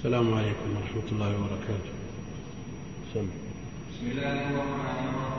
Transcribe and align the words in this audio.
السلام 0.00 0.34
عليكم 0.34 0.68
ورحمة 0.76 1.08
الله 1.12 1.28
وبركاته 1.28 1.92
سم. 3.14 3.26
بسم 3.92 4.06
الله 4.16 4.32
الرحمن 4.32 4.80
الرحيم 4.80 5.29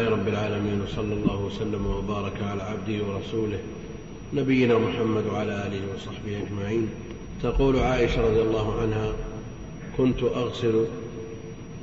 لله 0.00 0.10
رب 0.10 0.28
العالمين 0.28 0.80
وصلى 0.80 1.14
الله 1.14 1.38
وسلم 1.44 1.86
وبارك 1.86 2.42
على 2.42 2.62
عبده 2.62 3.04
ورسوله 3.04 3.58
نبينا 4.34 4.78
محمد 4.78 5.26
وعلى 5.26 5.66
آله 5.66 5.80
وصحبه 5.94 6.42
أجمعين. 6.42 6.88
تقول 7.42 7.78
عائشة 7.78 8.20
رضي 8.20 8.40
الله 8.40 8.80
عنها 8.80 9.12
كنت 9.96 10.22
أغسل 10.22 10.84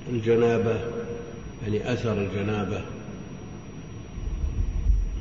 الجنابة 0.09 0.79
يعني 1.63 1.93
أثر 1.93 2.13
الجنابة 2.13 2.81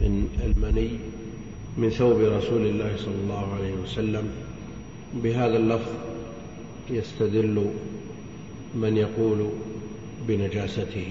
من 0.01 0.29
المني 0.45 0.91
من 1.77 1.91
ثوب 1.91 2.21
رسول 2.21 2.67
الله 2.67 2.97
صلى 2.97 3.19
الله 3.25 3.55
عليه 3.55 3.73
وسلم. 3.73 4.29
بهذا 5.23 5.57
اللفظ 5.57 5.93
يستدل 6.91 7.67
من 8.75 8.97
يقول 8.97 9.51
بنجاسته. 10.29 11.09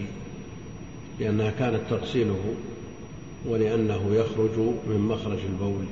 لأنها 1.19 1.51
كانت 1.51 1.81
تغسله 1.89 2.55
ولأنه 3.47 4.09
يخرج 4.11 4.57
من 4.87 5.07
مخرج 5.09 5.39
البول. 5.49 5.85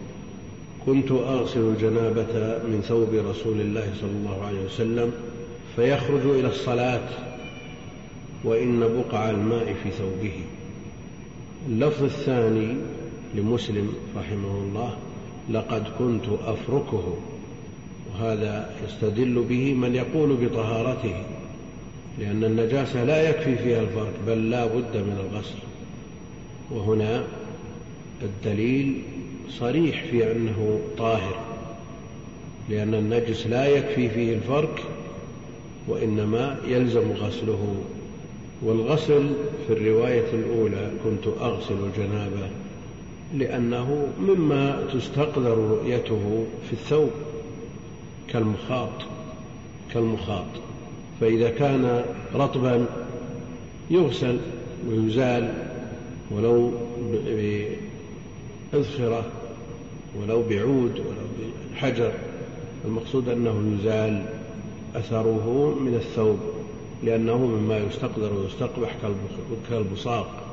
كنت 0.85 1.11
أغسل 1.11 1.59
الجنابة 1.59 2.57
من 2.67 2.81
ثوب 2.87 3.09
رسول 3.13 3.61
الله 3.61 3.93
صلى 4.01 4.11
الله 4.11 4.45
عليه 4.45 4.65
وسلم 4.65 5.11
فيخرج 5.75 6.25
إلى 6.25 6.47
الصلاة 6.47 7.09
وإن 8.43 8.79
بقع 8.79 9.29
الماء 9.29 9.75
في 9.83 9.91
ثوبه. 9.91 10.33
اللفظ 11.69 12.03
الثاني 12.03 12.75
لمسلم 13.35 13.93
رحمه 14.17 14.57
الله 14.57 14.97
لقد 15.49 15.83
كنت 15.99 16.25
أفركه 16.45 17.17
وهذا 18.11 18.75
يستدل 18.85 19.45
به 19.49 19.73
من 19.73 19.95
يقول 19.95 20.35
بطهارته. 20.35 21.15
لأن 22.19 22.43
النجاسة 22.43 23.03
لا 23.03 23.29
يكفي 23.29 23.55
فيها 23.55 23.81
الفرك 23.81 24.13
بل 24.27 24.49
لا 24.49 24.65
بد 24.65 24.97
من 24.97 25.29
الغسل. 25.29 25.59
وهنا 26.71 27.23
الدليل 28.21 29.01
صريح 29.49 30.03
في 30.11 30.31
أنه 30.31 30.79
طاهر 30.97 31.35
لأن 32.69 32.93
النجس 32.93 33.47
لا 33.47 33.65
يكفي 33.65 34.09
فيه 34.09 34.33
الفرك 34.33 34.83
وإنما 35.87 36.57
يلزم 36.67 37.11
غسله. 37.11 37.75
والغسل 38.61 39.29
في 39.67 39.73
الرواية 39.73 40.33
الأولى 40.33 40.91
كنت 41.03 41.27
أغسل 41.41 41.75
الجنابة 41.83 42.49
لأنه 43.37 44.07
مما 44.19 44.87
تستقدر 44.93 45.57
رؤيته 45.57 46.45
في 46.67 46.73
الثوب 46.73 47.09
كالمخاط 48.27 48.89
كالمخاط. 49.93 50.45
فإذا 51.21 51.49
كان 51.49 52.03
رطبا 52.35 52.85
يغسل 53.89 54.39
ويزال 54.89 55.53
ولو 56.31 56.71
بإذخرة 58.73 59.25
ولو 60.21 60.43
بعود 60.49 60.99
ولو 60.99 61.49
بحجر 61.73 62.11
المقصود 62.85 63.29
أنه 63.29 63.77
يزال 63.79 64.25
أثره 64.95 65.75
من 65.79 65.95
الثوب 65.95 66.39
لأنه 67.03 67.37
مما 67.37 67.77
يستقدر 67.77 68.33
ويستقبح 68.33 68.95
كالبصاق. 69.69 70.43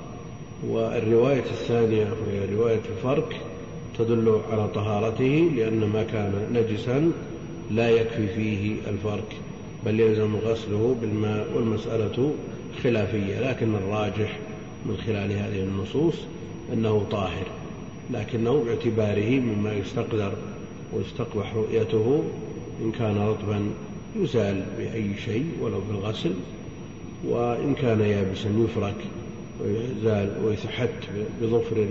والرواية 0.69 1.45
الثانية 1.51 2.05
وهي 2.05 2.55
رواية 2.55 2.81
الفرك 2.97 3.37
تدل 3.99 4.41
على 4.53 4.69
طهارته 4.69 5.51
لأن 5.57 5.85
ما 5.93 6.03
كان 6.03 6.33
نجسا 6.53 7.13
لا 7.71 7.91
يكفي 7.91 8.29
فيه 8.29 8.77
الفرك 8.89 9.37
بل 9.87 10.01
يلزم 10.01 10.37
غسله 10.37 10.97
بالماء 11.01 11.47
والمسألة 11.55 12.33
خلافية 12.83 13.51
لكن 13.51 13.75
الراجح 13.75 14.39
من 14.87 14.97
خلال 15.07 15.33
هذه 15.33 15.63
النصوص 15.63 16.15
أنه 16.73 17.07
طاهر 17.11 17.47
لكنه 18.11 18.65
باعتباره 18.65 19.41
مما 19.41 19.73
يستقدر 19.75 20.33
ويستقبح 20.93 21.55
رؤيته 21.55 22.23
إن 22.83 22.93
كان 22.93 23.19
رطبا 23.19 23.71
يزال 24.17 24.65
بأي 24.79 25.11
شيء 25.25 25.47
ولو 25.61 25.81
بالغسل 25.91 26.33
وإن 27.25 27.75
كان 27.75 28.01
يابسا 28.01 28.49
يفرك 28.59 28.97
ويزال 29.65 30.33
ويتحت 30.45 30.91
بظفر 31.43 31.87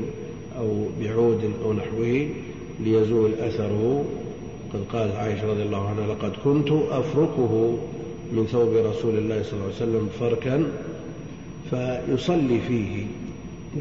أو 0.57 0.85
بعود 1.01 1.51
أو 1.63 1.73
نحوه 1.73 2.29
ليزول 2.79 3.31
أثره 3.39 4.05
قد 4.73 4.79
قالت 4.93 5.15
عائشة 5.15 5.51
رضي 5.51 5.63
الله 5.63 5.89
عنها 5.89 6.07
لقد 6.07 6.31
كنت 6.43 6.71
أفركه 6.91 7.77
من 8.31 8.47
ثوب 8.51 8.73
رسول 8.73 9.17
الله 9.17 9.43
صلى 9.43 9.53
الله 9.53 9.65
عليه 9.65 9.75
وسلم 9.75 10.09
فركا 10.19 10.63
فيصلي 11.69 12.59
فيه. 12.67 13.05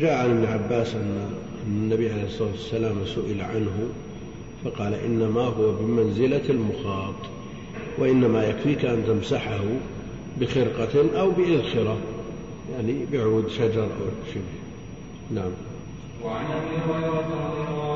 جاء 0.00 0.14
عن 0.14 0.30
ابن 0.30 0.44
عباس 0.44 0.94
أن 0.94 1.30
النبي 1.66 2.10
عليه 2.10 2.24
الصلاة 2.24 2.50
والسلام 2.50 2.96
سئل 3.06 3.40
عنه 3.40 3.88
فقال 4.64 4.94
إنما 4.94 5.40
هو 5.40 5.72
بمنزلة 5.72 6.42
المخاط 6.50 7.14
وإنما 7.98 8.44
يكفيك 8.44 8.84
أن 8.84 9.04
تمسحه 9.06 9.64
بخرقة 10.40 11.20
أو 11.20 11.30
بإذخرة 11.30 11.96
يعني 12.72 13.06
بعود 13.12 13.48
شجر 13.48 13.84
أو 13.84 14.30
شبه 14.34 14.42
نعم. 15.30 15.50
وعن 16.24 16.44
أبي 16.44 16.76
هريرة 16.92 17.18
رضي 17.18 17.70
الله 17.70 17.87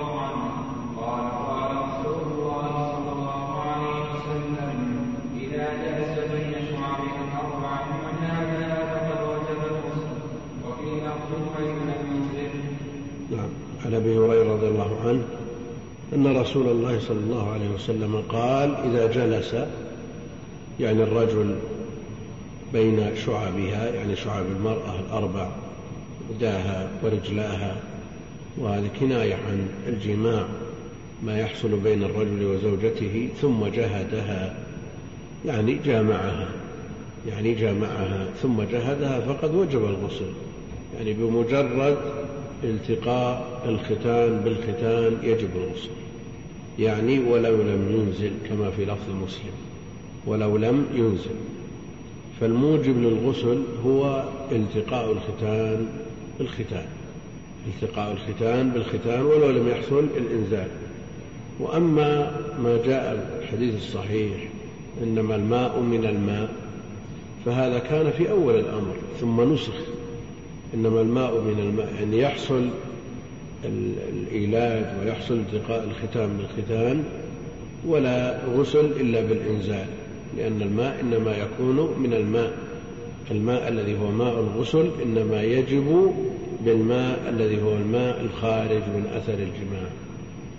عن 13.93 13.97
أبي 14.01 14.19
هريرة 14.19 14.53
رضي 14.53 14.69
الله 14.69 14.97
عنه 15.05 15.23
أن 16.15 16.37
رسول 16.37 16.67
الله 16.69 17.01
صلى 17.01 17.19
الله 17.19 17.53
عليه 17.53 17.71
وسلم 17.75 18.23
قال 18.29 18.75
إذا 18.75 19.07
جلس 19.07 19.55
يعني 20.81 21.03
الرجل 21.03 21.55
بين 22.73 23.17
شعبها 23.27 23.91
يعني 23.95 24.17
شعب 24.17 24.45
المرأة 24.57 25.01
الأربع 25.01 25.49
يداها 26.31 26.89
ورجلاها 27.03 27.77
وهذه 28.59 28.91
كناية 29.01 29.35
عن 29.35 29.69
الجماع 29.89 30.45
ما 31.23 31.39
يحصل 31.39 31.77
بين 31.77 32.03
الرجل 32.03 32.45
وزوجته 32.45 33.29
ثم 33.41 33.67
جهدها 33.67 34.55
يعني 35.47 35.79
جامعها 35.85 36.49
يعني 37.29 37.55
جامعها 37.55 38.27
ثم 38.43 38.63
جهدها 38.63 39.21
فقد 39.21 39.55
وجب 39.55 39.85
الغسل 39.85 40.33
يعني 40.99 41.13
بمجرد 41.13 41.97
التقاء 42.65 43.63
الختان 43.69 44.41
بالختان 44.45 45.19
يجب 45.23 45.49
الغسل 45.57 45.91
يعني 46.79 47.19
ولو 47.19 47.57
لم 47.57 47.89
ينزل 47.91 48.31
كما 48.49 48.71
في 48.71 48.85
لفظ 48.85 49.11
مسلم 49.25 49.53
ولو 50.27 50.57
لم 50.57 50.87
ينزل. 50.95 51.35
فالموجب 52.41 52.99
للغسل 52.99 53.63
هو 53.87 54.25
التقاء 54.53 55.13
الختان 55.13 55.87
بالختان. 56.39 56.87
التقاء 57.67 58.13
الختان 58.13 58.71
بالختان 58.71 59.23
ولو 59.23 59.51
لم 59.51 59.69
يحصل 59.69 60.07
الإنزال. 60.17 60.69
وأما 61.61 62.41
ما 62.63 62.79
جاء 62.87 63.39
الحديث 63.43 63.75
الصحيح 63.77 64.49
إنما 65.03 65.35
الماء 65.35 65.81
من 65.81 66.05
الماء 66.05 66.49
فهذا 67.47 67.79
كان 67.79 68.11
في 68.11 68.31
أول 68.31 68.55
الأمر 68.55 68.95
ثم 69.21 69.53
نسخ. 69.55 69.92
إنما 70.75 71.01
الماء 71.01 71.41
من 71.41 71.59
الماء 71.59 71.95
يعني 72.01 72.19
يحصل 72.19 72.69
الإيلاج 73.65 74.85
ويحصل 75.01 75.35
التقاء 75.35 75.85
الختان 75.85 76.37
بالختان 76.37 77.05
ولا 77.87 78.39
غسل 78.57 78.85
إلا 79.01 79.21
بالإنزال 79.21 79.87
لأن 80.37 80.63
الماء 80.63 81.01
إنما 81.01 81.37
يكون 81.37 81.95
من 81.99 82.13
الماء. 82.13 82.53
الماء 83.31 83.69
الذي 83.69 83.99
هو 83.99 84.11
ماء 84.11 84.41
الغسل 84.41 84.91
إنما 85.03 85.43
يجب 85.43 86.13
بالماء 86.65 87.19
الذي 87.29 87.63
هو 87.63 87.73
الماء 87.73 88.21
الخارج 88.21 88.83
من 88.83 89.07
أثر 89.17 89.33
الجماع. 89.33 89.89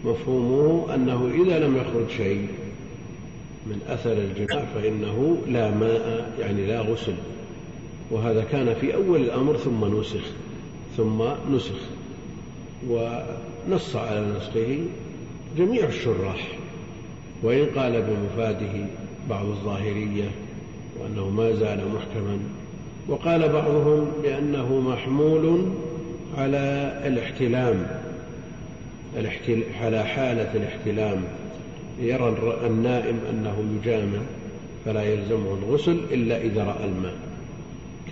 مفهومه 0.05 0.95
أنه 0.95 1.29
إذا 1.43 1.59
لم 1.59 1.77
يخرج 1.77 2.09
شيء 2.17 2.47
من 3.67 3.79
أثر 3.89 4.11
الجماع 4.11 4.65
فإنه 4.75 5.37
لا 5.47 5.71
ماء 5.71 6.31
يعني 6.39 6.65
لا 6.65 6.81
غسل. 6.81 7.13
وهذا 8.11 8.43
كان 8.51 8.73
في 8.81 8.95
أول 8.95 9.21
الأمر 9.21 9.57
ثم 9.57 9.99
نسخ 9.99 10.23
ثم 10.97 11.23
نسخ 11.51 11.79
ونص 12.89 13.95
على 13.95 14.25
نسخه 14.37 14.79
جميع 15.57 15.85
الشراح 15.87 16.47
وإن 17.43 17.65
قال 17.65 18.01
بمفاده 18.01 18.85
بعض 19.29 19.45
الظاهرية 19.45 20.29
وأنه 20.99 21.29
ما 21.29 21.51
زال 21.51 21.79
محكما 21.95 22.39
وقال 23.07 23.49
بعضهم 23.49 24.07
بأنه 24.23 24.79
محمول 24.79 25.65
على 26.37 26.93
الاحتلام 27.05 27.87
على 29.81 30.03
حالة 30.03 30.53
الاحتلام 30.55 31.23
يرى 31.99 32.57
النائم 32.65 33.19
أنه 33.29 33.63
يجامع 33.75 34.19
فلا 34.85 35.03
يلزمه 35.03 35.57
الغسل 35.63 35.99
إلا 36.11 36.41
إذا 36.41 36.63
رأى 36.63 36.85
الماء. 36.85 37.32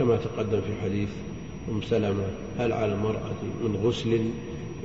كما 0.02 0.16
تقدم 0.18 0.62
في 0.62 0.82
حديث 0.84 1.10
أم 1.72 1.82
سلمة 1.82 2.24
هل 2.60 2.74
على 2.74 2.94
المرأة 2.94 3.32
من 3.64 3.80
غسل 3.84 4.20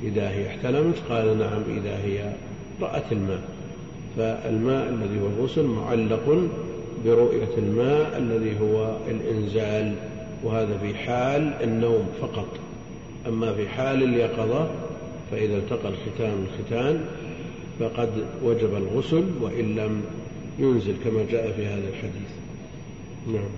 إذا 0.02 0.30
هي 0.30 0.46
احتلمت؟ 0.46 0.94
قال 1.08 1.38
نعم 1.38 1.62
إذا 1.76 1.98
هي 2.04 2.32
رأت 2.80 3.12
الماء. 3.12 3.40
فالماء 4.16 4.88
الذي 4.88 5.20
هو 5.20 5.26
الغسل 5.26 5.64
معلق 5.64 6.48
برؤية 7.04 7.58
الماء 7.58 8.18
الذي 8.18 8.60
هو 8.60 8.96
الإنزال 9.10 9.94
وهذا 10.44 10.78
في 10.78 10.94
حال 10.94 11.54
النوم 11.62 12.06
فقط. 12.20 12.48
أما 13.28 13.52
في 13.52 13.68
حال 13.68 14.02
اليقظة 14.02 14.70
فإذا 15.30 15.56
التقى 15.56 15.88
الختان 15.88 16.46
الختان 16.46 17.04
فقد 17.80 18.10
وجب 18.44 18.74
الغسل 18.74 19.24
وإن 19.40 19.76
لم 19.76 20.02
ينزل 20.58 20.94
كما 21.04 21.24
جاء 21.30 21.52
في 21.52 21.66
هذا 21.66 21.88
الحديث. 21.88 22.30
نعم. 23.26 23.50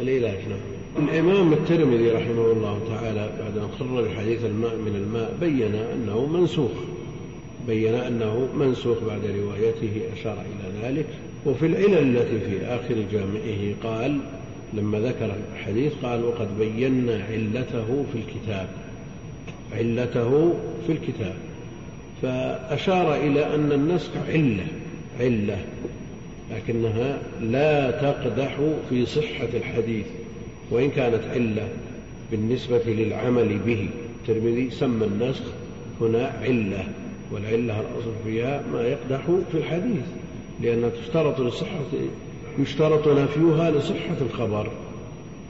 العلاج 0.00 0.38
نعم. 0.48 0.75
الإمام 0.98 1.52
الترمذي 1.52 2.10
رحمه 2.10 2.52
الله 2.52 2.80
تعالى 2.88 3.30
بعد 3.40 3.58
أن 3.58 3.68
خرج 3.78 4.08
حديث 4.16 4.44
الماء 4.44 4.76
من 4.76 4.96
الماء 4.96 5.36
بين 5.40 5.74
أنه 5.74 6.26
منسوخ 6.26 6.70
بين 7.66 7.94
أنه 7.94 8.48
منسوخ 8.58 8.98
بعد 9.06 9.20
روايته 9.24 10.00
أشار 10.20 10.32
إلى 10.32 10.82
ذلك. 10.82 11.06
وفي 11.46 11.66
العلل 11.66 12.16
التي 12.16 12.40
في 12.40 12.66
آخر 12.66 12.94
جامعه 13.12 13.74
قال 13.82 14.18
لما 14.74 15.00
ذكر 15.00 15.34
الحديث 15.54 15.92
قال 16.02 16.24
وقد 16.24 16.58
بينا 16.58 17.24
علته 17.30 18.04
في 18.12 18.18
الكتاب 18.18 18.68
علته 19.72 20.54
في 20.86 20.92
الكتاب. 20.92 21.34
فأشار 22.22 23.14
إلى 23.16 23.54
أن 23.54 23.72
النسخ 23.72 24.10
علة 24.28 24.66
علة 25.20 25.58
لكنها 26.56 27.18
لا 27.40 27.90
تقدح 27.90 28.56
في 28.90 29.06
صحة 29.06 29.48
الحديث. 29.54 30.06
وإن 30.70 30.90
كانت 30.90 31.22
علة 31.34 31.68
بالنسبة 32.30 32.82
للعمل 32.86 33.58
به. 33.58 33.88
الترمذي 34.28 34.70
سمى 34.70 35.06
النسخ 35.06 35.44
هنا 36.00 36.32
علة 36.42 36.84
والعلة 37.32 37.80
الأصل 37.80 38.12
فيها 38.24 38.62
ما 38.72 38.82
يقدح 38.82 39.22
في 39.52 39.58
الحديث 39.58 40.04
لأنها 40.62 40.90
تشترط 40.90 41.40
لصحة 41.40 41.84
يشترط 42.58 43.08
نفيها 43.08 43.70
لصحة 43.70 44.16
الخبر 44.20 44.70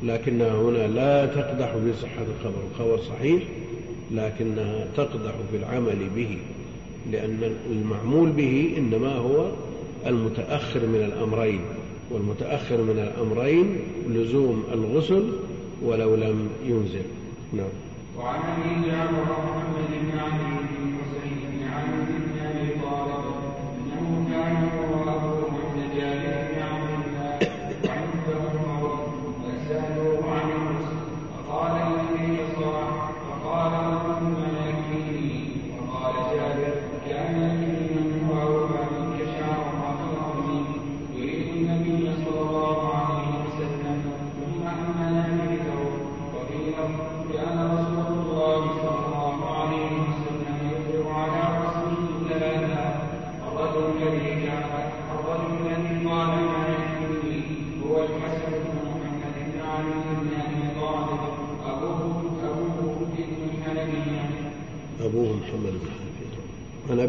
لكنها 0.03 0.55
هنا 0.55 0.87
لا 0.87 1.27
تقدح 1.27 1.73
في 1.73 1.93
صحة 2.03 2.25
الخبر 2.39 2.61
الخبر 2.73 2.99
صحيح 3.03 3.43
لكنها 4.11 4.87
تقدح 4.97 5.33
في 5.51 5.57
العمل 5.57 5.97
به 6.17 6.39
لأن 7.13 7.57
المعمول 7.71 8.31
به 8.31 8.75
إنما 8.79 9.13
هو 9.15 9.51
المتأخر 10.07 10.87
من 10.87 11.05
الأمرين. 11.05 11.61
والمتأخر 12.11 12.82
من 12.82 12.99
الأمرين 12.99 13.79
لزوم 14.08 14.64
الغسل 14.73 15.32
ولو 15.82 16.14
لم 16.14 16.49
ينزل. 16.64 17.03
نعم. 17.53 17.69
وعن 18.19 18.41
أبي 18.41 18.88
جعفر 18.88 19.23
محمد 19.23 19.88
بن 20.03 20.19
علي 20.19 20.58
بن 20.58 20.97
حسين 20.99 21.38
بن 21.53 21.69
علي 21.69 21.97
بن 22.08 22.38
أبي 22.47 22.81
طالب 22.81 23.25
إنه 23.79 24.29
كان 24.31 24.56
هو 24.79 25.03
أبو 25.03 25.47
عند 25.47 25.97
جابر 25.97 26.45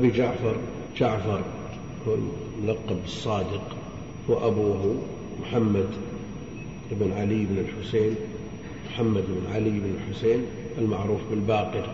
أبي 0.07 0.18
جعفر 0.18 0.56
جعفر 0.98 1.42
هو 2.07 2.13
الملقب 2.13 3.01
بالصادق 3.01 3.75
وأبوه 4.27 4.95
محمد 5.42 5.88
بن 6.92 7.12
علي 7.18 7.45
بن 7.45 7.57
الحسين 7.57 8.15
محمد 8.89 9.24
بن 9.27 9.54
علي 9.54 9.69
بن 9.69 9.95
الحسين 10.00 10.45
المعروف 10.77 11.21
بالباقر. 11.30 11.89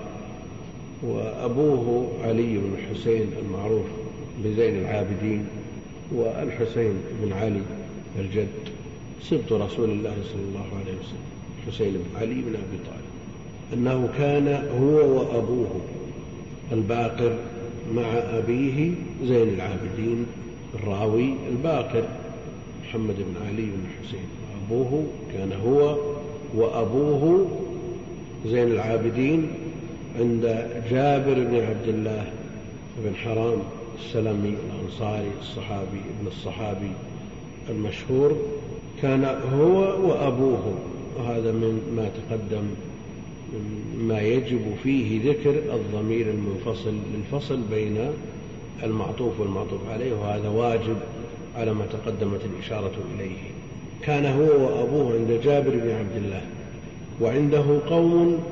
وأبوه 1.04 2.10
علي 2.24 2.58
بن 2.58 2.74
الحسين 2.80 3.30
المعروف 3.46 3.86
بزين 4.44 4.80
العابدين 4.80 5.46
والحسين 6.12 6.94
بن 7.22 7.34
علي 7.34 7.62
الجد. 8.20 8.48
سبط 9.22 9.54
رسول 9.54 9.90
الله 9.90 10.16
صلى 10.24 10.42
الله 10.50 10.68
عليه 10.82 10.94
وسلم 11.00 11.24
الحسين 11.68 11.94
بن 11.94 12.20
علي 12.20 12.34
بن 12.34 12.56
أبي 12.56 12.78
طالب. 12.86 13.14
أنه 13.74 14.10
كان 14.18 14.48
هو 14.80 15.20
وأبوه 15.20 15.82
الباقر 16.72 17.36
مع 17.96 18.18
أبيه 18.38 18.92
زين 19.24 19.50
العابدين 19.50 20.26
الراوي 20.74 21.34
الباقر 21.50 22.04
محمد 22.84 23.16
بن 23.16 23.48
علي 23.48 23.66
بن 23.66 23.84
الحسين 23.92 24.28
أبوه 24.66 25.04
كان 25.34 25.54
هو 25.66 25.98
وأبوه 26.56 27.48
زين 28.46 28.68
العابدين 28.68 29.48
عند 30.20 30.68
جابر 30.92 31.34
بن 31.34 31.56
عبد 31.56 31.88
الله 31.88 32.24
بن 32.98 33.16
حرام 33.16 33.60
السلمي 34.00 34.56
الأنصاري 34.66 35.32
الصحابي 35.42 36.02
ابن 36.20 36.28
الصحابي 36.28 36.92
المشهور. 37.70 38.38
كان 39.02 39.26
هو 39.54 40.08
وأبوه 40.10 40.74
وهذا 41.18 41.52
من 41.52 41.82
ما 41.96 42.10
تقدم 42.10 42.64
ما 43.98 44.22
يجب 44.22 44.62
فيه 44.84 45.32
ذكر 45.32 45.56
الضمير 45.74 46.28
المنفصل 46.30 46.94
للفصل 47.16 47.60
بين 47.72 47.98
المعطوف 48.84 49.40
والمعطوف 49.40 49.80
عليه 49.90 50.14
وهذا 50.14 50.50
واجب 50.50 50.98
على 51.56 51.74
ما 51.74 51.86
تقدمت 51.86 52.42
الإشارة 52.46 52.94
إليه. 53.16 53.38
كان 54.02 54.26
هو 54.26 54.64
وأبوه 54.66 55.14
عند 55.14 55.40
جابر 55.44 55.70
بن 55.70 55.92
عبد 55.92 56.16
الله 56.16 56.42
وعنده 57.22 57.80
قوم 57.90 58.44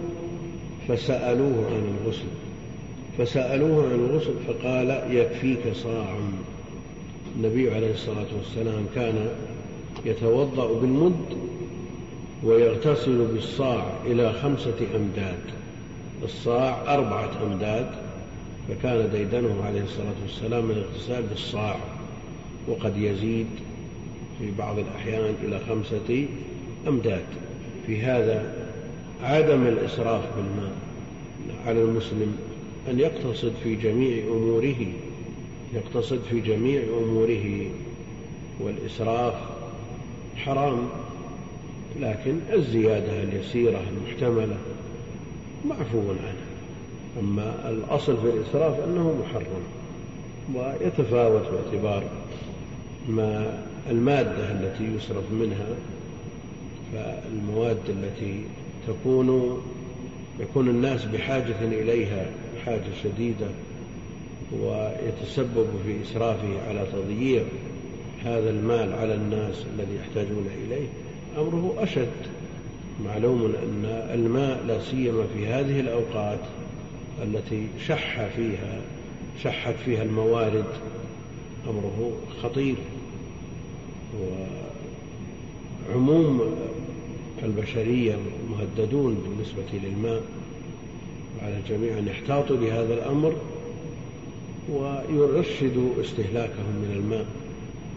فسألوه 0.88 1.66
عن 1.68 1.96
الغسل. 1.98 2.28
فسألوه 3.18 3.84
عن 3.84 4.00
الغسل 4.00 4.34
فقال 4.48 5.16
يكفيك 5.16 5.74
صاع. 5.74 6.16
النبي 7.36 7.72
عليه 7.72 7.94
الصلاة 7.94 8.28
والسلام 8.38 8.86
كان 8.96 9.28
يتوضأ 10.06 10.80
بالمد 10.80 11.51
ويغتسل 12.44 13.26
بالصاع 13.34 13.86
إلى 14.06 14.34
خمسة 14.34 14.88
أمداد. 14.96 15.40
الصاع 16.24 16.94
أربعة 16.94 17.30
أمداد 17.44 17.92
فكان 18.70 19.10
ديدنه 19.12 19.64
عليه 19.66 19.82
الصلاة 19.82 20.14
والسلام 20.24 20.72
الاغتسال 20.72 21.24
بالصاع. 21.24 21.76
وقد 22.68 22.98
يزيد 22.98 23.48
في 24.40 24.52
بعض 24.58 24.80
الأحيان 24.80 25.36
إلى 25.44 25.60
خمسة 25.70 26.28
أمداد. 26.88 27.26
في 27.88 28.02
هذا 28.02 28.54
عدم 29.24 29.68
الإسراف 29.68 30.22
بالماء. 30.36 30.74
على 31.68 31.82
المسلم 31.82 32.38
أن 32.90 33.00
يقتصد 33.00 33.54
في 33.64 33.76
جميع 33.76 34.24
أموره 34.24 34.86
يقتصد 35.74 36.20
في 36.30 36.40
جميع 36.40 36.82
أموره 37.04 37.66
والإسراف 38.60 39.34
حرام. 40.36 40.88
لكن 42.00 42.40
الزيادة 42.54 43.24
اليسيرة 43.24 43.82
المحتملة 43.90 44.58
معفو 45.66 46.00
عنها. 46.10 46.52
أما 47.20 47.70
الأصل 47.70 48.18
في 48.18 48.30
الإسراف 48.30 48.80
أنه 48.84 49.16
محرم 49.24 49.64
ويتفاوت 50.56 51.42
باعتبار 51.52 52.04
ما 53.10 53.60
المادة 53.90 54.52
التي 54.52 54.84
يصرف 54.96 55.32
منها 55.32 55.68
فالمواد 56.94 57.78
التي 57.90 58.42
تكون 58.88 59.62
يكون 60.40 60.70
الناس 60.70 61.06
بحاجة 61.06 61.56
إليها 61.62 62.26
حاجة 62.66 62.92
شديدة 63.04 63.48
ويتسبب 64.62 65.68
في 65.86 66.02
إسرافه 66.04 66.68
على 66.70 66.86
تضييع 66.94 67.44
هذا 68.24 68.50
المال 68.50 68.94
على 68.94 69.14
الناس 69.14 69.66
الذي 69.76 69.96
يحتاجون 69.96 70.46
إليه 70.66 70.88
أمره 71.38 71.76
أشد. 71.78 72.12
معلوم 73.06 73.46
أن 73.46 73.86
الماء 74.14 74.64
لا 74.68 74.82
سيما 74.82 75.24
في 75.34 75.48
هذه 75.48 75.80
الأوقات 75.80 76.40
التي 77.24 77.68
شح 77.88 78.26
فيها 78.36 78.82
شحت 79.44 79.76
فيها 79.86 80.04
الموارد 80.04 80.66
أمره 81.70 82.12
خطير. 82.44 82.76
وعموم 85.90 86.56
البشرية 87.44 88.16
مهددون 88.50 89.14
بالنسبة 89.14 89.88
للماء 89.88 90.22
على 91.42 91.58
الجميع 91.58 91.98
أن 91.98 92.08
يحتاطوا 92.08 92.58
بهذا 92.58 92.94
الأمر 92.94 93.34
ويرشدوا 94.72 95.90
استهلاكهم 96.02 96.76
من 96.76 96.92
الماء. 96.96 97.26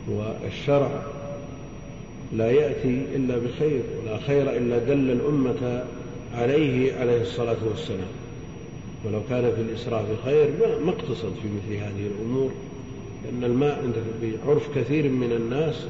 والشرع 0.09 1.03
لا 2.33 2.51
يأتي 2.51 3.03
إلا 3.17 3.39
بخير 3.39 3.81
ولا 4.03 4.19
خير 4.19 4.57
إلا 4.57 4.79
دل 4.79 5.11
الأمة 5.11 5.85
عليه 6.35 6.95
عليه 6.95 7.23
الصلاة 7.23 7.57
والسلام. 7.71 8.09
ولو 9.05 9.21
كان 9.29 9.53
في 9.55 9.61
الإسراف 9.61 10.07
خير 10.25 10.51
ما 10.85 10.91
اقتصد 10.91 11.33
في 11.43 11.49
مثل 11.49 11.75
هذه 11.83 12.07
الأمور 12.07 12.51
لأن 13.25 13.45
الماء 13.45 13.79
عند 13.83 13.95
بعرف 14.23 14.79
كثير 14.79 15.09
من 15.09 15.33
الناس 15.33 15.87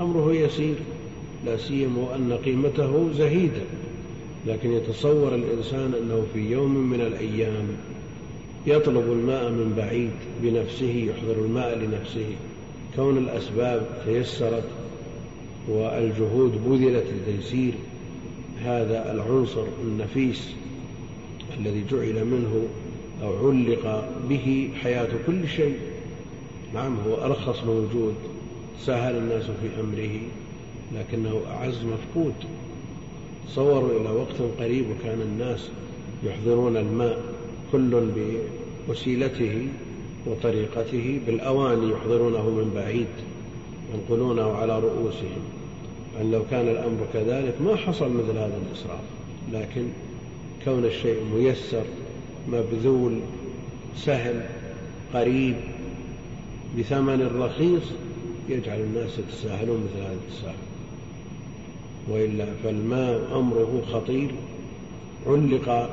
أمره 0.00 0.34
يسير 0.34 0.74
لا 1.46 1.56
سيما 1.56 2.00
وأن 2.02 2.38
قيمته 2.44 3.12
زهيدة. 3.12 3.62
لكن 4.46 4.72
يتصور 4.72 5.34
الإنسان 5.34 5.92
أنه 6.02 6.26
في 6.34 6.50
يوم 6.50 6.90
من 6.90 7.00
الأيام 7.00 7.66
يطلب 8.66 9.12
الماء 9.12 9.50
من 9.50 9.74
بعيد 9.76 10.10
بنفسه 10.42 11.10
يحضر 11.10 11.44
الماء 11.44 11.78
لنفسه. 11.78 12.26
كون 12.96 13.18
الأسباب 13.18 13.86
تيسرت 14.06 14.64
والجهود 15.68 16.52
بذلت 16.66 17.06
لتيسير 17.06 17.72
هذا 18.62 19.12
العنصر 19.12 19.64
النفيس 19.84 20.50
الذي 21.58 21.84
جعل 21.90 22.24
منه 22.24 22.62
أو 23.22 23.48
علق 23.48 24.08
به 24.28 24.70
حياة 24.82 25.08
كل 25.26 25.48
شيء. 25.48 25.76
نعم 26.74 26.96
هو 27.06 27.14
أرخص 27.14 27.64
موجود 27.64 28.14
سهل 28.80 29.16
الناس 29.16 29.42
في 29.44 29.80
أمره 29.80 30.20
لكنه 30.94 31.40
أعز 31.50 31.84
مفقود. 31.84 32.34
تصوروا 33.48 34.00
إلى 34.00 34.10
وقت 34.10 34.36
قريب 34.60 34.84
وكان 34.90 35.20
الناس 35.20 35.68
يحضرون 36.24 36.76
الماء 36.76 37.22
كل 37.72 38.08
بوسيلته 38.88 39.68
وطريقته 40.26 41.20
بالأواني 41.26 41.92
يحضرونه 41.92 42.50
من 42.50 42.72
بعيد. 42.74 43.06
ينقلونه 43.94 44.52
على 44.52 44.78
رؤوسهم. 44.78 45.42
أن 46.20 46.30
لو 46.30 46.42
كان 46.50 46.68
الأمر 46.68 47.06
كذلك 47.12 47.54
ما 47.60 47.76
حصل 47.76 48.10
مثل 48.12 48.38
هذا 48.38 48.60
الإسراف 48.66 49.00
لكن 49.52 49.88
كون 50.64 50.84
الشيء 50.84 51.24
ميسر 51.34 51.84
مبذول 52.48 53.18
سهل 53.96 54.42
قريب 55.14 55.56
بثمن 56.78 57.30
رخيص 57.38 57.82
يجعل 58.48 58.80
الناس 58.80 59.18
يتساهلون 59.18 59.84
مثل 59.84 60.02
هذا 60.02 60.14
التساهل 60.28 60.54
وإلا 62.08 62.46
فالماء 62.64 63.38
أمره 63.38 63.82
خطير 63.92 64.30
علق 65.26 65.90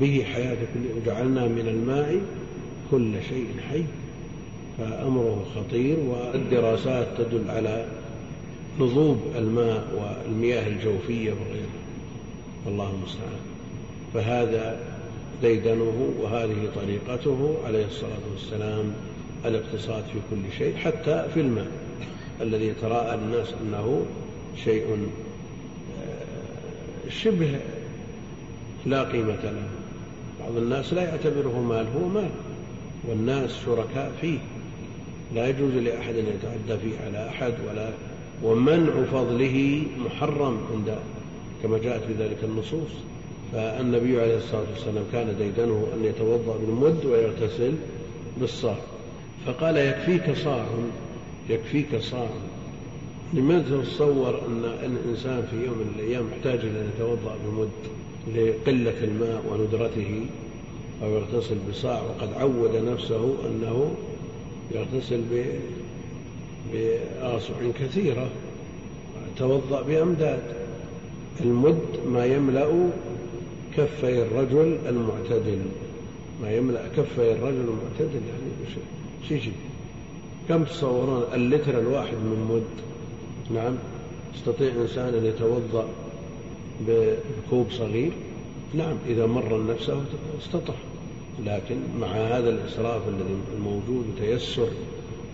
به 0.00 0.24
حياة 0.34 0.56
كل 0.74 1.00
وجعلنا 1.00 1.48
من 1.48 1.68
الماء 1.68 2.20
كل 2.90 3.12
شيء 3.28 3.46
حي. 3.70 3.84
فأمره 4.78 5.44
خطير 5.56 5.96
والدراسات 5.98 7.06
تدل 7.18 7.50
على 7.50 7.86
نضوب 8.80 9.18
الماء 9.38 9.84
والمياه 10.26 10.66
الجوفية 10.68 11.32
وغيرها 11.32 11.82
والله 12.66 12.90
المستعان. 12.90 13.40
فهذا 14.14 14.80
ديدنه 15.42 16.12
وهذه 16.20 16.68
طريقته 16.74 17.56
عليه 17.66 17.86
الصلاة 17.86 18.22
والسلام 18.32 18.92
الاقتصاد 19.44 20.04
في 20.04 20.18
كل 20.30 20.58
شيء 20.58 20.76
حتى 20.76 21.26
في 21.34 21.40
الماء. 21.40 21.70
الذي 22.40 22.66
يتراءى 22.66 23.14
الناس 23.14 23.48
أنه 23.62 24.02
شيء 24.64 25.08
آه، 26.02 27.10
شبه 27.10 27.58
لا 28.86 29.02
قيمة 29.02 29.42
له. 29.42 29.68
بعض 30.40 30.56
الناس 30.56 30.92
لا 30.92 31.02
يعتبره 31.02 31.60
مال 31.60 31.86
هو 31.96 32.08
مال. 32.08 32.30
والناس 33.08 33.50
شركاء 33.66 34.12
فيه. 34.20 34.38
لا 35.34 35.48
يجوز 35.48 35.72
لأحد 35.72 36.14
أن 36.14 36.26
يتعدى 36.26 36.80
فيه 36.80 37.06
على 37.06 37.28
أحد 37.28 37.54
ولا 37.68 37.90
ومنع 38.42 38.92
فضله 39.12 39.82
محرم 39.98 40.58
عند 40.74 40.98
كما 41.62 41.78
جاءت 41.78 42.02
في 42.02 42.12
ذلك 42.12 42.38
النصوص. 42.44 42.90
فالنبي 43.52 44.20
عليه 44.20 44.36
الصلاة 44.36 44.64
والسلام 44.74 45.04
كان 45.12 45.34
ديدنه 45.38 45.86
أن 45.94 46.04
يتوضأ 46.04 46.56
بالمد 46.56 47.04
ويغتسل 47.04 47.72
بالصاع. 48.40 48.76
فقال 49.46 49.76
يكفيك 49.76 50.36
صاع 50.36 50.66
يكفيك 51.50 51.96
صاع. 52.00 52.28
لماذا 53.34 53.82
تتصور 53.82 54.40
أن 54.48 54.64
الإنسان 54.64 55.46
في 55.50 55.56
يوم 55.66 55.78
من 55.78 55.94
الأيام 55.98 56.24
محتاج 56.26 56.58
إلى 56.58 56.80
أن 56.80 56.90
يتوضأ 56.96 57.36
بمد 57.46 57.68
لقلة 58.36 59.04
الماء 59.04 59.42
وندرته 59.50 60.26
أو 61.02 61.10
يغتسل 61.10 61.56
بصاع؟ 61.70 62.02
وقد 62.02 62.32
عود 62.32 62.76
نفسه 62.76 63.34
أنه 63.46 63.94
يغتسل 64.70 65.22
بآصع 66.72 67.54
كثيرة 67.80 68.28
توضأ 69.36 69.82
بأمداد. 69.82 70.42
المد 71.40 71.82
ما 72.06 72.26
يملأ 72.26 72.90
كفي 73.76 74.22
الرجل 74.22 74.78
المعتدل. 74.88 75.62
ما 76.42 76.52
يملأ 76.52 76.88
كفي 76.96 77.32
الرجل 77.32 77.60
المعتدل 77.60 78.20
يعني 78.28 78.76
شيء 79.28 79.52
كم 80.48 80.64
تصورون 80.64 81.22
اللتر 81.34 81.78
الواحد 81.78 82.14
من 82.14 82.46
مد؟ 82.50 82.82
نعم. 83.56 83.74
يستطيع 84.34 84.72
إنسان 84.82 85.14
أن 85.14 85.26
يتوضأ 85.26 85.88
بكوب 86.86 87.66
صغير؟ 87.70 88.12
نعم. 88.74 88.96
إذا 89.08 89.26
مر 89.26 89.66
نفسه 89.66 90.04
استطاع. 90.42 90.76
لكن 91.46 91.76
مع 92.00 92.06
هذا 92.06 92.50
الإسراف 92.50 93.08
الذي 93.08 93.36
الموجود 93.56 94.06
وتيسر 94.16 94.68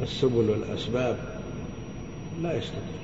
السبل 0.03 0.51
والأسباب 0.51 1.17
لا 2.43 2.59
يستطيع. 2.59 2.99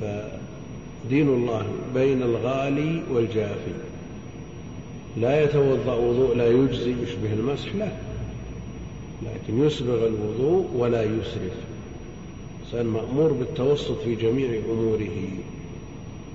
فدين 0.00 1.28
الله 1.28 1.66
بين 1.94 2.22
الغالي 2.22 3.02
والجافي. 3.10 3.72
لا 5.16 5.44
يتوضأ 5.44 5.94
وضوء 5.94 6.36
لا 6.36 6.46
يجزي 6.46 6.94
يشبه 7.02 7.32
المسح 7.32 7.74
لا. 7.74 7.88
لكن 9.22 9.66
يسبغ 9.66 10.06
الوضوء 10.06 10.66
ولا 10.76 11.02
يسرف. 11.02 11.52
الإنسان 12.60 12.86
مأمور 12.86 13.32
بالتوسط 13.32 14.00
في 14.00 14.14
جميع 14.14 14.60
أموره. 14.70 15.28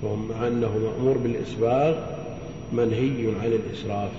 ومع 0.04 0.48
أنه 0.48 0.78
مأمور 0.78 1.18
بالإسباغ 1.18 1.96
منهي 2.74 3.32
عن 3.42 3.54
الإسراف. 3.54 4.12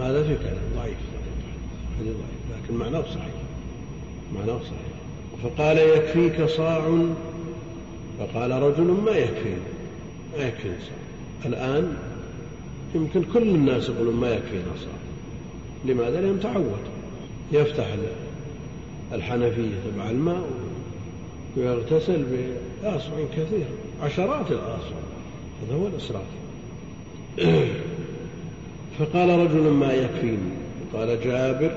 هذا 0.00 0.22
في 0.22 0.36
كلام 0.36 0.62
ضعيف. 0.76 0.98
ضعيف 2.00 2.16
لكن 2.64 2.74
معناه 2.74 3.02
صحيح. 3.02 3.34
معناه 4.34 4.58
صحيح. 4.58 4.90
فقال 5.42 5.78
يكفيك 5.78 6.44
صاع؟ 6.48 7.06
فقال 8.18 8.50
رجل 8.50 8.84
ما 8.84 9.10
يكفيني 9.10 9.56
ما 10.38 10.44
يكفيني 10.44 10.74
صاع. 10.80 11.46
الآن 11.46 11.96
يمكن 12.94 13.22
كل 13.34 13.42
الناس 13.42 13.88
يقولون 13.88 14.14
ما 14.14 14.30
يكفينا 14.30 14.76
صاع. 14.78 15.00
لماذا؟ 15.84 16.20
لأنه 16.20 16.42
تعود. 16.42 16.80
يفتح 17.52 17.86
الحنفية 19.12 19.74
تبع 19.94 20.10
الماء 20.10 20.50
ويغتسل 21.56 22.24
بآصع 22.82 23.12
كثير. 23.32 23.66
عشرات 24.02 24.50
الآصع. 24.50 24.96
هذا 25.62 25.74
هو 25.74 25.86
الإسراف. 25.86 26.26
فقال 29.00 29.28
رجل 29.38 29.70
ما 29.70 29.92
يكفيني 29.92 30.52
قال 30.94 31.20
جابر 31.24 31.76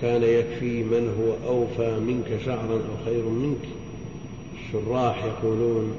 كان 0.00 0.22
يكفي 0.22 0.82
من 0.82 1.14
هو 1.18 1.54
أوفى 1.54 2.00
منك 2.00 2.40
شعرا 2.44 2.74
أو 2.74 3.04
خير 3.04 3.24
منك. 3.24 3.68
الشراح 4.54 5.24
يقولون 5.24 5.94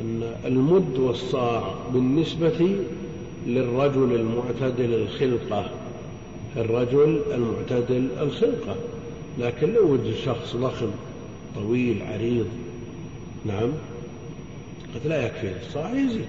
أن 0.00 0.32
المد 0.44 0.98
والصاع 0.98 1.74
بالنسبة 1.94 2.76
للرجل 3.46 4.14
المعتدل 4.14 4.94
الخلقة 4.94 5.70
الرجل 6.56 7.20
المعتدل 7.34 8.08
الخلقة. 8.20 8.76
لكن 9.38 9.72
لو 9.72 9.92
وجد 9.92 10.14
شخص 10.24 10.56
ضخم 10.56 10.90
طويل 11.54 12.02
عريض 12.02 12.46
نعم 13.46 13.70
قد 14.94 15.06
لا 15.06 15.26
يكفي 15.26 15.52
الصاع 15.66 15.92
يزيد 15.94 16.26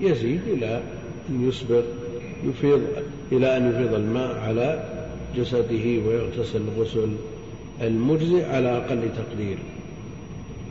يزيد 0.00 0.40
إلى 0.46 0.82
أن 1.30 1.48
يسبغ 1.48 1.82
يفيض 2.48 2.82
إلى 3.32 3.56
أن 3.56 3.70
يفيض 3.70 3.94
الماء 3.94 4.38
على 4.38 4.84
جسده 5.36 5.84
ويغتسل 6.06 6.62
غسل 6.78 7.08
المجزئ 7.82 8.44
على 8.44 8.76
أقل 8.76 9.08
تقدير. 9.16 9.58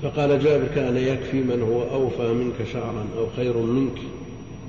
فقال 0.03 0.39
جابر 0.44 0.68
كان 0.75 0.98
يكفي 0.98 1.38
من 1.38 1.62
هو 1.62 2.01
أوفى 2.01 2.34
منك 2.34 2.68
شعرا 2.74 3.06
أو 3.18 3.27
خير 3.36 3.58
منك 3.58 3.98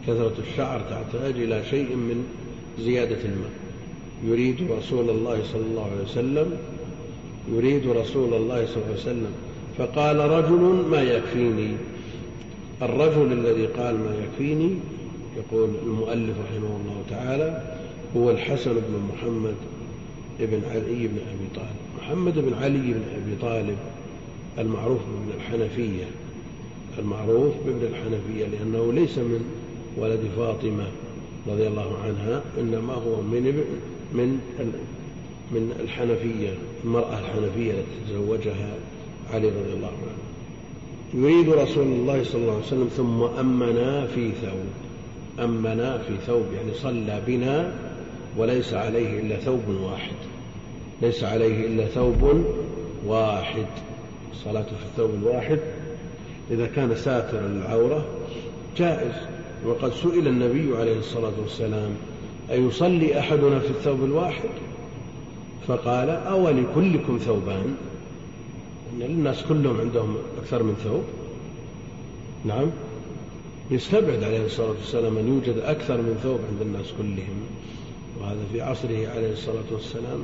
كثرة 0.06 0.34
الشعر 0.50 0.80
تحتاج 0.80 1.34
إلى 1.34 1.62
شيء 1.70 1.96
من 1.96 2.24
زيادة 2.80 3.18
الماء. 3.24 3.50
يريد 4.24 4.56
رسول 4.78 5.10
الله 5.10 5.42
صلى 5.52 5.62
الله 5.70 5.90
عليه 5.92 6.02
وسلم 6.04 6.56
يريد 7.52 7.86
رسول 7.86 8.34
الله 8.34 8.66
صلى 8.66 8.76
الله 8.76 8.86
عليه 8.86 9.00
وسلم. 9.00 9.32
فقال 9.78 10.16
رجل 10.16 10.84
ما 10.90 11.02
يكفيني؟ 11.02 11.76
الرجل 12.82 13.32
الذي 13.32 13.66
قال 13.66 13.94
ما 13.94 14.14
يكفيني 14.24 14.74
يقول 15.36 15.70
المؤلف 15.82 16.36
رحمه 16.38 16.76
الله 16.76 17.02
تعالى 17.10 17.76
هو 18.16 18.30
الحسن 18.30 18.72
بن 18.72 19.00
محمد 19.14 19.54
بن 20.40 20.60
علي 20.70 21.08
بن 21.08 21.18
أبي 21.18 21.48
طالب. 21.54 21.76
محمد 21.98 22.38
بن 22.38 22.54
علي 22.54 22.92
بن 22.92 23.02
أبي 23.16 23.36
طالب 23.42 23.76
المعروف 24.58 24.98
بابن 24.98 25.40
الحنفية 25.40 26.04
المعروف 26.98 27.54
بابن 27.66 27.86
الحنفية 27.86 28.46
لأنه 28.46 28.92
ليس 28.92 29.18
من 29.18 29.44
ولد 29.96 30.20
فاطمة 30.36 30.86
رضي 31.48 31.66
الله 31.66 31.98
عنها 32.04 32.42
إنما 32.60 32.92
هو 32.92 33.20
من 33.20 33.64
من 34.12 34.40
من 35.52 35.72
الحنفية 35.80 36.54
المرأة 36.84 37.18
الحنفية 37.18 37.72
التي 37.72 38.10
تزوجها 38.10 38.74
علي 39.32 39.48
رضي 39.48 39.72
الله 39.72 39.88
عنه. 39.88 40.24
يريد 41.14 41.48
رسول 41.48 41.86
الله 41.86 42.24
صلى 42.24 42.42
الله 42.42 42.54
عليه 42.54 42.66
وسلم 42.66 42.88
ثم 42.96 43.22
أمنا 43.22 44.06
في 44.06 44.32
ثوب. 44.42 44.83
أمنا 45.38 45.98
في 45.98 46.16
ثوب 46.26 46.44
يعني 46.56 46.74
صلى 46.74 47.22
بنا 47.26 47.72
وليس 48.36 48.74
عليه 48.74 49.20
إلا 49.20 49.36
ثوب 49.36 49.68
واحد. 49.82 50.16
ليس 51.02 51.24
عليه 51.24 51.66
إلا 51.66 51.86
ثوب 51.86 52.44
واحد. 53.06 53.66
الصلاة 54.32 54.62
في 54.62 54.84
الثوب 54.92 55.10
الواحد. 55.14 55.58
إذا 56.50 56.66
كان 56.66 56.96
ساترا 56.96 57.48
للعورة 57.48 58.04
جائز. 58.76 59.14
وقد 59.66 59.92
سئل 59.92 60.28
النبي 60.28 60.76
عليه 60.76 60.98
الصلاة 60.98 61.32
والسلام 61.42 61.90
أيصلي 62.50 63.18
أحدنا 63.18 63.58
في 63.58 63.70
الثوب 63.70 64.04
الواحد؟ 64.04 64.50
فقال 65.68 66.10
أولكلكم 66.10 67.18
ثوبان. 67.18 67.76
أن 68.96 69.02
الناس 69.02 69.42
كلهم 69.42 69.80
عندهم 69.80 70.16
أكثر 70.42 70.62
من 70.62 70.74
ثوب. 70.84 71.02
نعم. 72.44 72.70
يستبعد 73.70 74.22
عليه 74.22 74.46
الصلاة 74.46 74.68
والسلام 74.68 75.18
أن 75.18 75.28
يوجد 75.28 75.58
أكثر 75.58 75.96
من 75.96 76.20
ثوب 76.22 76.40
عند 76.50 76.60
الناس 76.60 76.86
كلهم 76.98 77.40
وهذا 78.20 78.40
في 78.52 78.60
عصره 78.60 79.08
عليه 79.08 79.32
الصلاة 79.32 79.64
والسلام 79.72 80.22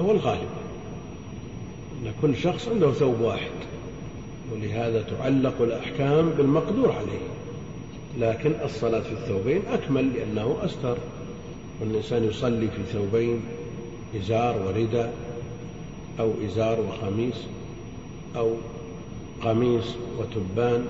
هو 0.00 0.10
الغالب. 0.10 0.48
أن 2.02 2.12
كل 2.22 2.36
شخص 2.36 2.68
عنده 2.68 2.92
ثوب 2.92 3.20
واحد 3.20 3.50
ولهذا 4.52 5.02
تعلق 5.02 5.62
الأحكام 5.62 6.30
بالمقدور 6.30 6.92
عليه. 6.92 7.28
لكن 8.20 8.52
الصلاة 8.64 9.00
في 9.00 9.12
الثوبين 9.12 9.62
أكمل 9.72 10.12
لأنه 10.14 10.56
أستر. 10.64 10.96
والإنسان 11.80 12.24
يصلي 12.24 12.68
في 12.68 12.82
ثوبين 12.92 13.40
إزار 14.20 14.62
ورداء 14.66 15.12
أو 16.20 16.32
إزار 16.46 16.80
وقميص 16.80 17.36
أو 18.36 18.54
قميص 19.44 19.94
وتبان. 20.18 20.86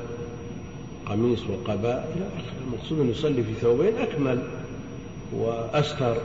قميص 1.06 1.40
وقباء 1.40 2.12
إلى 2.16 2.26
آخره. 2.26 2.66
المقصود 2.66 3.00
أن 3.00 3.10
يصلي 3.10 3.42
في 3.42 3.54
ثوبين 3.60 3.96
أكمل 3.96 4.42
وأستر. 5.32 6.16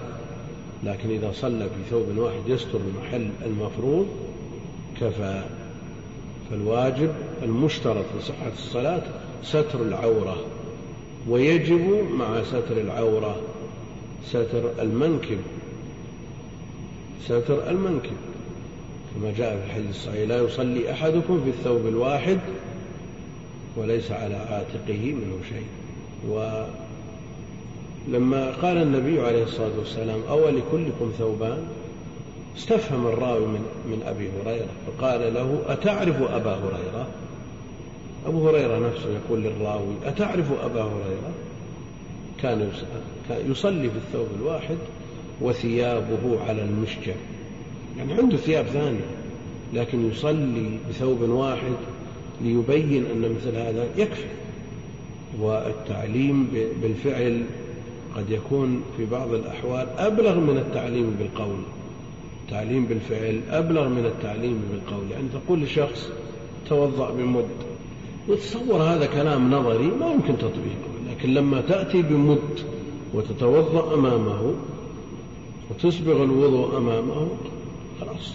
لكن 0.83 1.09
إذا 1.09 1.31
صلى 1.31 1.63
في 1.63 1.89
ثوب 1.89 2.17
واحد 2.17 2.39
يستر 2.47 2.79
المحل 2.87 3.29
المفروض 3.45 4.07
كفى. 5.01 5.43
فالواجب 6.49 7.11
المشترط 7.43 8.05
لصحة 8.19 8.51
الصلاة 8.53 9.03
ستر 9.43 9.81
العورة. 9.81 10.37
ويجب 11.29 12.05
مع 12.11 12.43
ستر 12.43 12.77
العورة 12.77 13.35
ستر 14.25 14.71
المنكب. 14.81 15.37
ستر 17.25 17.69
المنكب. 17.69 18.17
كما 19.15 19.33
جاء 19.37 19.57
في 19.57 19.65
الحديث 19.65 19.89
الصحيح 19.89 20.29
لا 20.29 20.41
يصلي 20.41 20.91
أحدكم 20.91 21.41
في 21.43 21.49
الثوب 21.49 21.87
الواحد 21.87 22.39
وليس 23.77 24.11
على 24.11 24.35
عاتقه 24.35 25.13
منه 25.13 25.37
شيء. 25.49 25.67
ولما 28.07 28.51
قال 28.51 28.77
النبي 28.77 29.21
عليه 29.21 29.43
الصلاة 29.43 29.79
والسلام 29.79 30.19
أول 30.29 30.61
كلكم 30.71 31.11
ثوبان 31.17 31.67
استفهم 32.57 33.07
الراوي 33.07 33.45
من, 33.47 33.65
من 33.85 34.03
أبي 34.05 34.29
هريرة 34.29 34.67
فقال 34.87 35.33
له 35.33 35.61
أتعرف 35.67 36.21
أبا 36.21 36.51
هريرة؟ 36.55 37.07
أبو 38.27 38.49
هريرة 38.49 38.79
نفسه 38.89 39.09
يقول 39.09 39.43
للراوي 39.43 39.93
أتعرف 40.05 40.51
أبا 40.63 40.81
هريرة؟ 40.81 41.31
كان 42.41 42.69
يصلي 43.29 43.89
في 43.89 43.95
الثوب 43.97 44.27
الواحد 44.39 44.77
وثيابه 45.41 46.43
على 46.47 46.61
المشجع. 46.61 47.13
يعني 47.97 48.13
عنده 48.13 48.37
ثياب 48.37 48.65
ثانية 48.65 49.05
لكن 49.73 50.11
يصلي 50.11 50.77
بثوب 50.89 51.21
واحد 51.21 51.73
ليبين 52.41 53.05
أن 53.05 53.35
مثل 53.35 53.55
هذا 53.55 53.87
يكفي. 53.97 54.27
والتعليم 55.39 56.47
بالفعل 56.81 57.43
قد 58.15 58.29
يكون 58.29 58.83
في 58.97 59.05
بعض 59.05 59.33
الأحوال 59.33 59.87
أبلغ 59.97 60.39
من 60.39 60.57
التعليم 60.57 61.15
بالقول. 61.19 61.59
التعليم 62.45 62.85
بالفعل 62.85 63.41
أبلغ 63.49 63.89
من 63.89 64.05
التعليم 64.05 64.61
بالقول. 64.71 65.11
يعني 65.11 65.27
تقول 65.33 65.61
لشخص 65.61 66.09
توضأ 66.69 67.11
بمد 67.11 67.47
وتصور 68.27 68.83
هذا 68.83 69.05
كلام 69.05 69.51
نظري 69.53 69.87
ما 69.87 70.11
يمكن 70.11 70.37
تطبيقه 70.37 70.87
لكن 71.09 71.33
لما 71.33 71.61
تأتي 71.61 72.01
بمد 72.01 72.59
وتتوضأ 73.13 73.93
أمامه 73.93 74.53
وتسبغ 75.71 76.23
الوضوء 76.23 76.77
أمامه 76.77 77.27
خلاص 78.01 78.33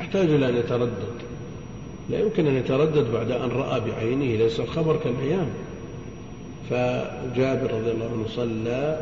يحتاج 0.00 0.30
إلى 0.30 0.48
أن 0.48 0.56
يتردد. 0.56 1.27
لا 2.10 2.20
يمكن 2.20 2.46
أن 2.46 2.56
يتردد 2.56 3.12
بعد 3.12 3.30
أن 3.30 3.48
رأى 3.48 3.80
بعينه 3.80 4.36
ليس 4.36 4.60
الخبر 4.60 4.96
كالعيان 4.96 5.48
فجابر 6.70 7.74
رضي 7.74 7.90
الله 7.90 8.10
عنه 8.12 8.26
صلى 8.28 9.00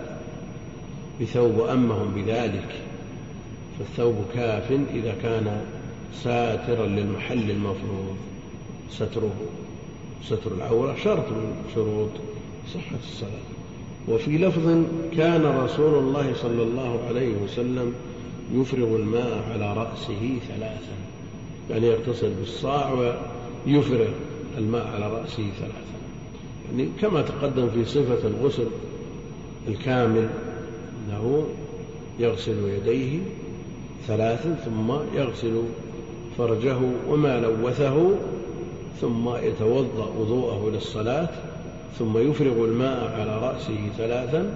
بثوب 1.21 1.61
أمهم 1.61 2.14
بذلك 2.14 2.75
فالثوب 3.79 4.14
كاف 4.35 4.73
إذا 4.95 5.14
كان 5.23 5.61
ساترا 6.14 6.87
للمحل 6.87 7.51
المفروض. 7.51 8.16
ستره 8.90 9.35
ستر 10.25 10.53
العورة 10.55 10.97
شرط 11.05 11.29
من 11.29 11.64
شروط 11.75 12.11
صحة 12.75 12.99
الصلاة. 13.05 13.47
وفي 14.09 14.38
لفظ 14.38 14.85
كان 15.16 15.47
رسول 15.47 15.99
الله 15.99 16.35
صلى 16.35 16.62
الله 16.62 17.01
عليه 17.09 17.35
وسلم 17.45 17.95
يفرغ 18.55 18.97
الماء 18.97 19.42
على 19.53 19.75
رأسه 19.75 20.38
ثلاثا. 20.49 21.06
يعني 21.70 21.87
يغتسل 21.87 22.31
بالصاع 22.31 22.92
ويفرغ 23.66 24.09
الماء 24.59 24.87
على 24.87 25.09
رأسه 25.09 25.50
ثلاثا 25.61 25.87
يعني 26.70 26.88
كما 27.00 27.22
تقدم 27.22 27.68
في 27.70 27.85
صفة 27.85 28.29
الغسل 28.29 28.66
الكامل 29.68 30.29
أنه 31.09 31.46
يغسل 32.18 32.57
يديه 32.68 33.18
ثلاثا 34.07 34.55
ثم 34.64 34.92
يغسل 35.14 35.62
فرجه 36.38 36.76
وما 37.09 37.40
لوثه 37.40 38.11
ثم 39.00 39.29
يتوضأ 39.37 40.11
وضوءه 40.18 40.70
للصلاة 40.74 41.29
ثم 41.98 42.18
يفرغ 42.18 42.64
الماء 42.64 43.20
على 43.20 43.38
رأسه 43.38 43.79
ثلاثا 43.98 44.55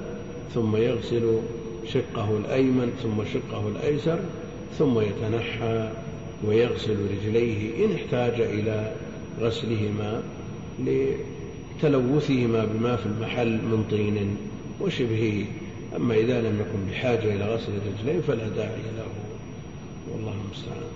ثم 0.55 0.77
يغسل 0.77 1.39
شقه 1.87 2.37
الأيمن 2.37 2.93
ثم 3.03 3.25
شقه 3.25 3.69
الأيسر 3.69 4.19
ثم 4.79 5.01
يتنحى 5.01 5.91
ويغسل 6.45 6.97
رجليه 7.11 7.85
إن 7.85 7.95
احتاج 7.95 8.41
إلى 8.41 8.93
غسلهما 9.41 10.23
لتلوثهما 10.79 12.65
بما 12.65 12.97
في 12.97 13.07
المحل 13.07 13.49
من 13.49 13.85
طين 13.91 14.37
وشبهه. 14.81 15.45
أما 15.97 16.15
إذا 16.15 16.41
لم 16.41 16.61
يكن 16.61 16.91
بحاجة 16.91 17.35
إلى 17.35 17.45
غسل 17.45 17.73
الرجلين 17.73 18.23
فلا 18.23 18.49
داعي 18.49 18.83
له. 18.97 19.07
والله 20.13 20.35
المستعان. 20.45 20.91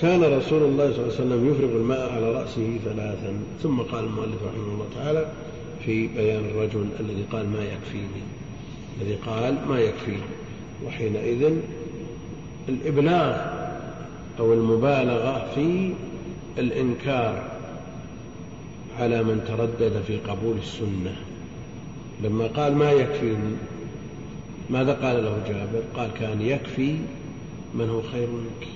كان 0.00 0.20
رسول 0.22 0.62
الله 0.62 0.92
صلى 0.92 1.02
الله 1.02 1.14
عليه 1.14 1.24
وسلم 1.24 1.50
يفرغ 1.50 1.76
الماء 1.76 2.12
على 2.12 2.32
رأسه 2.32 2.78
ثلاثا. 2.84 3.34
ثم 3.62 3.80
قال 3.80 4.04
المؤلف 4.04 4.42
رحمه 4.46 4.74
الله 4.74 4.86
تعالى 4.94 5.26
في 5.84 6.06
بيان 6.06 6.44
الرجل 6.44 6.86
الذي 7.00 7.24
قال 7.32 7.48
ما 7.48 7.64
يكفيني. 7.64 8.22
الذي 9.00 9.14
قال 9.26 9.56
ما 9.68 9.80
يكفيني. 9.80 10.18
وحينئذ 10.86 11.52
الإبلاغ 12.68 13.59
أو 14.40 14.52
المبالغة 14.52 15.50
في 15.54 15.92
الإنكار 16.58 17.50
على 18.98 19.22
من 19.22 19.44
تردد 19.48 20.02
في 20.06 20.16
قبول 20.18 20.56
السنة. 20.56 21.16
لما 22.22 22.46
قال 22.46 22.76
ما 22.76 22.92
يكفيني 22.92 23.56
ماذا 24.70 24.92
قال 24.92 25.24
له 25.24 25.42
جابر؟ 25.48 25.82
قال 25.96 26.10
كان 26.20 26.42
يكفي 26.42 26.96
من 27.74 27.90
هو 27.90 28.02
خير 28.02 28.28
منك 28.28 28.68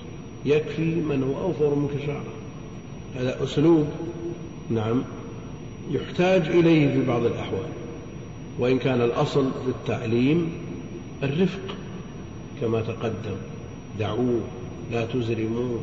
يكفي 0.45 0.95
من 0.95 1.23
هو 1.23 1.41
أوفر 1.41 1.75
منك 1.75 1.91
شعرا. 2.05 2.35
هذا 3.15 3.43
أسلوب 3.43 3.87
نعم 4.69 5.03
يحتاج 5.91 6.47
إليه 6.47 6.93
في 6.93 7.05
بعض 7.05 7.25
الأحوال. 7.25 7.69
وإن 8.59 8.79
كان 8.79 9.01
الأصل 9.01 9.45
في 9.65 9.69
التعليم 9.69 10.51
الرفق 11.23 11.75
كما 12.61 12.81
تقدم 12.81 13.37
دعوه 13.99 14.41
لا 14.91 15.05
تزرموه 15.05 15.79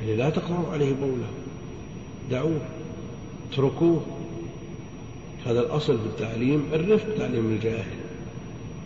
يعني 0.00 0.16
لا 0.16 0.30
تقرأوا 0.30 0.72
عليه 0.72 0.92
بوله 0.92 1.28
دعوه. 2.30 2.60
اتركوه. 3.52 4.00
هذا 5.46 5.60
الأصل 5.60 5.98
في 5.98 6.06
التعليم 6.06 6.62
الرفق 6.72 7.14
تعليم 7.18 7.50
الجاهل. 7.50 7.98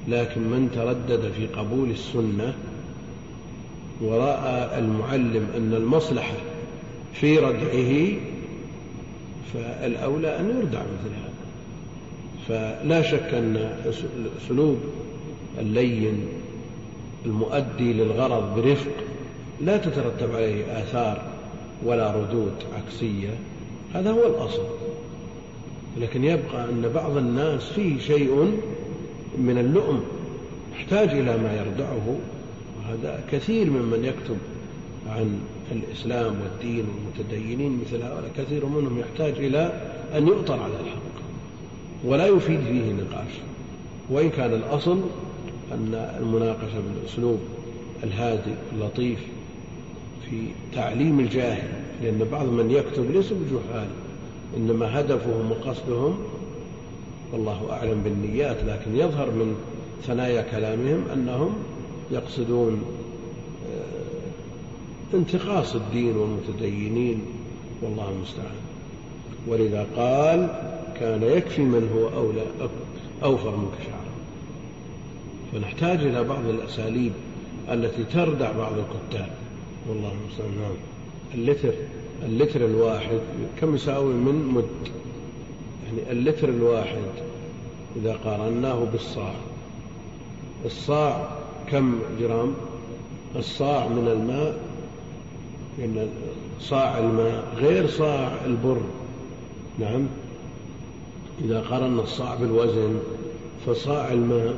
لكن 0.08 0.40
من 0.40 0.70
تردد 0.74 1.32
في 1.32 1.46
قبول 1.46 1.90
السنة 1.90 2.54
ورأى 4.00 4.78
المعلم 4.78 5.46
أن 5.56 5.74
المصلحة 5.74 6.36
في 7.12 7.38
ردعه 7.38 8.18
فالأولى 9.54 10.40
أن 10.40 10.48
يردع 10.48 10.80
مثل 10.80 11.14
هذا. 11.14 11.32
فلا 12.48 13.02
شك 13.02 13.34
أن 13.34 13.56
أسلوب 14.38 14.78
اللين 15.58 16.28
المؤدي 17.26 17.92
للغرض 17.92 18.54
برفق 18.56 18.92
لا 19.60 19.76
تترتب 19.76 20.34
عليه 20.34 20.82
آثار 20.82 21.22
ولا 21.84 22.12
ردود 22.12 22.52
عكسية. 22.76 23.30
هذا 23.94 24.10
هو 24.10 24.26
الأصل. 24.26 24.62
لكن 26.00 26.24
يبقى 26.24 26.64
أن 26.64 26.90
بعض 26.94 27.16
الناس 27.16 27.62
فيه 27.62 27.98
شيء 27.98 28.58
من 29.38 29.58
اللؤم 29.58 30.02
يحتاج 30.74 31.08
إلى 31.08 31.38
ما 31.38 31.52
يردعه 31.56 32.16
وهذا 32.78 33.24
كثير 33.32 33.70
ممن 33.70 34.04
يكتب 34.04 34.36
عن 35.08 35.40
الإسلام 35.72 36.34
والدين 36.42 36.84
والمتدينين 36.88 37.80
مثل 37.86 38.02
هؤلاء 38.02 38.30
كثير 38.38 38.66
منهم 38.66 38.98
يحتاج 38.98 39.44
إلى 39.44 39.72
أن 40.14 40.26
يؤطر 40.28 40.62
على 40.62 40.72
الحق 40.72 41.22
ولا 42.04 42.26
يفيد 42.26 42.60
فيه 42.60 42.92
نقاش. 42.92 43.32
وإن 44.10 44.30
كان 44.30 44.54
الأصل 44.54 45.00
أن 45.74 46.16
المناقشة 46.20 46.80
بالأسلوب 46.80 47.38
الهادئ 48.04 48.52
اللطيف 48.72 49.18
في 50.30 50.46
تعليم 50.74 51.20
الجاهل 51.20 51.68
لأن 52.02 52.28
بعض 52.32 52.46
من 52.46 52.70
يكتب 52.70 53.10
ليس 53.10 53.32
بجهال 53.32 53.88
إنما 54.56 55.00
هدفهم 55.00 55.50
وقصدهم 55.50 56.18
والله 57.32 57.68
أعلم 57.70 58.02
بالنيات 58.04 58.56
لكن 58.64 58.96
يظهر 58.96 59.30
من 59.30 59.56
ثنايا 60.06 60.42
كلامهم 60.42 61.04
أنهم 61.12 61.54
يقصدون 62.10 62.82
آه، 63.72 65.16
انتقاص 65.16 65.74
الدين 65.74 66.16
والمتدينين 66.16 67.20
والله 67.82 68.10
المستعان. 68.10 68.62
ولذا 69.46 69.86
قال 69.96 70.48
كان 71.00 71.22
يكفي 71.22 71.62
من 71.62 71.90
هو 71.94 72.18
أولى 72.18 72.42
أوفر 73.22 73.56
منك 73.56 73.72
شعرا. 73.86 74.01
فنحتاج 75.52 75.98
إلى 75.98 76.24
بعض 76.24 76.46
الأساليب 76.48 77.12
التي 77.68 78.04
تردع 78.04 78.52
بعض 78.52 78.72
الكتاب. 78.72 79.28
والله 79.88 80.12
المستعان. 80.12 80.50
نعم. 80.60 80.74
اللتر 81.34 81.72
اللتر 82.26 82.64
الواحد 82.64 83.20
كم 83.60 83.74
يساوي 83.74 84.14
من 84.14 84.52
مد؟ 84.54 84.92
يعني 85.86 86.12
اللتر 86.12 86.48
الواحد 86.48 87.12
إذا 87.96 88.18
قارناه 88.24 88.84
بالصاع. 88.92 89.34
الصاع 90.64 91.28
كم 91.70 91.98
جرام؟ 92.20 92.54
الصاع 93.36 93.88
من 93.88 94.08
الماء 94.08 94.60
إن 95.78 96.08
صاع 96.60 96.98
الماء 96.98 97.44
غير 97.56 97.86
صاع 97.86 98.32
البر. 98.46 98.80
نعم. 99.78 100.06
إذا 101.44 101.60
قارنا 101.60 102.02
الصاع 102.02 102.34
بالوزن 102.34 102.98
فصاع 103.66 104.12
الماء 104.12 104.54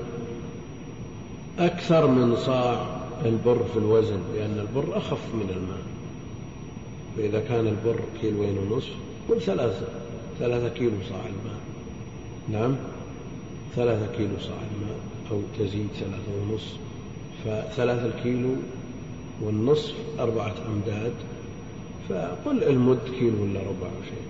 أكثر 1.59 2.07
من 2.07 2.37
صاع 2.37 2.87
البر 3.25 3.65
في 3.73 3.79
الوزن 3.79 4.21
لأن 4.35 4.59
البر 4.59 4.97
أخف 4.97 5.35
من 5.35 5.51
الماء. 5.57 5.83
فإذا 7.17 7.41
كان 7.41 7.67
البر 7.67 8.01
كيلوين 8.21 8.59
ونصف 8.59 8.93
قل 9.29 9.41
ثلاثة 9.41 9.87
ثلاثة 10.39 10.69
كيلو 10.69 10.97
صاع 11.09 11.21
الماء. 11.21 11.61
نعم 12.49 12.77
ثلاثة 13.77 14.17
كيلو 14.17 14.39
صاع 14.41 14.57
الماء 14.57 14.99
أو 15.31 15.41
تزيد 15.59 15.89
ثلاثة 15.95 16.53
ونصف. 16.53 16.77
فثلاثة 17.45 18.07
الكيلو 18.07 18.55
والنصف 19.43 19.95
أربعة 20.21 20.55
أمداد. 20.69 21.15
فقل 22.09 22.65
المد 22.65 22.99
كيلو 23.19 23.43
ولا 23.43 23.61
ربع 23.61 23.91
شيء 24.05 24.27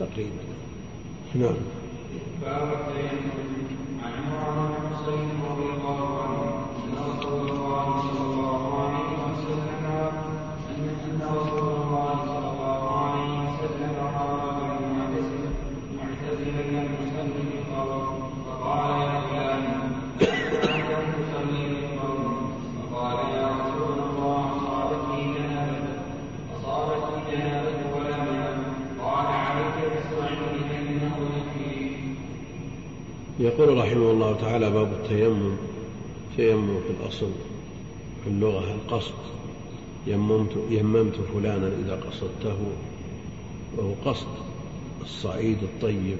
تقريبا. 0.00 0.42
نعم. 1.34 1.54
باب 2.42 2.68
عن 4.02 4.12
عمران 4.12 4.68
بن 4.68 4.96
حسين 4.96 5.28
رضي 5.50 5.68
الله 5.76 6.01
يقول 33.52 33.78
رحمه 33.78 34.10
الله 34.10 34.36
تعالى 34.40 34.70
باب 34.70 34.92
التيمم 34.92 35.56
تيمم 36.36 36.80
في 36.80 36.90
الأصل 37.00 37.30
في 38.24 38.30
اللغة 38.30 38.74
القصد 38.74 39.14
يممت, 40.06 40.56
يممت 40.70 41.14
فلانا 41.34 41.66
إذا 41.66 41.94
قصدته 41.94 42.56
وهو 43.76 43.92
قصد 44.04 44.26
الصعيد 45.02 45.58
الطيب 45.62 46.18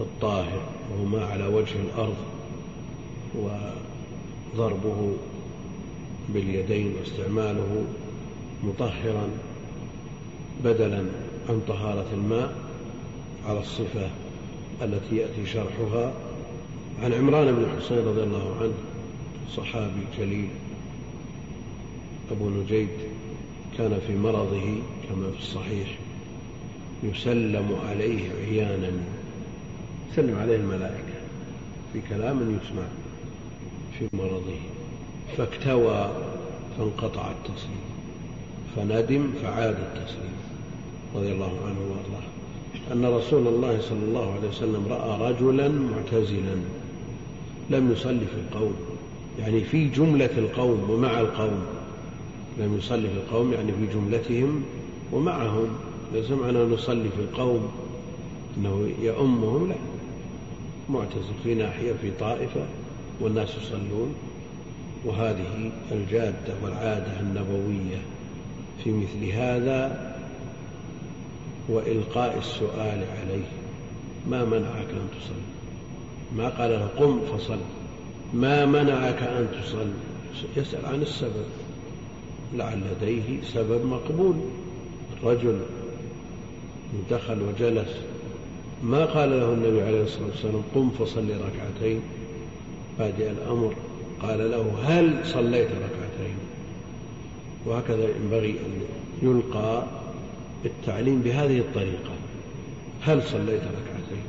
الطاهر 0.00 0.62
وهو 0.92 1.04
ما 1.04 1.24
على 1.24 1.46
وجه 1.46 1.74
الأرض 1.80 2.16
وضربه 4.54 5.12
باليدين 6.28 6.94
واستعماله 7.00 7.84
مطهرا 8.64 9.28
بدلا 10.64 11.04
عن 11.48 11.60
طهارة 11.68 12.06
الماء 12.14 12.54
على 13.46 13.60
الصفة. 13.60 14.10
التي 14.82 15.16
يأتي 15.16 15.46
شرحها 15.46 16.12
عن 17.02 17.12
عمران 17.12 17.54
بن 17.54 17.66
حسين 17.78 17.98
رضي 17.98 18.22
الله 18.22 18.56
عنه 18.60 18.74
صحابي 19.56 20.04
جليل. 20.18 20.48
أبو 22.30 22.50
نجيد 22.50 22.88
كان 23.78 24.00
في 24.06 24.16
مرضه 24.16 24.74
كما 25.08 25.30
في 25.30 25.38
الصحيح 25.38 25.98
يسلم 27.02 27.78
عليه 27.88 28.30
عيانا 28.32 28.92
سلم 30.16 30.38
عليه 30.38 30.56
الملائكة 30.56 31.20
في 31.92 32.00
كلام 32.08 32.58
يسمع 32.62 32.82
في 33.98 34.08
مرضه. 34.12 34.60
فاكتوى 35.36 36.10
فانقطع 36.78 37.30
التسليم 37.30 37.90
فندم 38.76 39.32
فعاد 39.42 39.76
التسليم 39.76 40.36
رضي 41.14 41.32
الله 41.32 41.58
عنه 41.66 41.80
وأرضاه. 41.80 42.39
أن 42.92 43.04
رسول 43.04 43.46
الله 43.46 43.80
صلى 43.80 44.04
الله 44.08 44.32
عليه 44.32 44.48
وسلم 44.48 44.86
رأى 44.90 45.32
رجلا 45.32 45.68
معتزلا 45.68 46.56
لم 47.70 47.92
يصلي 47.92 48.26
في 48.26 48.40
القوم 48.48 48.74
يعني 49.38 49.60
في 49.60 49.88
جملة 49.88 50.30
القوم 50.38 50.90
ومع 50.90 51.20
القوم. 51.20 51.62
لم 52.58 52.78
يصلي 52.78 53.08
في 53.08 53.14
القوم 53.14 53.52
يعني 53.52 53.72
في 53.72 53.86
جملتهم 53.94 54.62
ومعهم. 55.12 55.68
ليس 56.14 56.30
معنى 56.30 56.58
نصلي 56.58 57.08
في 57.08 57.20
القوم 57.20 57.68
أنه 58.58 58.90
يؤمهم 59.02 59.68
لا. 59.68 59.74
معتزل 60.88 61.34
في 61.44 61.54
ناحية 61.54 61.92
في 62.02 62.10
طائفة 62.20 62.60
والناس 63.20 63.48
يصلون. 63.62 64.14
وهذه 65.04 65.70
الجادة 65.92 66.54
والعادة 66.64 67.20
النبوية 67.20 67.98
في 68.84 68.90
مثل 68.90 69.32
هذا 69.32 70.09
وإلقاء 71.70 72.38
السؤال 72.38 73.04
عليه. 73.18 73.46
ما 74.30 74.44
منعك 74.44 74.88
أن 74.90 75.08
تصلي؟ 75.20 75.50
ما 76.36 76.48
قال 76.48 76.70
له 76.70 76.88
قم 76.98 77.20
فصل. 77.20 77.58
ما 78.34 78.66
منعك 78.66 79.22
أن 79.22 79.48
تصلي؟ 79.62 79.92
يسأل 80.56 80.86
عن 80.86 81.02
السبب. 81.02 81.46
لعل 82.54 82.80
لديه 82.80 83.42
سبب 83.42 83.86
مقبول. 83.86 84.34
رجل 85.24 85.60
دخل 87.10 87.42
وجلس. 87.42 87.96
ما 88.82 89.04
قال 89.04 89.30
له 89.30 89.52
النبي 89.52 89.82
عليه 89.82 90.02
الصلاة 90.02 90.26
والسلام 90.26 90.62
قم 90.74 90.90
فصل 90.90 91.28
ركعتين؟ 91.28 92.00
بادئ 92.98 93.30
الأمر. 93.30 93.74
قال 94.22 94.50
له 94.50 94.74
هل 94.84 95.26
صليت 95.26 95.68
ركعتين؟ 95.68 96.36
وهكذا 97.66 98.08
ينبغي 98.16 98.50
أن 98.50 98.80
يلقى 99.22 99.99
التعليم 100.64 101.20
بهذه 101.20 101.58
الطريقة. 101.58 102.12
هل 103.02 103.22
صليت 103.22 103.60
ركعتين؟ 103.62 104.24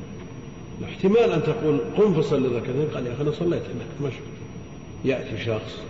احتمال 0.84 1.32
أن 1.32 1.44
تقول 1.44 1.80
قم 1.98 2.22
فصل 2.22 2.56
ركعتين. 2.56 2.88
قال 2.94 3.08
يا 3.08 3.14
أخي 3.14 3.24
أنا 3.24 3.32
صليت. 3.32 3.64
هناك 3.64 4.12
مشهد 4.12 4.22
يأتي 5.06 5.44
شخص 5.46 5.82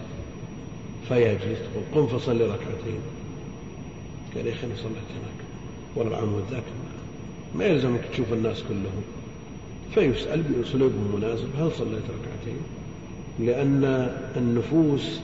فيجلس 1.07 1.41
تقول 1.41 1.83
قم 1.95 2.17
فصل 2.17 2.41
ركعتين. 2.41 2.99
قال 4.35 4.47
يا 4.47 4.53
أخي 4.53 4.67
أنا 4.67 4.75
صليت 4.75 5.09
هناك. 5.11 5.41
والعمود 5.95 6.43
ذاك 6.51 6.63
ما 7.55 7.65
يلزمك 7.65 8.01
تشوف 8.13 8.33
الناس 8.33 8.63
كلهم. 8.63 9.03
فيسأل 9.93 10.41
بأسلوب 10.41 10.91
مناسب. 11.15 11.49
هل 11.59 11.71
صليت 11.71 12.03
ركعتين؟ 12.03 12.61
لأن 13.39 14.11
النفوس 14.37 15.19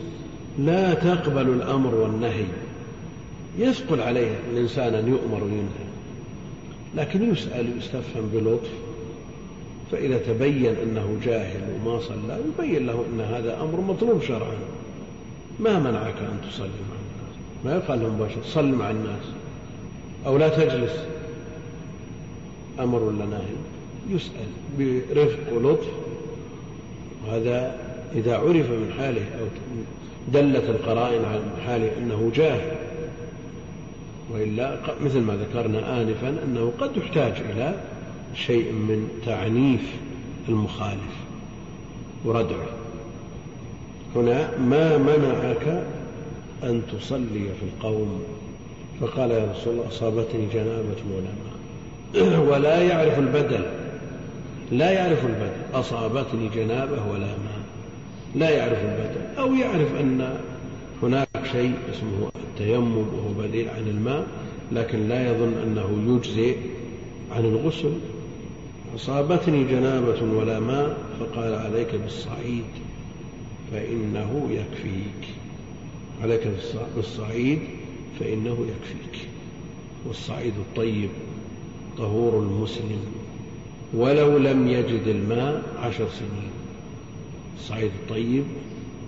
لا 0.60 0.94
تقبل 0.94 1.50
الأمر 1.50 1.96
والنهي. 1.96 2.46
يثقل 3.58 4.02
عليه 4.02 4.32
الإنسان 4.54 4.94
أن 4.94 5.08
يؤمر 5.08 5.44
وينهى. 5.44 5.88
لكن 6.96 7.32
يسأل 7.32 7.74
ويستفهم 7.74 8.30
بلطف 8.34 8.70
فإذا 9.92 10.18
تبين 10.18 10.76
أنه 10.84 11.18
جاهل 11.26 11.62
وما 11.76 12.00
صلى 12.00 12.40
يبين 12.48 12.86
له 12.86 13.06
أن 13.14 13.22
هذا 13.22 13.62
أمر 13.62 13.82
مطلوب 13.82 14.22
شرعا. 14.22 14.58
ما 15.60 15.80
منعك 15.80 16.16
أن 16.22 16.50
تصلي 16.50 16.68
مع 16.68 16.96
الناس؟ 16.96 17.36
ما 17.66 17.76
يقال 17.76 18.00
له 18.00 18.10
مباشرة 18.10 18.42
صل 18.46 18.72
مع 18.72 18.90
الناس. 18.90 19.24
أو 20.26 20.38
لا 20.38 20.50
تجلس. 20.50 20.94
أمر 22.80 23.04
ولا 23.04 23.26
نهي؟ 23.26 24.16
يسأل 24.16 24.48
برفق 24.80 25.54
ولطف. 25.54 25.88
وهذا 27.28 27.80
إذا 28.16 28.38
عرف 28.38 28.70
من 28.70 28.94
حاله 28.98 29.22
أو 29.40 29.46
دلت 30.34 30.70
القرائن 30.70 31.26
على 31.26 31.42
حاله 31.66 31.92
أنه 31.98 32.32
جاهل 32.36 32.87
وإلا 34.32 34.78
مثل 35.02 35.20
ما 35.20 35.36
ذكرنا 35.36 36.02
آنفا 36.02 36.30
أنه 36.30 36.72
قد 36.80 36.98
يحتاج 36.98 37.34
إلى 37.50 37.74
شيء 38.36 38.72
من 38.72 39.10
تعنيف 39.26 39.82
المخالف 40.50 41.16
وردعه. 42.26 42.68
هنا 44.16 44.58
ما 44.58 44.98
منعك 44.98 45.84
أن 46.64 46.82
تصلي 46.92 47.50
في 47.60 47.64
القوم؟ 47.64 48.24
فقال 49.02 49.32
يا 49.32 49.52
رسول 49.52 49.74
الله 49.74 49.88
أصابتني 49.88 50.48
جنابة 50.54 51.02
ولا 51.16 51.30
ماء 51.44 52.40
ولا 52.50 52.82
يعرف 52.82 53.20
البدل. 53.20 53.66
لا 54.72 54.92
يعرف 54.92 55.26
البدل. 55.26 55.80
أصابتني 55.80 56.50
جنابة 56.56 57.08
ولا 57.12 57.28
ماء 57.28 57.62
لا 58.36 58.50
يعرف 58.50 58.80
البدل. 58.82 59.40
أو 59.40 59.54
يعرف 59.54 59.96
أن 60.00 60.38
هناك 61.04 61.27
شيء 61.52 61.74
اسمه 61.92 62.32
التيمم 62.36 62.98
وهو 62.98 63.48
بديل 63.48 63.70
عن 63.70 63.88
الماء 63.88 64.28
لكن 64.72 65.08
لا 65.08 65.32
يظن 65.32 65.54
أنه 65.64 66.16
يجزئ 66.16 66.58
عن 67.32 67.46
الغسل. 67.46 67.94
أصابتني 68.96 69.64
جنابة 69.64 70.22
ولا 70.22 70.60
ماء 70.60 70.98
فقال 71.20 71.56
عليك 71.56 71.96
بالصعيد 71.96 72.66
فإنه 73.72 74.50
يكفيك. 74.52 75.30
عليك 76.22 76.48
بالصعيد 76.96 77.60
فإنه 78.20 78.58
يكفيك. 78.70 79.28
والصعيد 80.08 80.54
الطيب 80.60 81.10
طهور 81.98 82.40
المسلم. 82.40 83.00
ولو 83.94 84.38
لم 84.38 84.68
يجد 84.68 85.08
الماء 85.08 85.64
عشر 85.84 86.08
سنين. 86.10 86.52
الصعيد 87.58 87.92
الطيب 88.02 88.44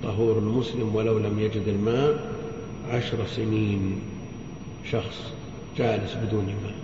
طهور 0.03 0.37
المسلم 0.37 0.95
ولو 0.95 1.17
لم 1.17 1.39
يجد 1.39 1.67
الماء 1.67 2.33
عشر 2.91 3.17
سنين 3.35 4.01
شخص 4.91 5.33
جالس 5.77 6.15
بدون 6.15 6.45
ماء 6.45 6.75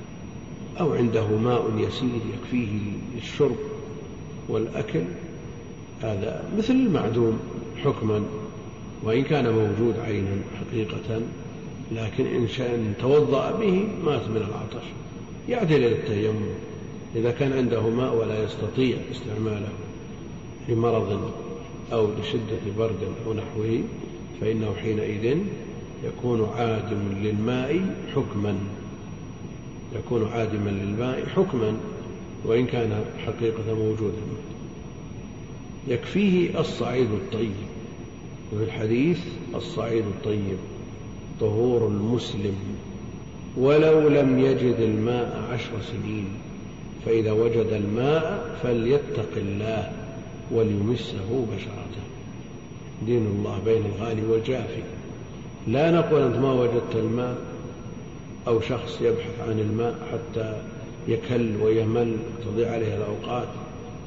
أو 0.80 0.93
عنده 0.93 1.28
ماء 1.28 1.71
يسير 1.78 2.19
يكفيه 2.34 2.67
للشرب 3.15 3.56
والأكل 4.49 5.04
هذا 6.01 6.43
مثل 6.58 6.73
المعدوم 6.73 7.39
حكما 7.84 8.23
وإن 9.04 9.23
كان 9.23 9.54
موجود 9.54 9.99
عينا 9.99 10.38
حقيقة 10.60 11.21
لكن 11.91 12.25
إن 12.25 12.47
شاء 12.47 12.93
توضأ 12.99 13.51
به 13.51 13.88
مات 14.06 14.28
من 14.28 14.38
العطش. 14.38 14.86
يعدل 15.49 15.75
إلى 15.75 15.91
التيمم 15.91 16.45
إذا 17.15 17.32
كان 17.32 17.54
عنده 17.54 17.89
ماء 17.89 18.15
ولا 18.15 18.43
يستطيع 18.43 18.97
استعماله 19.12 19.69
لمرض 20.69 21.32
أو 21.93 22.08
لشدة 22.21 22.74
برد 22.78 23.00
أو 23.28 23.34
نحوه 23.34 23.82
فإنه 24.41 24.74
حينئذ 24.82 25.38
يكون 26.04 26.50
عادم 26.58 27.00
للماء 27.24 27.95
حكما. 28.15 28.56
يكون 29.95 30.28
عادما 30.28 30.69
للماء 30.69 31.26
حكما 31.36 31.78
وإن 32.45 32.65
كان 32.65 33.06
حقيقة 33.26 33.74
موجودا. 33.74 34.21
يكفيه 35.88 36.60
الصعيد 36.60 37.12
الطيب. 37.12 37.52
وفي 38.54 38.63
الحديث 38.63 39.19
الصعيد 39.56 40.04
الطيب 40.06 40.58
طهور 41.39 41.88
المسلم 41.88 42.56
ولو 43.58 44.10
لم 44.10 44.39
يجد 44.39 44.76
الماء 44.80 45.48
عشر 45.52 45.71
سنين 45.91 46.28
فإذا 47.06 47.32
وجد 47.32 47.67
الماء 47.71 48.58
فليتق 48.63 49.30
الله. 49.38 50.05
وليمسه 50.52 51.46
بشرته 51.56 52.06
دين 53.06 53.26
الله 53.26 53.60
بين 53.66 53.86
الغالي 53.86 54.22
والجافي. 54.26 54.84
لا 55.68 55.92
نقول 55.92 56.22
أنت 56.22 56.36
ما 56.36 56.54
وجدت 56.54 56.96
الماء 56.96 57.38
أو 58.48 58.62
شخص 58.62 59.02
يبحث 59.02 59.40
عن 59.48 59.60
الماء 59.60 59.96
حتى 60.12 60.62
يكل 61.08 61.56
ويمل 61.62 62.18
تضيع 62.46 62.72
عليه 62.72 62.98
الأوقات. 62.98 63.48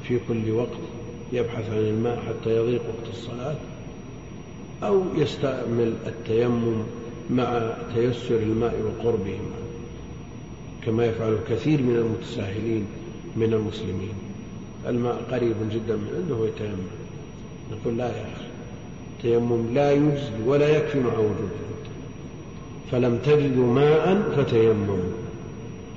في 0.03 0.19
كل 0.27 0.51
وقت 0.51 0.79
يبحث 1.33 1.69
عن 1.69 1.77
الماء 1.77 2.19
حتى 2.27 2.55
يضيق 2.55 2.81
وقت 2.81 3.09
الصلاة. 3.13 3.55
أو 4.83 5.03
يستعمل 5.17 5.93
التيمم 6.07 6.83
مع 7.29 7.73
تيسر 7.95 8.35
الماء 8.35 8.81
وقربه. 8.81 9.39
كما 10.85 11.05
يفعل 11.05 11.33
الكثير 11.33 11.81
من 11.81 11.95
المتساهلين 11.95 12.85
من 13.35 13.53
المسلمين. 13.53 14.28
الماء 14.87 15.23
قريب 15.31 15.55
جدا 15.71 15.95
من 15.95 16.09
عنده 16.15 16.35
ويتيمم 16.35 16.87
نقول 17.71 17.97
لا 17.97 18.05
يا 18.05 18.21
أخي. 18.21 18.45
التيمم 19.17 19.73
لا 19.73 19.91
يجزي 19.91 20.31
ولا 20.45 20.77
يكفي 20.77 20.99
مع 20.99 21.13
وجوده. 21.13 21.59
فلم 22.91 23.17
تجدوا 23.25 23.73
ماء 23.73 24.31
فتيمموا 24.35 25.03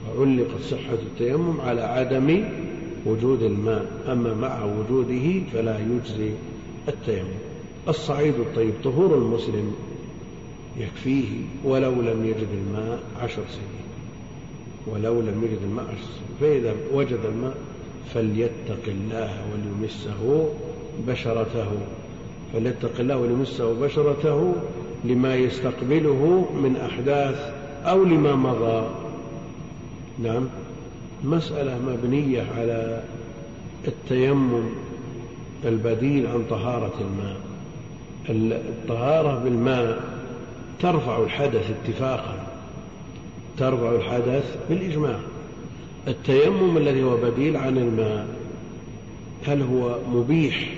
فعلقت 0.07 0.63
صحة 0.71 0.95
التيمم 0.95 1.61
على 1.61 1.83
عدم 1.83 2.45
وجود 3.07 3.43
الماء. 3.43 3.87
أما 4.13 4.35
مع 4.35 4.65
وجوده 4.65 5.41
فلا 5.53 5.79
يجزي 5.79 6.31
التيمم. 6.89 7.39
الصعيد 7.89 8.35
الطيب 8.35 8.73
طهور 8.85 9.15
المسلم 9.15 9.75
يكفيه 10.79 11.29
ولو 11.65 11.93
لم 11.93 12.27
يجد 12.27 12.49
الماء 12.55 12.99
عشر 13.21 13.43
سنين. 13.49 13.83
ولو 14.87 15.21
لم 15.21 15.45
يجد 15.45 15.59
الماء 15.63 15.85
عشر 15.85 16.03
سنين. 16.03 16.37
فإذا 16.41 16.75
وجد 16.95 17.19
الماء 17.25 17.55
فليتق 18.15 18.85
الله 18.89 19.31
وليمسه 19.53 20.49
بشرته. 21.09 21.69
فليتق 22.53 23.01
الله 23.01 23.17
وليمسه 23.17 23.75
بشرته 23.75 24.55
لما 25.05 25.35
يستقبله 25.35 26.47
من 26.55 26.77
أحداث 26.77 27.53
أو 27.85 28.05
لما 28.05 28.35
مضى. 28.35 28.87
نعم. 30.23 30.49
مسألة 31.25 31.79
مبنية 31.79 32.47
على 32.59 33.03
التيمم 33.89 34.63
البديل 35.65 36.27
عن 36.27 36.45
طهارة 36.51 36.93
الماء. 37.01 37.37
الطهارة 38.29 39.39
بالماء 39.45 40.01
ترفع 40.81 41.23
الحدث 41.23 41.71
اتفاقا 41.71 42.47
ترفع 43.59 43.91
الحدث 43.91 44.57
بالإجماع. 44.69 45.19
التيمم 46.09 46.77
الذي 46.77 47.03
هو 47.03 47.17
بديل 47.17 47.57
عن 47.57 47.79
الماء 47.79 48.27
هل 49.47 49.63
هو 49.63 49.99
مبيح 50.13 50.75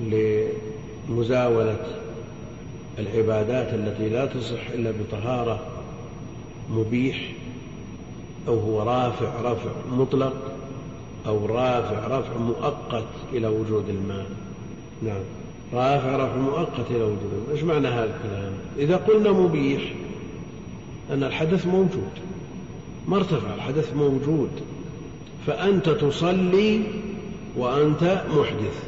لمزاولة 0.00 1.86
العبادات 2.98 3.74
التي 3.74 4.08
لا 4.08 4.26
تصح 4.26 4.68
إلا 4.74 4.90
بطهارة 4.90 5.60
مبيح 6.70 7.32
أو 8.48 8.58
هو 8.58 8.82
رافع 8.82 9.40
رفع 9.40 9.70
مطلق 9.92 10.34
أو 11.26 11.46
رافع 11.46 12.18
رفع 12.18 12.36
مؤقت 12.36 13.04
إلى 13.32 13.48
وجود 13.48 13.88
الماء؟ 13.88 14.26
نعم. 15.02 15.22
رافع 15.72 16.16
رفع 16.16 16.36
مؤقت 16.36 16.90
إلى 16.90 17.02
وجود 17.02 17.32
الماء. 17.32 17.52
إيش 17.52 17.62
معنى 17.62 17.88
هذا 17.88 18.04
الكلام؟ 18.04 18.52
إذا 18.78 18.96
قلنا 18.96 19.32
مبيح 19.32 19.82
أن 21.10 21.24
الحدث 21.24 21.66
موجود. 21.66 22.10
ما 23.08 23.16
ارتفع 23.16 23.54
الحدث 23.54 23.96
موجود. 23.96 24.50
فأنت 25.46 25.88
تصلي 25.88 26.80
وأنت 27.56 28.22
محدث 28.30 28.84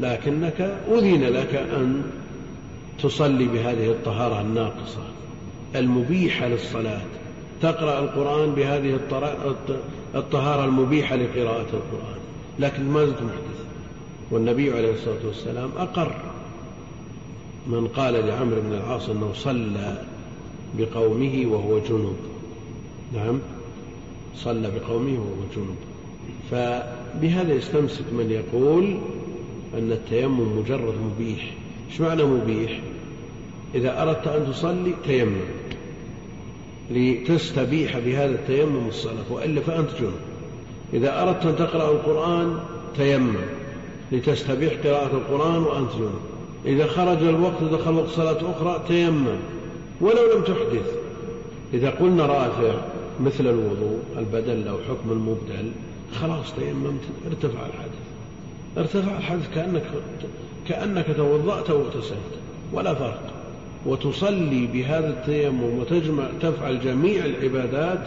لكنك 0.00 0.78
أذن 0.92 1.22
لك 1.22 1.54
أن 1.54 2.02
تصلي 3.02 3.44
بهذه 3.44 3.90
الطهارة 3.90 4.40
الناقصة 4.40 5.02
المبيحة 5.74 6.48
للصلاة. 6.48 7.00
تقرأ 7.62 7.98
القرآن 7.98 8.54
بهذه 8.54 8.98
الطهارة 10.14 10.64
المبيحة 10.64 11.16
لقراءة 11.16 11.66
القرآن 11.72 12.18
لكن 12.58 12.84
ما 12.84 13.04
زلت 13.04 13.22
محدث. 13.22 13.64
والنبي 14.30 14.72
عليه 14.72 14.92
الصلاة 14.92 15.26
والسلام 15.26 15.70
أقر 15.78 16.12
من 17.66 17.88
قال 17.88 18.14
لعمرو 18.26 18.60
بن 18.60 18.72
العاص 18.72 19.08
أنه 19.08 19.30
صلى 19.34 20.02
بقومه 20.78 21.46
وهو 21.46 21.78
جنوب. 21.78 22.31
نعم. 23.14 23.38
صلى 24.36 24.70
بقومه 24.70 25.18
وهو 25.18 25.44
جنوب 25.56 25.76
فبهذا 26.50 27.54
يستمسك 27.54 28.04
من 28.12 28.30
يقول 28.30 28.84
أن 29.78 29.92
التيمم 29.92 30.58
مجرد 30.58 30.94
مبيح. 30.94 31.54
إيش 31.90 32.00
معنى 32.00 32.22
مبيح؟ 32.22 32.80
إذا 33.74 34.02
أردت 34.02 34.26
أن 34.26 34.52
تصلي 34.52 34.94
تيمم. 35.06 35.40
لتستبيح 36.90 37.98
بهذا 37.98 38.30
التيمم 38.30 38.88
الصلاة 38.88 39.32
وإلا 39.32 39.60
فأنت 39.60 39.90
جنب. 40.00 40.12
إذا 40.94 41.22
أردت 41.22 41.46
أن 41.46 41.56
تقرأ 41.56 41.90
القرآن 41.90 42.58
تيمم. 42.96 43.36
لتستبيح 44.12 44.72
قراءة 44.84 45.16
القرآن 45.16 45.62
وأنت 45.62 45.92
جنب. 45.92 46.20
إذا 46.66 46.86
خرج 46.86 47.22
الوقت 47.22 47.62
ودخل 47.62 47.94
وقت 47.94 48.08
صلاة 48.08 48.50
أخرى 48.50 48.82
تيمم. 48.88 49.36
ولو 50.00 50.36
لم 50.36 50.42
تحدث. 50.42 50.96
إذا 51.74 51.90
قلنا 51.90 52.26
رافع 52.26 52.91
مثل 53.20 53.46
الوضوء 53.46 53.98
البدل 54.18 54.68
أو 54.68 54.78
حكم 54.78 55.12
المبدل 55.12 55.70
خلاص 56.20 56.54
تيممت 56.54 57.00
ارتفع 57.26 57.66
الحدث. 57.66 58.02
ارتفع 58.78 59.18
الحدث 59.18 59.54
كأنك 59.54 59.82
كأنك 60.68 61.06
توضأت 61.16 61.70
واغتسلت 61.70 62.32
ولا 62.72 62.94
فرق. 62.94 63.22
وتصلي 63.86 64.66
بهذا 64.66 65.08
التيمم 65.08 65.78
وتجمع 65.78 66.24
تفعل 66.40 66.80
جميع 66.80 67.24
العبادات 67.24 68.06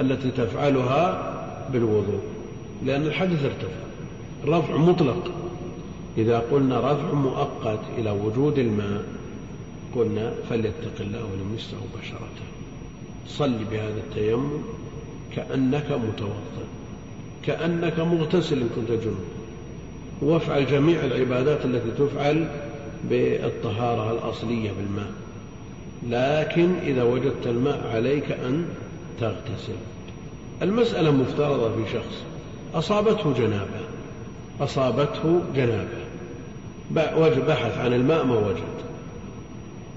التي 0.00 0.30
تفعلها 0.30 1.34
بالوضوء 1.72 2.20
لأن 2.84 3.02
الحدث 3.02 3.44
ارتفع. 3.44 3.84
رفع 4.46 4.76
مطلق. 4.76 5.30
إذا 6.18 6.38
قلنا 6.38 6.92
رفع 6.92 7.12
مؤقت 7.12 7.80
إلى 7.98 8.10
وجود 8.10 8.58
الماء 8.58 9.04
قلنا 9.96 10.34
فليتق 10.48 11.00
الله 11.00 11.18
ولمسه 11.18 11.76
بشرته. 12.00 12.46
صل 13.28 13.64
بهذا 13.70 14.00
التيمم 14.08 14.62
كأنك 15.36 15.86
متوضا 15.90 16.64
كأنك 17.46 18.00
مغتسل 18.00 18.60
إن 18.60 18.68
كنت 18.76 18.90
جنوب 18.90 19.18
وافعل 20.22 20.66
جميع 20.66 21.04
العبادات 21.04 21.64
التي 21.64 21.90
تفعل 21.90 22.48
بالطهارة 23.04 24.12
الأصلية 24.12 24.70
بالماء. 24.72 25.12
لكن 26.08 26.74
إذا 26.86 27.02
وجدت 27.02 27.46
الماء 27.46 27.90
عليك 27.94 28.32
أن 28.32 28.64
تغتسل. 29.20 29.76
المسألة 30.62 31.10
مفترضة 31.10 31.68
في 31.68 31.92
شخص. 31.92 32.22
أصابته 32.74 33.32
جنابة. 33.32 33.80
أصابته 34.60 35.40
جنابة. 35.56 36.04
بحث 37.48 37.78
عن 37.78 37.92
الماء 37.92 38.24
ما 38.24 38.38
وجد. 38.38 38.74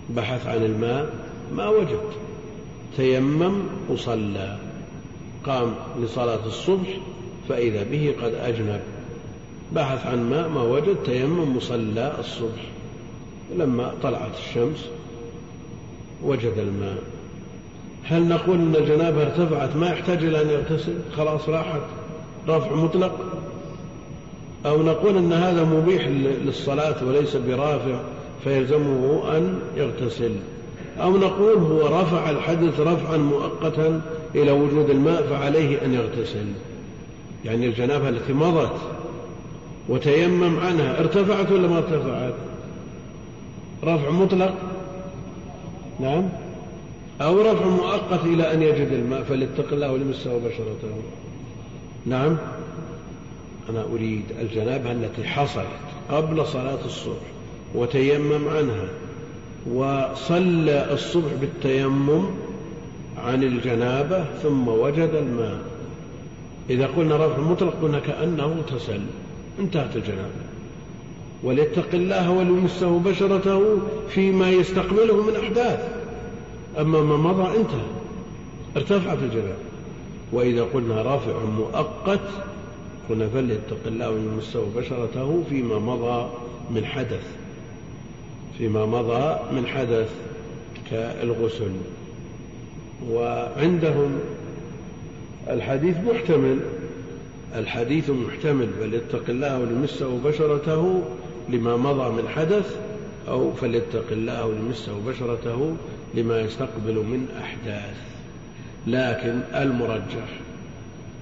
بحث 0.10 0.48
عن 0.48 0.64
الماء 0.64 1.10
ما 1.56 1.70
وجد. 1.70 2.27
تيمم 2.98 3.62
وصلى. 3.90 4.58
قام 5.46 5.76
لصلاة 6.02 6.46
الصبح 6.46 6.98
فإذا 7.50 7.84
به 7.84 8.16
قد 8.24 8.34
أجنب. 8.34 8.82
بحث 9.72 10.08
عن 10.08 10.30
ماء 10.30 10.50
ما 10.50 10.62
وجد 10.62 10.96
تيمم 11.06 11.58
مصلى 11.58 12.16
الصبح. 12.20 12.62
لما 13.58 13.92
طلعت 14.04 14.32
الشمس 14.38 14.86
وجد 16.24 16.54
الماء. 16.58 16.98
هل 18.04 18.28
نقول 18.28 18.58
إن 18.60 18.76
الجنابة 18.76 19.22
ارتفعت؟ 19.22 19.76
ما 19.76 19.88
يحتاج 19.88 20.24
إلى 20.24 20.42
أن 20.42 20.50
يغتسل. 20.50 20.96
خلاص 21.18 21.50
راحت. 21.50 21.82
رفع 22.48 22.76
مطلق. 22.76 23.20
أو 24.66 24.84
نقول 24.84 25.18
إن 25.18 25.34
هذا 25.34 25.64
مبيح 25.64 26.08
للصلاة 26.46 27.06
وليس 27.08 27.36
برافع 27.36 28.00
فيلزمه 28.44 29.38
أن 29.38 29.60
يغتسل. 29.76 30.32
أو 31.02 31.18
نقول 31.18 31.58
هو 31.58 32.02
رفع 32.02 32.30
الحدث 32.30 32.80
رفعا 32.80 33.18
مؤقتا 33.18 34.02
إلى 34.36 34.52
وجود 34.52 34.90
الماء 34.90 35.22
فعليه 35.22 35.86
أن 35.86 35.94
يغتسل؟ 35.94 36.46
يعني 37.46 37.66
الجنابة 37.66 38.10
التي 38.10 38.34
مضت 38.34 38.76
وتيمم 39.90 40.60
عنها 40.60 41.00
ارتفعت 41.00 41.52
ولا 41.52 41.68
ما 41.68 41.78
ارتفعت؟ 41.78 42.34
رفع 43.84 44.10
مطلق؟ 44.10 44.54
نعم. 46.00 46.30
أو 47.22 47.42
رفع 47.42 47.66
مؤقت 47.66 48.26
إلى 48.26 48.54
أن 48.54 48.62
يجد 48.62 48.92
الماء 48.92 49.24
فليتق 49.24 49.74
الله 49.74 49.92
ولمسه 49.92 50.38
بشرته. 50.38 50.94
نعم. 52.06 52.38
أنا 53.70 53.84
أريد 53.94 54.24
الجنابة 54.42 54.92
التي 54.92 55.24
حصلت 55.24 55.68
قبل 56.12 56.46
صلاة 56.46 56.86
الصبح 56.86 57.28
وتيمم 57.76 58.48
عنها. 58.50 58.88
وصلى 59.74 60.94
الصبح 60.94 61.32
بالتيمم 61.42 62.26
عن 63.18 63.44
الجنابة 63.44 64.26
ثم 64.44 64.68
وجد 64.68 65.10
الماء. 65.14 65.60
إذا 66.70 66.88
قلنا 66.88 67.16
رفع 67.16 67.42
مطلق 67.42 67.74
قلنا 67.82 68.00
كأنه 68.00 68.44
اغتسل 68.44 69.02
انتهت 69.60 69.96
الجنابة. 69.96 70.48
وليتق 71.44 71.88
الله 71.94 72.32
وليمسه 72.32 73.00
بشرته 73.00 73.78
فيما 74.10 74.50
يستقبله 74.50 75.24
من 75.24 75.36
أحداث. 75.36 75.80
أما 76.80 77.02
ما 77.02 77.18
مضى 77.18 77.58
انتهى. 77.58 77.88
ارتفعت 78.76 79.18
الجنابة. 79.18 79.68
وإذا 80.32 80.64
قلنا 80.64 81.02
رافع 81.02 81.40
مؤقت 81.58 82.30
قلنا 83.10 83.28
فليتق 83.28 83.78
الله 83.86 84.10
وليمسه 84.10 84.66
بشرته 84.76 85.44
فيما 85.50 85.80
مضى 85.80 86.30
من 86.72 86.86
حدث. 86.86 87.37
فيما 88.58 88.86
مضى 88.86 89.40
من 89.52 89.68
حدث 89.68 90.10
كالغسل. 90.92 91.72
وعندهم 93.10 94.20
الحديث 95.50 95.98
محتمل 95.98 96.60
الحديث 97.56 98.10
محتمل 98.10 98.70
فليتق 98.80 99.24
الله 99.30 99.60
وليمسه 99.60 100.20
بشرته 100.26 101.04
لما 101.50 101.78
مضى 101.78 102.22
من 102.22 102.30
حدث 102.30 102.78
أو 103.28 103.54
فليتق 103.54 104.06
الله 104.12 104.46
وليمسه 104.46 105.00
بشرته 105.08 105.76
لما 106.14 106.42
يستقبل 106.42 106.94
من 106.94 107.28
أحداث. 107.42 107.96
لكن 108.88 109.40
المرجح 109.56 110.40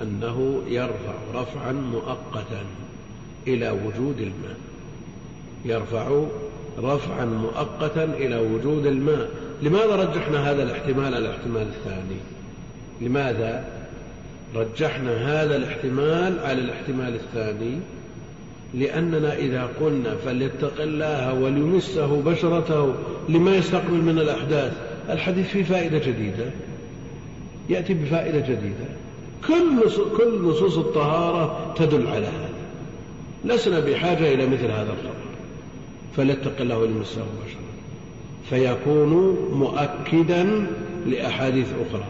أنه 0.02 0.62
يرفع 0.70 1.14
رفعا 1.34 1.72
مؤقتا 1.72 2.64
إلى 3.48 3.72
وجود 3.72 4.20
الماء. 4.20 4.58
يرفع 5.66 6.24
رفعا 6.84 7.26
مؤقتا 7.26 8.04
إلى 8.04 8.38
وجود 8.38 8.86
الماء. 8.86 9.30
لماذا 9.62 9.96
رجحنا 9.96 10.52
هذا 10.52 10.64
الاحتمال؟ 10.64 11.06
على 11.06 11.18
الاحتمال 11.18 11.62
الثاني. 11.62 12.20
لماذا 13.02 13.66
رجحنا 14.56 15.12
هذا 15.12 15.56
الاحتمال 15.56 16.40
على 16.40 16.62
الاحتمال 16.62 17.16
الثاني؟ 17.16 17.80
لأننا 18.74 19.36
إذا 19.36 19.70
قلنا 19.82 20.16
فليتق 20.16 20.82
الله 20.82 21.34
وليمسه 21.34 22.22
بشرته 22.22 22.94
لما 23.30 23.56
يستقبل 23.56 23.98
من 23.98 24.20
الأحداث 24.20 24.74
الحديث 25.10 25.48
فيه 25.48 25.64
فائدة 25.64 25.98
جديدة. 25.98 26.46
يأتي 27.70 27.94
بفائدة 27.94 28.40
جديدة. 28.40 28.86
كل 29.48 29.92
كل 30.18 30.42
نصوص 30.44 30.78
الطهارة 30.78 31.74
تدل 31.78 32.08
على 32.08 32.26
هذا. 32.26 32.50
لسنا 33.46 33.80
بحاجة 33.80 34.34
إلى 34.34 34.46
مثل 34.46 34.66
هذا 34.66 34.94
الخبر 34.94 35.35
فليتق 36.18 36.62
الله 36.62 36.78
وليمسه 36.78 37.22
بشرته 37.22 37.66
فيكون 38.50 39.38
مؤكدا 39.54 40.68
لأحاديث 41.06 41.68
أخرى. 41.90 42.06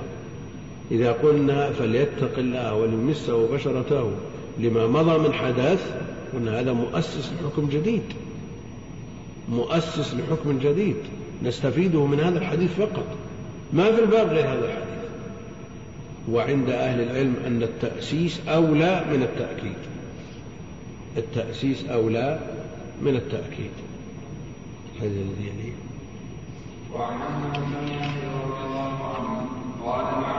إذا 0.91 1.11
قلنا 1.11 1.71
فليتق 1.71 2.37
الله 2.37 2.75
وليمسه 2.75 3.47
بشرته 3.47 4.11
لما 4.59 4.87
مضى 4.87 5.17
من 5.27 5.33
حدث 5.33 5.93
قلنا 6.33 6.59
هذا 6.59 6.73
مؤسس 6.73 7.31
لحكم 7.33 7.69
جديد. 7.69 8.03
مؤسس 9.49 10.13
لحكم 10.13 10.59
جديد. 10.59 10.95
نستفيده 11.43 12.05
من 12.05 12.19
هذا 12.19 12.39
الحديث 12.39 12.71
فقط. 12.71 13.05
ما 13.73 13.91
في 13.91 14.01
الباب 14.01 14.27
غير 14.29 14.45
هذا 14.45 14.65
الحديث. 14.65 14.85
وعند 16.31 16.69
أهل 16.69 17.01
العلم 17.01 17.35
أن 17.47 17.63
التأسيس 17.63 18.41
أولى 18.47 19.05
من 19.11 19.23
التأكيد. 19.23 19.77
التأسيس 21.17 21.85
أولى 21.85 22.39
من 23.01 23.15
التأكيد. 23.15 23.84
هذا 25.01 25.19
يليه 25.39 25.73
وعن 26.93 27.21
انس 27.21 27.57
بن 27.57 27.75
رضي 27.75 28.65
الله 28.65 29.15
عنه 29.15 29.47
قال 29.85 30.05
مع 30.21 30.35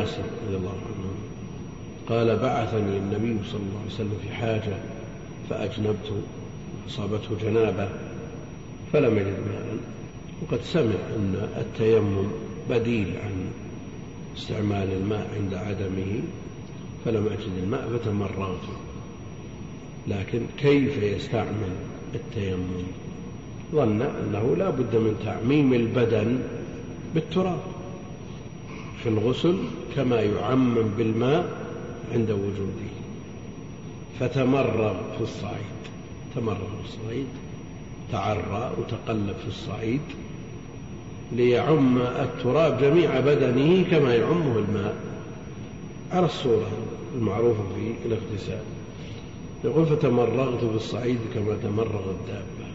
ياسر 0.00 0.22
رضي 0.46 0.56
الله 0.56 0.70
عنه 0.70 1.10
قال 2.08 2.36
بعثني 2.36 2.96
النبي 2.98 3.36
صلى 3.50 3.60
الله 3.60 3.80
عليه 3.80 3.94
وسلم 3.94 4.18
في 4.22 4.34
حاجة 4.34 4.76
فأجنبت 5.50 6.12
أصابته 6.88 7.28
جنابة 7.42 7.88
فلم 8.92 9.18
يجد 9.18 9.26
ماء 9.26 9.76
وقد 10.42 10.60
سمع 10.62 11.00
أن 11.16 11.48
التيمم 11.56 12.28
بديل 12.70 13.16
عن 13.24 13.50
استعمال 14.36 14.92
الماء 14.92 15.30
عند 15.36 15.54
عدمه 15.54 16.20
فلم 17.04 17.26
أجد 17.26 17.62
الماء 17.62 17.88
فتمرغت 17.88 18.68
لكن 20.08 20.40
كيف 20.58 21.02
يستعمل 21.02 21.72
التيمم؟ 22.14 22.84
ظن 23.72 24.02
أنه 24.02 24.56
لا 24.56 24.70
بد 24.70 24.96
من 24.96 25.16
تعميم 25.24 25.72
البدن 25.72 26.38
بالتراب 27.14 27.60
في 29.02 29.08
الغسل 29.08 29.58
كما 29.96 30.20
يعمم 30.20 30.90
بالماء 30.98 31.66
عند 32.12 32.30
وجوده. 32.30 32.90
فتمرغ 34.20 34.94
في 35.16 35.20
الصعيد. 35.20 35.80
تمرغ 36.34 36.56
في 36.56 36.84
الصعيد 36.84 37.26
تعرى 38.12 38.72
وتقلب 38.78 39.36
في 39.42 39.48
الصعيد 39.48 40.00
ليعم 41.32 41.98
التراب 41.98 42.80
جميع 42.80 43.20
بدنه 43.20 43.84
كما 43.90 44.14
يعمه 44.14 44.58
الماء. 44.58 44.96
على 46.12 46.26
الصورة 46.26 46.68
المعروفة 47.14 47.62
في 47.74 48.08
الاغتسال. 48.08 48.62
يقول 49.64 49.86
فتمرغت 49.86 50.64
في 50.64 50.76
الصعيد 50.76 51.18
كما 51.34 51.56
تمرغ 51.62 52.10
الدابة. 52.10 52.70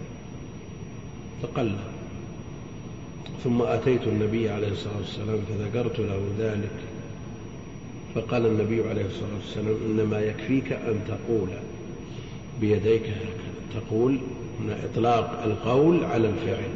تقلب. 1.44 1.95
ثم 3.46 3.62
أتيت 3.62 4.02
النبي 4.08 4.50
عليه 4.50 4.68
الصلاة 4.68 4.98
والسلام 4.98 5.40
فذكرت 5.50 6.00
له 6.00 6.22
ذلك. 6.40 6.72
فقال 8.16 8.46
النبي 8.46 8.90
عليه 8.90 9.06
الصلاة 9.06 9.36
والسلام 9.36 9.76
إنما 9.86 10.20
يكفيك 10.20 10.72
أن 10.72 11.00
تقول 11.08 11.48
بيديك 12.62 13.02
هكذا 13.02 13.82
تقول 13.82 14.12
من 14.60 14.90
إطلاق 14.92 15.44
القول 15.44 16.06
على 16.06 16.28
الفعل. 16.28 16.70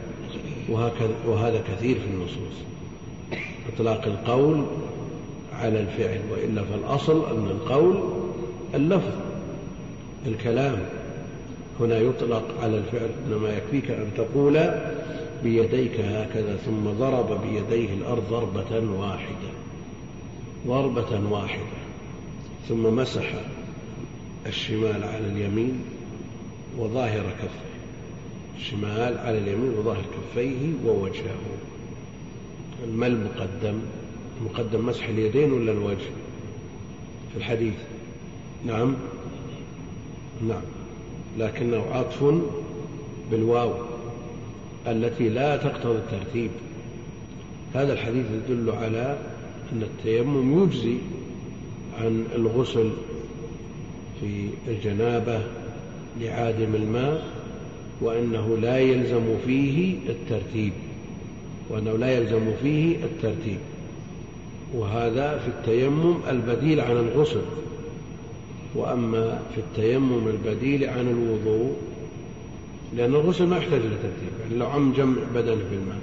وهكذا 0.70 1.16
وهذا 1.28 1.64
كثير 1.68 1.96
في 1.96 2.08
النصوص. 2.14 2.56
إطلاق 3.74 4.06
القول 4.06 4.66
على 5.54 5.82
الفعل 5.82 6.20
وإلا 6.32 6.64
فالأصل 6.64 7.32
أن 7.32 7.46
القول 7.46 8.04
اللفظ 8.76 9.14
الكلام. 10.28 10.78
هنا 11.80 11.98
يطلق 11.98 12.44
على 12.62 12.78
الفعل 12.78 13.10
إنما 13.28 13.58
يكفيك 13.58 13.92
أن 13.92 14.12
تقول 14.18 14.54
بيديك 15.44 16.00
هكذا 16.00 16.56
ثم 16.56 16.90
ضرب 17.00 17.42
بيديه 17.42 17.94
الأرض 17.94 18.24
ضربة 18.30 19.00
واحدة 19.00 19.50
ضربة 20.68 21.32
واحدة 21.32 21.80
ثم 22.70 22.96
مسح 22.96 23.34
الشمال 24.46 25.04
على 25.04 25.28
اليمين 25.28 25.82
وظاهر 26.78 27.24
كفيه 27.38 27.70
الشمال 28.58 29.18
على 29.18 29.38
اليمين 29.38 29.70
وظاهر 29.80 30.04
كفيه 30.18 30.74
ووجهه. 30.86 31.36
ما 32.94 33.08
المقدم 33.08 33.80
المقدم 34.42 34.86
مسح 34.86 35.08
اليدين 35.08 35.52
ولا 35.52 35.72
الوجه؟ 35.72 36.10
في 37.32 37.38
الحديث. 37.38 37.74
نعم. 38.66 38.96
نعم. 40.48 40.62
لكنه 41.38 41.84
عطف 41.92 42.24
بالواو. 43.32 43.89
التي 44.88 45.30
لا 45.30 45.58
تقتضي 45.58 45.98
الترتيب. 45.98 46.52
هذا 47.74 47.94
الحديث 47.94 48.26
يدل 48.32 48.72
على 48.72 49.18
أن 49.74 49.82
التيمم 49.82 50.64
يجزي 50.64 50.98
عن 52.02 52.26
الغسل 52.36 52.90
في 54.22 54.48
الجنابة 54.68 55.42
لعادم 56.22 56.76
الماء 56.76 57.24
وأنه 58.02 58.58
لا 58.62 58.78
يلزم 58.78 59.38
فيه 59.46 59.96
الترتيب 60.10 60.74
وأنه 61.70 61.98
لا 61.98 62.18
يلزم 62.18 62.54
فيه 62.62 62.96
الترتيب. 62.96 63.58
وهذا 64.74 65.38
في 65.38 65.48
التيمم 65.48 66.16
البديل 66.30 66.80
عن 66.80 66.98
الغسل. 66.98 67.42
وأما 68.76 69.42
في 69.56 69.62
التيمم 69.62 70.28
البديل 70.28 70.90
عن 70.90 71.08
الوضوء 71.08 71.76
لأن 72.98 73.16
الغسل 73.16 73.48
ما 73.48 73.58
يحتاج 73.58 73.80
إلى 73.80 73.96
ترتيب 73.96 74.40
يعني 74.42 74.56
لو 74.56 74.68
عم 74.68 74.94
جمع 74.94 75.22
بدنه 75.36 75.64
بالماء 75.72 76.00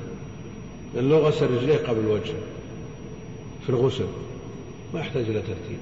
لأن 0.95 1.09
لو 1.09 1.19
غسل 1.19 1.47
رجليه 1.51 1.77
قبل 1.77 2.07
وجهه 2.07 2.43
في 3.67 3.71
الغسل 3.71 4.07
ما 4.95 5.01
يحتاج 5.01 5.23
إلى 5.23 5.41
ترتيب. 5.41 5.79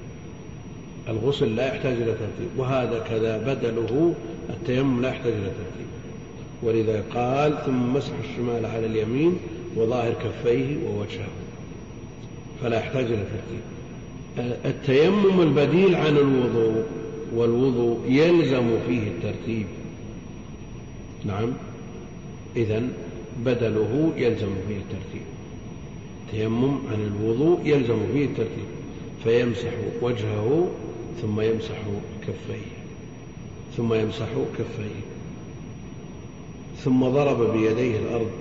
الغسل 1.09 1.55
لا 1.55 1.67
يحتاج 1.67 1.93
إلى 1.93 2.05
ترتيب 2.05 2.49
وهذا 2.57 2.99
كذا 3.09 3.37
بدله 3.37 4.13
التيمم 4.49 5.01
لا 5.01 5.09
يحتاج 5.09 5.33
إلى 5.33 5.41
ترتيب. 5.45 5.87
ولذا 6.63 7.03
قال 7.13 7.65
ثم 7.65 7.93
مسح 7.93 8.13
الشمال 8.23 8.65
على 8.65 8.85
اليمين 8.85 9.37
وظاهر 9.75 10.13
كفيه 10.13 10.77
ووجهه. 10.87 11.27
فلا 12.61 12.77
يحتاج 12.77 13.05
إلى 13.05 13.23
ترتيب. 13.25 13.61
التيمم 14.65 15.41
البديل 15.41 15.95
عن 15.95 16.17
الوضوء 16.17 16.83
والوضوء 17.35 17.99
يلزم 18.07 18.79
فيه 18.87 19.07
الترتيب. 19.07 19.65
نعم. 21.25 21.53
إذا 22.55 22.87
بدله 23.45 24.13
يلزم 24.17 24.49
فيه 24.67 24.77
الترتيب. 24.77 25.25
تيمم 26.31 26.77
عن 26.91 27.01
الوضوء 27.01 27.59
يلزم 27.65 27.97
فيه 28.13 28.25
الترتيب. 28.25 28.65
فيمسح 29.23 29.71
وجهه 30.01 30.67
ثم 31.21 31.41
يمسح 31.41 31.77
كفيه. 32.21 32.71
ثم 33.77 33.93
يمسح 33.93 34.27
كفيه. 34.57 35.01
ثم 36.83 37.09
ضرب 37.09 37.51
بيديه 37.57 37.99
الأرض. 37.99 38.31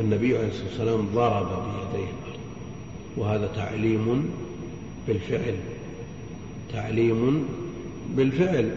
النبي 0.00 0.38
عليه 0.38 0.48
الصلاة 0.48 0.68
والسلام 0.68 1.08
ضرب 1.14 1.46
بيديه 1.46 2.08
الأرض. 2.08 2.40
وهذا 3.16 3.50
تعليم 3.56 4.30
بالفعل. 5.08 5.54
تعليم 6.72 7.48
بالفعل. 8.16 8.70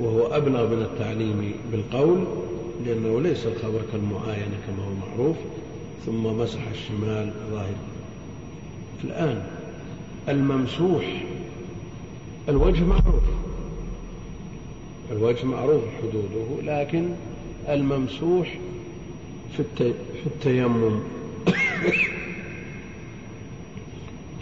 وهو 0.00 0.26
أبلغ 0.26 0.74
من 0.74 0.82
التعليم 0.82 1.54
بالقول 1.72 2.24
لأنه 2.86 3.20
ليس 3.20 3.46
الخبر 3.46 3.80
كالمعاينة 3.92 4.56
كما 4.66 4.84
هو 4.84 5.08
معروف 5.08 5.36
ثم 6.06 6.22
مسح 6.22 6.60
الشمال 6.70 7.32
ظاهر. 7.50 7.74
الآن 9.04 9.42
الممسوح 10.28 11.22
الوجه 12.48 12.84
معروف. 12.84 13.24
الوجه 15.12 15.46
معروف 15.46 15.82
حدوده 15.98 16.62
لكن 16.62 17.08
الممسوح 17.68 18.58
في 19.56 19.64
في 20.22 20.26
التيمم. 20.26 21.00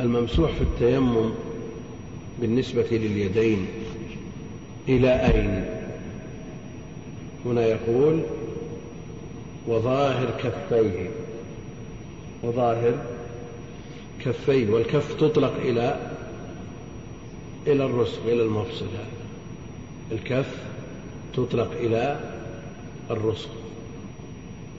الممسوح 0.01 0.53
في 0.53 0.63
التيمم 0.63 1.31
بالنسبة 2.41 2.87
لليدين. 2.91 3.67
إلى 4.89 5.11
أين؟ 5.11 5.65
هنا 7.45 7.67
يقول 7.67 8.23
وظاهر 9.67 10.31
كفيه. 10.31 11.11
وظاهر 12.43 12.95
كفيه 14.25 14.71
والكف 14.71 15.15
تطلق 15.15 15.55
إلى 15.57 16.13
إلى 17.67 17.85
الرسغ 17.85 18.23
إلى 18.25 18.43
المفصل 18.43 18.85
هذا. 18.85 19.07
الكف 20.13 20.55
تطلق 21.35 21.71
إلى 21.73 22.21
الرسغ. 23.11 23.51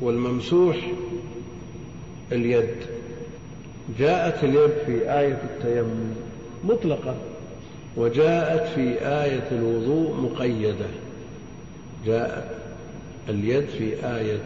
والممسوح 0.02 0.78
اليد. 2.32 2.76
جاءت 4.00 4.44
اليد 4.44 4.72
في 4.86 5.20
آية 5.20 5.42
التيمم 5.44 6.14
مطلقة. 6.64 7.16
وجاءت 7.98 8.68
في 8.76 9.08
آية 9.08 9.48
الوضوء 9.52 10.14
مقيدة. 10.14 10.86
جاءت 12.06 12.44
اليد 13.30 13.66
في 13.66 14.06
آية 14.06 14.42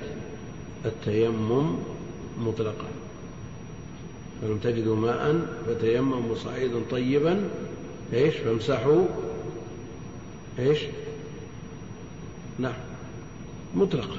التيمم 0.86 1.76
مطلقة. 2.40 2.86
فلم 4.42 4.58
تجدوا 4.58 4.96
ماء 4.96 5.40
فتيمموا 5.68 6.36
صعيدا 6.36 6.80
طيبا 6.92 7.50
إيش؟ 8.14 8.36
فامسحوا 8.36 9.06
إيش؟ 10.60 10.80
نعم 12.60 12.74
مطلقة. 13.76 14.18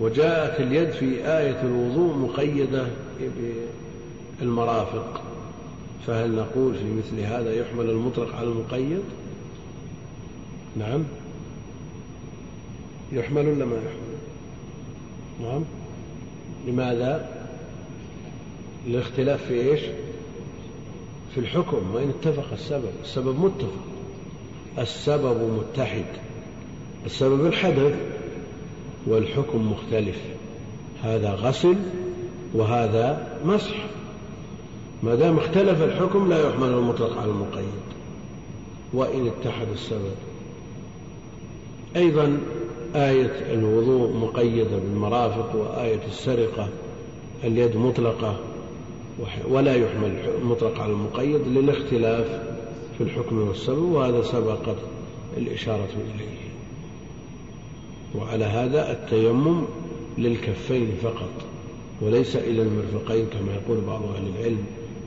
وجاءت 0.00 0.60
اليد 0.60 0.90
في 0.90 1.06
آية 1.38 1.62
الوضوء 1.62 2.16
مقيدة 2.16 2.86
بالمرافق. 4.40 5.22
فهل 6.06 6.34
نقول 6.34 6.74
في 6.74 6.84
مثل 6.84 7.20
هذا 7.20 7.54
يحمل 7.54 7.90
المطلق 7.90 8.34
على 8.34 8.46
المقيد؟ 8.46 9.02
نعم. 10.76 11.04
يحمل 13.12 13.48
ولا 13.48 13.64
ما 13.64 13.76
يحمل؟ 13.76 14.14
نعم. 15.42 15.64
لماذا؟ 16.66 17.28
الاختلاف 18.86 19.46
في 19.46 19.70
إيش؟ 19.70 19.80
في 21.34 21.40
الحكم 21.40 21.94
وإن 21.94 22.08
اتفق 22.08 22.52
السبب. 22.52 22.90
السبب 23.02 23.40
متفق. 23.40 23.84
السبب 24.78 25.50
متحد. 25.58 26.04
السبب 27.06 27.46
الحدث. 27.46 27.94
والحكم 29.06 29.72
مختلف. 29.72 30.18
هذا 31.02 31.30
غسل 31.30 31.76
وهذا 32.54 33.38
مسح. 33.44 33.86
ما 35.02 35.14
دام 35.14 35.38
اختلف 35.38 35.82
الحكم 35.82 36.28
لا 36.28 36.48
يحمل 36.48 36.68
المطلق 36.68 37.18
على 37.18 37.30
المقيد. 37.30 37.84
وإن 38.92 39.26
اتحد 39.26 39.66
السبب. 39.72 40.14
أيضا 41.96 42.40
آية 42.94 43.54
الوضوء 43.54 44.12
مقيدة 44.12 44.78
بالمرافق 44.78 45.56
وآية 45.56 46.00
السرقة 46.06 46.68
اليد 47.44 47.76
مطلقة 47.76 48.36
ولا 49.48 49.74
يحمل 49.74 50.16
المطلق 50.42 50.80
على 50.80 50.92
المقيد 50.92 51.48
للاختلاف 51.48 52.26
في 52.98 53.04
الحكم 53.04 53.48
والسبب 53.48 53.92
وهذا 53.92 54.22
سبقت 54.22 54.76
الإشارة 55.36 55.88
إليه. 56.14 56.44
وعلى 58.14 58.44
هذا 58.44 58.92
التيمم 58.92 59.64
للكفين 60.18 60.88
فقط 61.02 61.30
وليس 62.00 62.36
إلى 62.36 62.62
المرفقين 62.62 63.26
كما 63.26 63.54
يقول 63.54 63.80
بعض 63.80 64.02
أهل 64.02 64.28
العلم. 64.38 64.64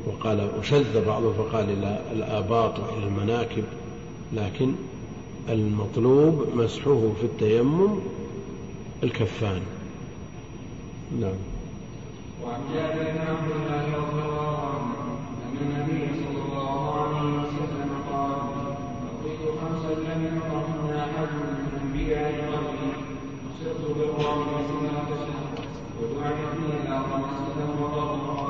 وقال 0.07 0.49
وشذ 0.59 1.05
بعضهم 1.05 1.33
فقال 1.33 1.69
إلى 1.69 1.99
الآباط 2.11 2.79
وإلى 2.79 3.07
المناكب 3.07 3.63
لكن 4.33 4.73
المطلوب 5.49 6.45
مسحه 6.55 7.11
في 7.19 7.23
التيمم 7.23 7.99
الكفان. 9.03 9.61
نعم. 11.21 11.37
وعن 12.43 12.59
جابر 12.73 13.11
بن 13.11 13.21
عبد 13.21 13.51
الله 13.55 13.83
رضي 13.97 14.21
الله 14.21 14.57
عنه 14.57 14.95
أن 15.45 15.57
النبي 15.61 16.07
صلى 16.23 16.41
الله 16.45 16.93
عليه 16.99 17.29
وسلم 17.39 17.89
قال 18.11 18.31
اعطيت 19.07 19.41
خمسا 19.61 19.93
لم 19.93 20.25
يعطهن 20.25 20.99
أحد 20.99 21.27
من 21.33 21.67
الانبياء 21.73 22.31
قبلي 22.51 22.91
وصرت 23.45 23.97
بالرعب 23.97 24.45
سنه 24.67 25.07
شهر 25.09 25.57
ودعيت 26.01 26.53
إلى 26.85 26.99
خمسه 26.99 27.81
وطهرا 27.81 28.46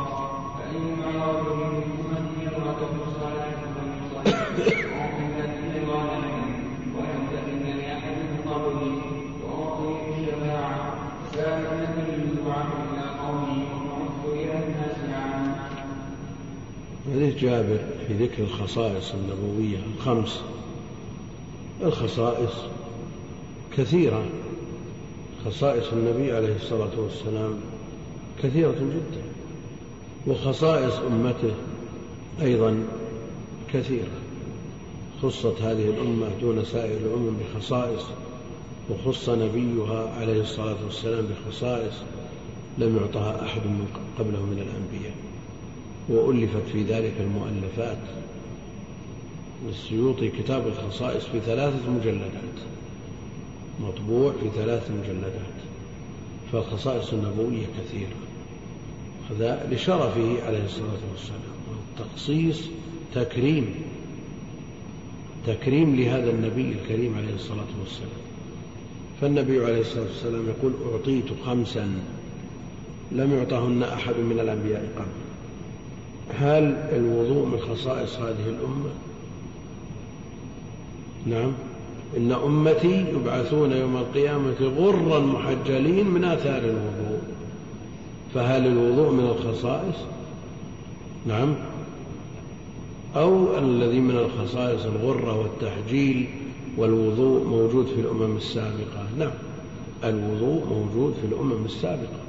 جابر 17.41 17.80
في 18.07 18.13
ذكر 18.13 18.43
الخصائص 18.43 19.13
النبوية 19.13 19.78
الخمس. 19.95 20.41
الخصائص 21.84 22.51
كثيرة. 23.78 24.26
خصائص 25.45 25.93
النبي 25.93 26.32
عليه 26.32 26.55
الصلاة 26.55 26.99
والسلام 26.99 27.59
كثيرة 28.43 28.72
جدا. 28.72 29.26
وخصائص 30.28 30.93
أمته 30.93 31.53
أيضا 32.41 32.84
كثيرة. 33.73 34.17
خصت 35.21 35.61
هذه 35.61 35.86
الأمة 35.89 36.28
دون 36.41 36.65
سائر 36.65 36.97
الأمم 36.97 37.38
بخصائص 37.38 38.03
وخص 38.89 39.30
نبيها 39.30 40.13
عليه 40.19 40.41
الصلاة 40.41 40.75
والسلام 40.86 41.25
بخصائص 41.25 41.93
لم 42.78 42.97
يعطها 42.97 43.45
أحد 43.45 43.61
من 43.61 43.88
قبله 44.19 44.39
من 44.39 44.57
الأنبياء. 44.57 45.15
وألفت 46.09 46.71
في 46.73 46.84
ذلك 46.84 47.13
المؤلفات 47.19 47.97
للسيوطي 49.67 50.30
كتاب 50.30 50.67
الخصائص 50.67 51.23
في 51.25 51.39
ثلاثة 51.39 51.89
مجلدات 51.89 52.57
مطبوع 53.80 54.32
في 54.32 54.49
ثلاث 54.55 54.91
مجلدات 54.91 55.57
فالخصائص 56.51 57.13
النبوية 57.13 57.65
كثيرة. 57.65 58.26
هذا 59.30 59.67
لشرفه 59.71 60.45
عليه 60.47 60.65
الصلاة 60.65 61.01
والسلام. 61.11 61.41
التخصيص 61.99 62.69
تكريم 63.15 63.75
تكريم 65.47 65.95
لهذا 65.95 66.30
النبي 66.30 66.71
الكريم 66.71 67.15
عليه 67.17 67.36
الصلاة 67.36 67.71
والسلام. 67.80 68.28
فالنبي 69.21 69.65
عليه 69.65 69.82
الصلاة 69.82 70.03
والسلام 70.03 70.45
يقول 70.47 70.73
أعطيت 70.91 71.25
خمسا 71.45 71.89
لم 73.11 73.34
يعطهن 73.38 73.84
أحد 73.84 74.15
من 74.15 74.39
الأنبياء 74.39 74.88
قبل. 74.95 75.28
هل 76.39 76.63
الوضوء 76.91 77.45
من 77.45 77.59
خصائص 77.59 78.15
هذه 78.15 78.47
الأمة؟ 78.47 78.89
نعم. 81.25 81.51
إن 82.17 82.32
أمتي 82.32 83.05
يبعثون 83.09 83.71
يوم 83.71 83.97
القيامة 83.97 84.61
غرا 84.61 85.19
محجلين 85.19 86.07
من 86.07 86.23
آثار 86.23 86.57
الوضوء. 86.57 87.16
فهل 88.38 88.67
الوضوء 88.67 89.11
من 89.11 89.23
الخصائص؟ 89.23 89.95
نعم. 91.25 91.55
أو 93.15 93.57
الذي 93.57 93.99
من 93.99 94.17
الخصائص 94.17 94.85
الغرة 94.85 95.39
والتحجيل 95.39 96.27
والوضوء 96.77 97.43
موجود 97.43 97.85
في 97.85 98.01
الأمم 98.01 98.38
السابقة. 98.38 99.07
نعم 99.17 99.31
الوضوء 100.03 100.65
موجود 100.65 101.13
في 101.21 101.27
الأمم 101.27 101.65
السابقة 101.65 102.19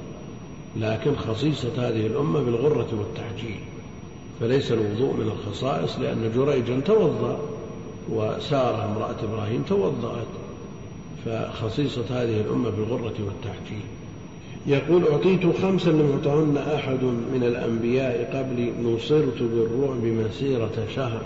لكن 0.77 1.15
خصيصة 1.15 1.71
هذه 1.77 2.07
الأمة 2.07 2.39
بالغرة 2.39 2.87
والتحجيل 2.99 3.59
فليس 4.39 4.71
الوضوء 4.71 5.13
من 5.13 5.31
الخصائص 5.31 5.99
لأن 5.99 6.31
جريجا 6.35 6.79
توضأ 6.79 7.39
وسارة 8.09 8.85
امرأة 8.85 9.15
إبراهيم 9.23 9.63
توضأت. 9.67 10.27
فخصيصة 11.25 12.05
هذه 12.09 12.41
الأمة 12.41 12.69
بالغرة 12.69 13.15
والتحجيل 13.25 13.98
يقول 14.67 15.07
أعطيت 15.07 15.57
خمسا 15.61 15.89
لم 15.89 16.09
يعطهن 16.11 16.57
أحد 16.57 17.03
من 17.03 17.43
الأنبياء 17.43 18.37
قبلي 18.37 18.71
نصرت 18.83 19.41
بالرعب 19.41 20.03
مسيرة 20.03 20.87
شهر 20.95 21.21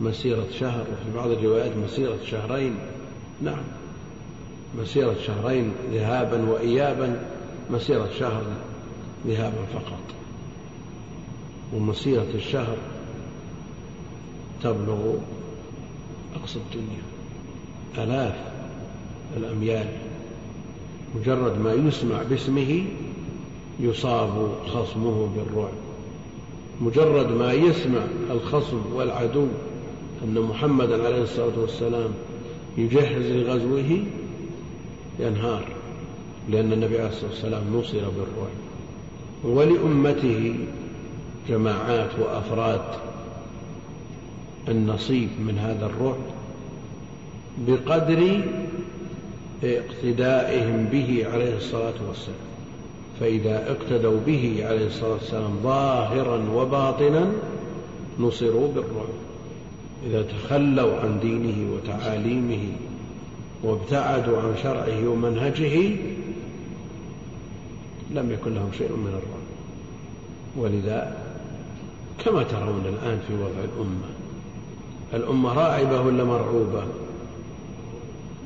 مسيرة 0.00 0.46
شهر 0.58 0.80
وفي 0.80 1.16
بعض 1.16 1.30
الروايات 1.30 1.76
مسيرة 1.76 2.18
شهرين. 2.30 2.74
نعم. 3.42 3.62
مسيرة 4.78 5.16
شهرين 5.26 5.72
ذهابا 5.92 6.50
وإيابا 6.50 7.22
مسيرة 7.70 8.08
شهر 8.18 8.42
ذهابا 9.26 9.64
فقط. 9.74 10.02
ومسيرة 11.74 12.28
الشهر 12.34 12.76
تبلغ 14.62 15.14
أقصى 16.36 16.58
الدنيا 16.58 17.02
آلاف 17.98 18.34
الأميال. 19.36 19.86
مجرد 21.14 21.60
ما 21.60 21.72
يسمع 21.72 22.22
باسمه 22.30 22.84
يصاب 23.80 24.52
خصمه 24.66 25.28
بالرعب. 25.36 25.72
مجرد 26.80 27.32
ما 27.32 27.52
يسمع 27.52 28.00
الخصم 28.30 28.80
والعدو 28.94 29.46
أن 30.24 30.40
محمدا 30.40 31.06
عليه 31.06 31.22
الصلاة 31.22 31.58
والسلام 31.58 32.10
يجهز 32.78 33.26
لغزوه 33.26 33.98
ينهار 35.18 35.64
لأن 36.48 36.72
النبي 36.72 36.98
عليه 36.98 37.08
الصلاة 37.08 37.30
والسلام 37.30 37.62
نصر 37.74 37.98
بالرعب. 37.98 38.56
ولأمته 39.44 40.54
جماعات 41.48 42.10
وأفراد 42.18 42.82
النصيب 44.68 45.28
من 45.46 45.58
هذا 45.58 45.86
الرعب 45.86 46.16
بقدر 47.68 48.40
اقتدائهم 49.62 50.84
به 50.84 51.26
عليه 51.32 51.56
الصلاة 51.56 51.94
والسلام. 52.08 52.50
فإذا 53.20 53.70
اقتدوا 53.70 54.20
به 54.26 54.64
عليه 54.64 54.86
الصلاة 54.86 55.12
والسلام 55.12 55.60
ظاهرا 55.62 56.50
وباطنا 56.54 57.32
نصروا 58.18 58.68
بالرعب. 58.68 59.14
إذا 60.06 60.22
تخلوا 60.22 60.96
عن 61.00 61.20
دينه 61.20 61.72
وتعاليمه 61.72 62.72
وابتعدوا 63.62 64.38
عن 64.38 64.54
شرعه 64.62 65.08
ومنهجه 65.08 65.96
لم 68.10 68.30
يكن 68.30 68.54
لهم 68.54 68.70
شيء 68.78 68.92
من 68.92 69.08
الرعب. 69.08 69.50
ولذا 70.56 71.16
كما 72.24 72.42
ترون 72.42 72.82
الآن 72.86 73.18
في 73.28 73.34
وضع 73.34 73.64
الأمة 73.64 74.10
الأمة 75.14 75.52
راعبة 75.52 76.00
ولا 76.00 76.24
مرعوبة؟ 76.24 76.84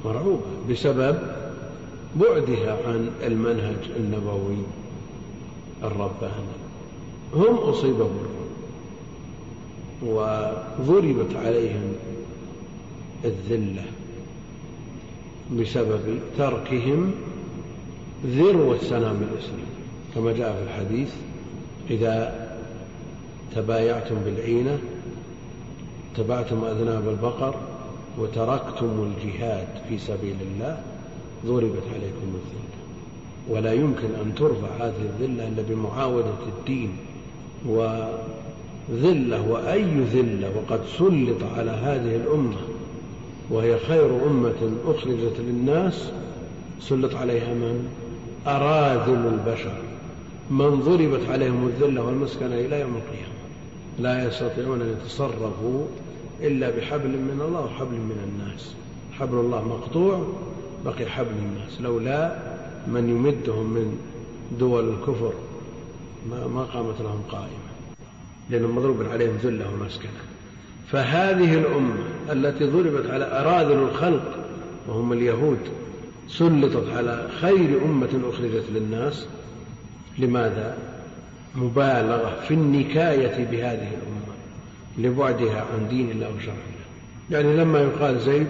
مرعوبة 0.05 0.43
بسبب 0.71 1.19
بعدها 2.17 2.79
عن 2.87 3.11
المنهج 3.27 3.91
النبوي 3.97 4.57
الرباني. 5.83 6.55
هم 7.35 7.57
أصيبوا 7.57 8.09
وضربت 10.03 11.37
عليهم 11.37 11.93
الذلة 13.25 13.85
بسبب 15.61 16.19
تركهم 16.39 17.13
ذروة 18.27 18.79
سنام 18.79 19.23
الإسلام. 19.33 19.75
كما 20.15 20.33
جاء 20.33 20.53
في 20.53 20.63
الحديث 20.63 21.15
إذا 21.91 22.45
تبايعتم 23.55 24.15
بالعينة 24.25 24.79
تبعتم 26.17 26.65
أذناب 26.65 27.09
البقر 27.09 27.55
وتركتم 28.19 29.13
الجهاد 29.13 29.69
في 29.89 29.99
سبيل 29.99 30.37
الله 30.41 30.79
ضربت 31.47 31.83
عليكم 31.95 32.29
الذلة 32.35 32.75
ولا 33.49 33.73
يمكن 33.73 34.15
أن 34.25 34.35
ترفع 34.35 34.69
هذه 34.79 35.11
الذلة 35.21 35.49
إلا 35.49 35.63
بمعاودة 35.69 36.35
الدين 36.59 36.97
وذلة 37.67 39.51
وأي 39.51 40.01
ذلة 40.01 40.51
وقد 40.57 40.81
سلط 40.99 41.43
على 41.57 41.71
هذه 41.71 42.17
الأمة 42.17 42.57
وهي 43.51 43.79
خير 43.79 44.27
أمة 44.27 44.73
أخرجت 44.87 45.37
للناس 45.39 46.11
سلط 46.81 47.15
عليها 47.15 47.55
من؟ 47.55 47.89
أراذل 48.47 49.27
البشر 49.35 49.79
من 50.51 50.81
ضربت 50.81 51.29
عليهم 51.31 51.67
الذلة 51.67 52.03
والمسكنة 52.03 52.55
إلى 52.55 52.81
يوم 52.81 52.97
القيامة 52.97 53.35
لا 53.99 54.29
يستطيعون 54.29 54.81
أن 54.81 54.97
يتصرفوا 55.01 55.87
إلا 56.47 56.71
بحبل 56.71 57.09
من 57.09 57.43
الله 57.47 57.61
وحبل 57.65 57.95
من 57.95 58.19
الناس. 58.29 58.75
حبل 59.13 59.39
الله 59.39 59.69
مقطوع 59.69 60.27
بقي 60.85 61.07
حبل 61.07 61.35
الناس. 61.39 61.81
لولا 61.81 62.37
من 62.87 63.09
يمدهم 63.09 63.71
من 63.71 63.99
دول 64.59 64.89
الكفر 64.89 65.33
ما 66.31 66.63
قامت 66.75 67.01
لهم 67.01 67.23
قائمة. 67.31 67.71
لأنهم 68.51 68.77
مضروب 68.77 69.03
عليهم 69.13 69.37
ذلة 69.43 69.65
ومسكنة. 69.73 70.11
فهذه 70.93 71.55
الأمة 71.55 71.95
التي 72.31 72.65
ضربت 72.65 73.11
على 73.11 73.25
أراذل 73.25 73.79
الخلق 73.79 74.35
وهم 74.89 75.13
اليهود 75.13 75.59
سلطت 76.29 76.91
على 76.97 77.29
خير 77.41 77.85
أمة 77.85 78.21
أخرجت 78.29 78.65
للناس 78.75 79.27
لماذا؟ 80.19 80.79
مبالغة 81.55 82.41
في 82.49 82.55
النكاية 82.55 83.45
بهذه 83.45 83.89
الأمة. 83.89 84.24
لبعدها 84.99 85.65
عن 85.75 85.89
دين 85.89 86.11
الله 86.11 86.35
وشرع 86.37 86.53
الله 86.55 86.85
يعني 87.31 87.57
لما 87.57 87.81
يقال 87.81 88.21
زيد 88.21 88.49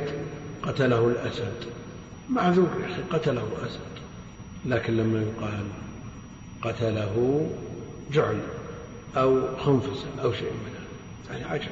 قتله 0.63 1.09
الأسد. 1.09 1.53
معذور 2.31 2.69
يا 2.81 2.93
أخي 2.93 3.03
قتله 3.11 3.49
أسد. 3.67 3.95
لكن 4.67 4.97
لما 4.97 5.23
يقال 5.23 5.65
قتله 6.63 7.47
جعل 8.13 8.39
أو 9.17 9.57
خنفسة 9.57 10.07
أو 10.23 10.33
شيء 10.33 10.51
من 10.51 10.71
هذا. 10.75 11.39
يعني 11.39 11.53
عجب. 11.53 11.71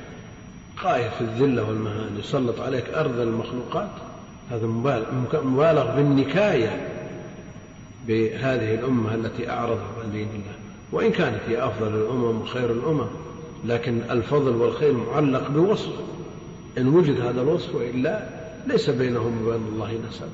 غاية 0.83 1.09
في 1.09 1.21
الذلة 1.21 1.69
والمهانة. 1.69 2.19
يسلط 2.19 2.61
عليك 2.61 2.89
أرذل 2.89 3.23
المخلوقات. 3.23 3.91
هذا 4.51 4.67
مبالغ 5.45 5.97
بالنكاية 5.97 6.89
بهذه 8.07 8.75
الأمة 8.75 9.15
التي 9.15 9.51
أعرضت 9.51 9.87
عن 10.05 10.13
دين 10.13 10.29
الله. 10.29 10.55
وإن 10.93 11.13
كانت 11.13 11.41
هي 11.49 11.65
أفضل 11.65 11.95
الأمم 11.95 12.41
وخير 12.41 12.73
الأمم 12.73 13.07
لكن 13.65 14.01
الفضل 14.11 14.57
والخير 14.57 14.93
معلق 14.93 15.51
بوصف. 15.51 15.93
إن 16.79 16.89
وجد 16.89 17.21
هذا 17.21 17.43
الوصف 17.43 17.75
وإلا 17.75 18.27
ليس 18.67 18.91
بينهم 18.91 19.47
وبين 19.47 19.67
الله 19.73 20.01
نسب. 20.09 20.29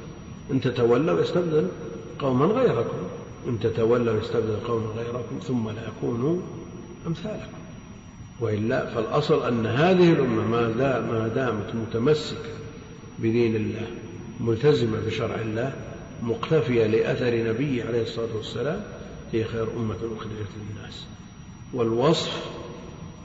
إن 0.50 0.60
تتولوا 0.60 1.20
يستبدل 1.20 1.68
قوما 2.18 2.46
غيركم. 2.46 2.98
إن 3.48 3.60
تتولوا 3.60 4.20
يستبدل 4.20 4.56
قوما 4.68 4.86
غيركم 4.86 5.38
ثم 5.42 5.68
لا 5.68 5.88
يكونوا 5.88 6.40
أمثالكم. 7.06 7.58
وإلا 8.40 8.86
فالأصل 8.86 9.46
أن 9.46 9.66
هذه 9.66 10.12
الأمة 10.12 10.46
ما 11.00 11.28
دامت 11.34 11.74
متمسكة 11.74 12.50
بدين 13.18 13.56
الله 13.56 13.86
ملتزمة 14.40 14.98
بشرع 15.06 15.34
الله 15.34 15.72
مقتفية 16.22 16.86
لأثر 16.86 17.48
نبيه 17.48 17.84
عليه 17.84 18.02
الصلاة 18.02 18.36
والسلام 18.36 18.80
هي 19.32 19.44
خير 19.44 19.66
أمة 19.76 19.94
أخرجت 19.94 20.50
للناس. 20.56 21.06
والوصف 21.74 22.44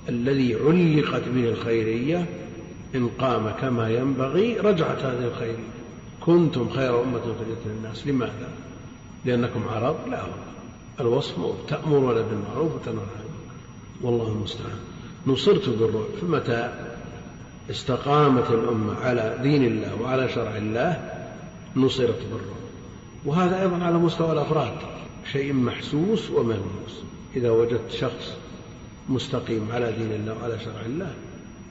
الذي 0.10 0.56
علقت 0.56 1.30
به 1.30 1.50
الخيرية 1.50 2.26
إن 2.96 3.08
قام 3.08 3.50
كما 3.50 3.90
ينبغي 3.90 4.58
رجعت 4.60 5.04
هذه 5.04 5.26
الخيرية. 5.26 5.74
كنتم 6.22 6.70
خير 6.70 7.04
أمة 7.04 7.18
أخرجت 7.18 7.60
للناس. 7.66 8.08
لماذا؟ 8.08 8.50
لأنكم 9.26 9.64
عرب؟ 9.70 9.96
لا 10.10 10.24
الوصف 11.00 11.36
تأمرون 11.68 12.16
بالمعروف 12.16 12.76
وتنهون 12.76 13.00
عن 13.00 13.26
والله 14.02 14.28
المستعان. 14.28 14.80
نصرت 15.28 15.70
بالرعب 15.70 16.06
فمتى 16.22 16.74
استقامت 17.70 18.52
الأمة 18.52 18.96
على 18.96 19.40
دين 19.44 19.64
الله 19.64 20.02
وعلى 20.02 20.30
شرع 20.30 20.58
الله 20.58 21.12
نصرت 21.76 22.20
بالرعب 22.32 22.64
وهذا 23.26 23.62
أيضا 23.62 23.84
على 23.84 23.98
مستوى 23.98 24.32
الأفراد. 24.32 24.74
شيء 25.32 25.54
محسوس 25.54 26.32
وملموس. 26.32 27.04
إذا 27.36 27.52
وجدت 27.52 27.92
شخص 27.92 28.38
مستقيم 29.10 29.68
على 29.72 29.92
دين 29.92 30.12
الله 30.12 30.36
وعلى 30.42 30.60
شرع 30.60 30.82
الله. 30.86 31.14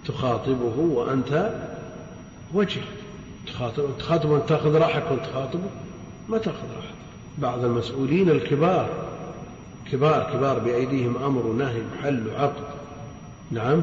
تخاطبه 0.07 0.79
وأنت 0.79 1.55
وجه 2.55 2.81
تخاطب 3.47 3.85
تخاطبه 3.99 4.37
أن 4.37 4.47
تأخذ 4.47 4.77
راحك 4.77 5.11
وأنت 5.11 5.27
تخاطبه 5.27 5.71
ما 6.29 6.39
تأخذ 6.39 6.67
راحك. 6.77 6.95
بعض 7.39 7.65
المسؤولين 7.65 8.31
الكبار 8.31 8.89
كبار 9.93 10.33
كبار 10.33 10.59
بأيديهم 10.59 11.17
أمر 11.17 11.47
ونهي 11.47 11.81
وحل 11.81 12.29
وعقد. 12.29 12.65
نعم 13.51 13.83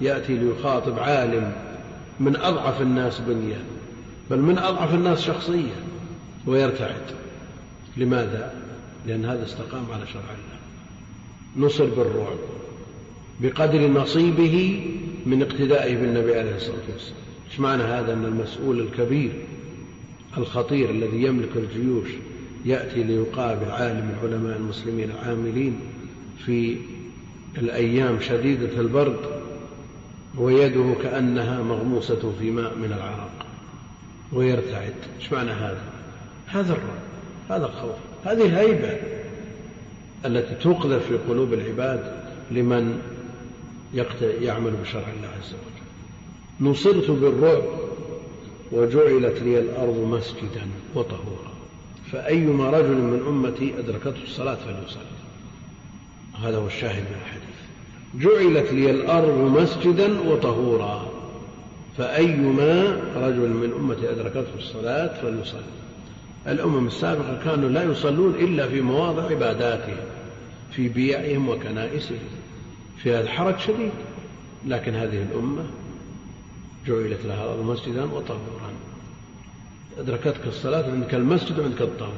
يأتي 0.00 0.36
ليخاطب 0.36 0.98
عالم 0.98 1.52
من 2.20 2.36
أضعف 2.36 2.82
الناس 2.82 3.20
بنية 3.20 3.64
بل 4.30 4.38
من 4.38 4.58
أضعف 4.58 4.94
الناس 4.94 5.20
شخصية 5.20 5.74
ويرتعد. 6.46 7.02
لماذا؟ 7.96 8.54
لأن 9.06 9.24
هذا 9.24 9.44
استقام 9.44 9.84
على 9.92 10.06
شرع 10.06 10.22
الله. 10.22 11.66
نصر 11.66 11.84
بالرعب. 11.84 12.38
بقدر 13.40 13.88
نصيبه 13.88 14.80
من 15.26 15.42
اقتدائه 15.42 15.96
بالنبي 15.96 16.38
عليه 16.38 16.56
الصلاة 16.56 16.76
والسلام. 16.92 17.18
إيش 17.50 17.60
معنى 17.60 17.82
هذا؟ 17.82 18.12
أن 18.12 18.24
المسؤول 18.24 18.80
الكبير 18.80 19.30
الخطير 20.38 20.90
الذي 20.90 21.22
يملك 21.22 21.56
الجيوش 21.56 22.08
يأتي 22.64 23.02
ليقابل 23.02 23.70
عالم 23.70 23.96
من 23.96 24.18
علماء 24.22 24.56
المسلمين 24.56 25.10
العاملين 25.10 25.80
في 26.46 26.76
الأيام 27.58 28.20
شديدة 28.20 28.80
البرد 28.80 29.18
ويده 30.38 30.94
كأنها 31.02 31.62
مغموسة 31.62 32.32
في 32.40 32.50
ماء 32.50 32.76
من 32.76 32.92
العرق 32.92 33.46
ويرتعد. 34.32 34.94
إيش 35.20 35.32
معنى 35.32 35.50
هذا؟ 35.50 35.82
هذا 36.46 36.72
الرعب 36.72 37.08
هذا 37.50 37.66
الخوف 37.66 37.96
هذه 38.24 38.46
الهيبة 38.46 38.96
التي 40.24 40.54
تقذف 40.54 41.06
في 41.06 41.16
قلوب 41.16 41.52
العباد 41.52 42.12
لمن 42.50 42.98
يعمل 44.40 44.70
بشرع 44.70 45.08
الله 45.16 45.28
عز 45.28 45.54
وجل. 45.54 46.70
نصرت 46.70 47.10
بالرعب 47.10 47.62
وجعلت 48.72 49.42
لي 49.42 49.58
الأرض 49.58 49.96
مسجدا 50.10 50.66
وطهورا. 50.94 51.52
فأيما 52.12 52.70
رجل 52.70 52.96
من 52.96 53.24
أمتي 53.28 53.78
أدركته 53.78 54.22
الصلاة 54.24 54.54
فليصلي. 54.54 55.02
هذا 56.42 56.56
هو 56.56 56.66
الشاهد 56.66 57.02
من 57.02 57.16
الحديث. 57.24 57.58
جعلت 58.14 58.72
لي 58.72 58.90
الأرض 58.90 59.38
مسجدا 59.60 60.20
وطهورا. 60.20 61.10
فأيما 61.98 63.00
رجل 63.16 63.48
من 63.48 63.72
أمتي 63.80 64.10
أدركته 64.10 64.58
الصلاة 64.58 65.20
فليصلي. 65.22 65.60
الأمم 66.46 66.86
السابقة 66.86 67.40
كانوا 67.44 67.68
لا 67.68 67.84
يصلون 67.84 68.34
إلا 68.34 68.68
في 68.68 68.80
مواضع 68.80 69.22
عباداتهم 69.22 69.96
في 70.72 70.88
بيعهم 70.88 71.48
وكنائسهم. 71.48 72.18
في 73.02 73.14
هذا 73.14 73.28
حرج 73.28 73.58
شديد. 73.58 73.90
لكن 74.66 74.94
هذه 74.94 75.22
الأمة 75.22 75.64
جعلت 76.86 77.24
لها 77.24 77.44
الأرض 77.44 77.64
مسجدا 77.64 78.04
وطهورا. 78.04 78.72
أدركتك 79.98 80.46
الصلاة 80.46 80.90
عندك 80.90 81.14
المسجد 81.14 81.58
وعندك 81.58 81.80
الطهور 81.80 82.12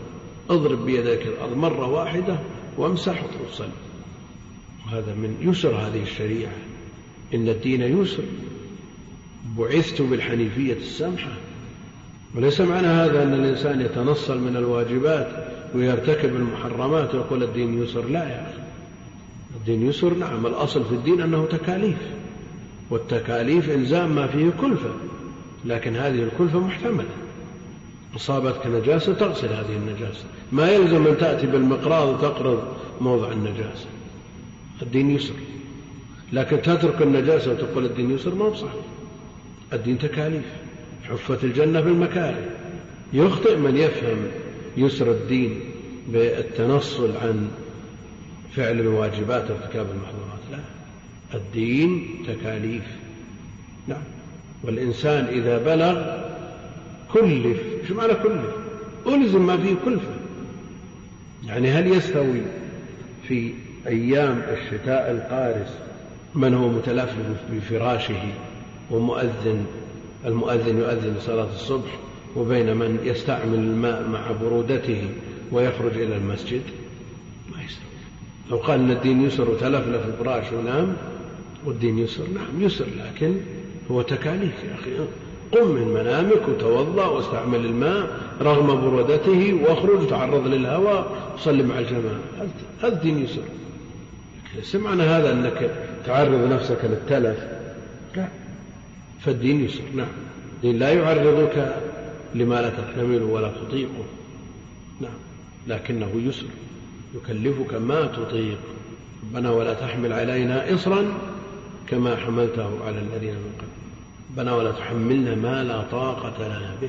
اضرب 0.50 0.86
بيديك 0.86 1.26
الأرض 1.26 1.56
مرة 1.56 1.86
واحدة 1.86 2.38
وامسح 2.76 3.22
وصل 3.48 3.68
وهذا 4.86 5.14
من 5.14 5.36
يسر 5.40 5.74
هذه 5.74 6.02
الشريعة. 6.02 6.52
إن 7.34 7.48
الدين 7.48 8.00
يسر. 8.02 8.24
بعثت 9.58 10.02
بالحنيفية 10.02 10.72
السمحة. 10.72 11.32
وليس 12.34 12.60
معنى 12.60 12.86
هذا 12.86 13.22
أن 13.22 13.34
الإنسان 13.34 13.80
يتنصل 13.80 14.40
من 14.40 14.56
الواجبات 14.56 15.28
ويرتكب 15.74 16.36
المحرمات 16.36 17.14
ويقول 17.14 17.42
الدين 17.42 17.82
يسر. 17.82 18.08
لا 18.08 18.28
يا 18.28 18.42
أخي. 18.42 18.69
الدين 19.57 19.88
يسر 19.88 20.14
نعم. 20.14 20.46
الأصل 20.46 20.84
في 20.84 20.94
الدين 20.94 21.20
أنه 21.20 21.46
تكاليف 21.46 21.96
والتكاليف 22.90 23.70
إلزام 23.70 24.14
ما 24.14 24.26
فيه 24.26 24.51
كلفة 24.61 24.90
لكن 25.64 25.96
هذه 25.96 26.22
الكلفة 26.22 26.59
محتملة. 26.59 27.09
أصابتك 28.16 28.66
نجاسة 28.66 29.14
تغسل 29.14 29.48
هذه 29.48 29.76
النجاسة. 29.76 30.24
ما 30.53 30.70
يلزم 30.70 31.07
أن 31.07 31.18
تأتي 31.18 31.46
بالمقراض 31.46 32.09
وتقرض 32.09 32.62
موضع 33.01 33.32
النجاسة. 33.32 33.86
الدين 34.82 35.11
يسر. 35.11 35.34
لكن 36.32 36.62
تترك 36.62 37.03
النجاسة 37.03 37.53
وتقول 37.53 37.84
الدين 37.84 38.11
يسر 38.11 38.34
ما 38.34 38.48
بصح 38.48 38.72
الدين 39.72 39.98
تكاليف. 39.98 40.44
حفت 41.05 41.44
الجنة 41.44 41.80
بالمكاره. 41.80 42.44
يخطئ 43.12 43.57
من 43.57 43.76
يفهم 43.76 44.18
يسر 44.76 45.11
الدين 45.11 45.61
بالتنصل 46.09 47.16
عن 47.16 47.48
فعل 48.57 48.80
الواجبات 48.80 49.51
وارتكاب 49.51 49.86
المحظورات 49.90 50.40
لا. 50.53 50.59
الدين 51.34 52.09
تكاليف. 52.28 52.82
نعم. 53.88 54.03
والإنسان 54.62 55.24
إذا 55.24 55.59
بلغ 55.59 56.20
كلف 57.12 57.59
شو 57.88 57.94
معنى 57.94 58.14
كلف؟ 58.14 58.42
ألزم 59.07 59.46
ما 59.46 59.57
فيه 59.57 59.74
كلفة. 59.84 60.14
يعني 61.46 61.70
هل 61.70 61.86
يستوي 61.86 62.42
في 63.28 63.53
أيام 63.86 64.42
الشتاء 64.48 65.11
القارس 65.11 65.70
من 66.34 66.55
هو 66.55 66.68
متلفف 66.68 67.36
بفراشه 67.53 68.22
ومؤذن 68.90 69.66
المؤذن 70.26 70.78
يؤذن 70.78 71.14
لصلاة 71.18 71.48
الصبح 71.55 71.90
وبين 72.36 72.76
من 72.76 72.98
يستعمل 73.05 73.55
الماء 73.55 74.09
مع 74.09 74.32
برودته 74.32 75.09
ويخرج 75.53 75.92
إلى 75.92 76.16
المسجد؟ 76.16 76.62
لو 78.51 78.57
قال 78.57 78.80
أن 78.80 78.90
الدين 78.90 79.24
يسر 79.24 79.51
وتلفلف 79.51 80.07
الفراش 80.07 80.53
ونام 80.53 80.96
والدين 81.64 81.98
يسر 81.98 82.24
نعم 82.34 82.62
يسر 82.62 82.86
لكن 82.98 83.36
هو 83.90 84.03
تكاليف 84.03 84.64
يا 84.64 84.74
أخي. 84.74 84.90
قم 85.53 85.68
من 85.68 85.88
منامك 85.88 86.48
وتوضأ 86.48 87.07
واستعمل 87.07 87.64
الماء 87.64 88.20
رغم 88.40 88.80
برودته 88.80 89.61
واخرج 89.62 90.03
وتعرض 90.03 90.46
للهواء 90.46 91.32
وصلي 91.34 91.62
مع 91.62 91.78
الجماعة. 91.78 92.20
هذا 92.82 92.92
الدين 92.92 93.24
يسر؟ 93.24 93.42
ليس 94.57 94.76
معنى 94.76 95.03
هذا 95.03 95.32
أنك 95.32 95.70
تعرض 96.07 96.53
نفسك 96.53 96.78
للتلف. 96.84 97.38
لا. 98.16 98.28
فالدين 99.20 99.64
يسر 99.64 99.82
نعم. 99.94 100.07
الدين 100.57 100.78
لا 100.78 100.92
يعرضك 100.92 101.76
لما 102.34 102.62
لا 102.62 102.70
تحتمله 102.70 103.24
ولا 103.24 103.48
تطيقه. 103.48 104.05
نعم. 105.01 105.18
لكنه 105.68 106.11
يسر. 106.16 106.46
يكلفك 107.14 107.74
ما 107.74 108.06
تطيق. 108.06 108.58
ربنا 109.22 109.50
ولا 109.50 109.74
تحمل 109.74 110.12
علينا 110.12 110.74
إصرا 110.74 111.04
كما 111.88 112.16
حملته 112.16 112.84
على 112.86 112.98
الذين 112.98 113.34
من 113.34 113.52
قبل. 113.58 113.68
ربنا 114.30 114.54
ولا 114.54 114.72
تحملنا 114.72 115.34
ما 115.34 115.64
لا 115.64 115.82
طاقة 115.82 116.46
لنا 116.46 116.76
به. 116.82 116.88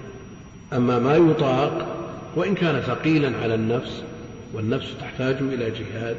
أما 0.78 1.00
ما 1.00 1.16
يطاق 1.16 1.98
وإن 2.36 2.56
كان 2.56 2.82
ثقيلا 2.82 3.38
على 3.38 3.56
النفس 3.56 4.04
والنفس 4.54 4.88
تحتاج 5.00 5.36
إلى 5.36 5.72
جهاد 5.72 6.18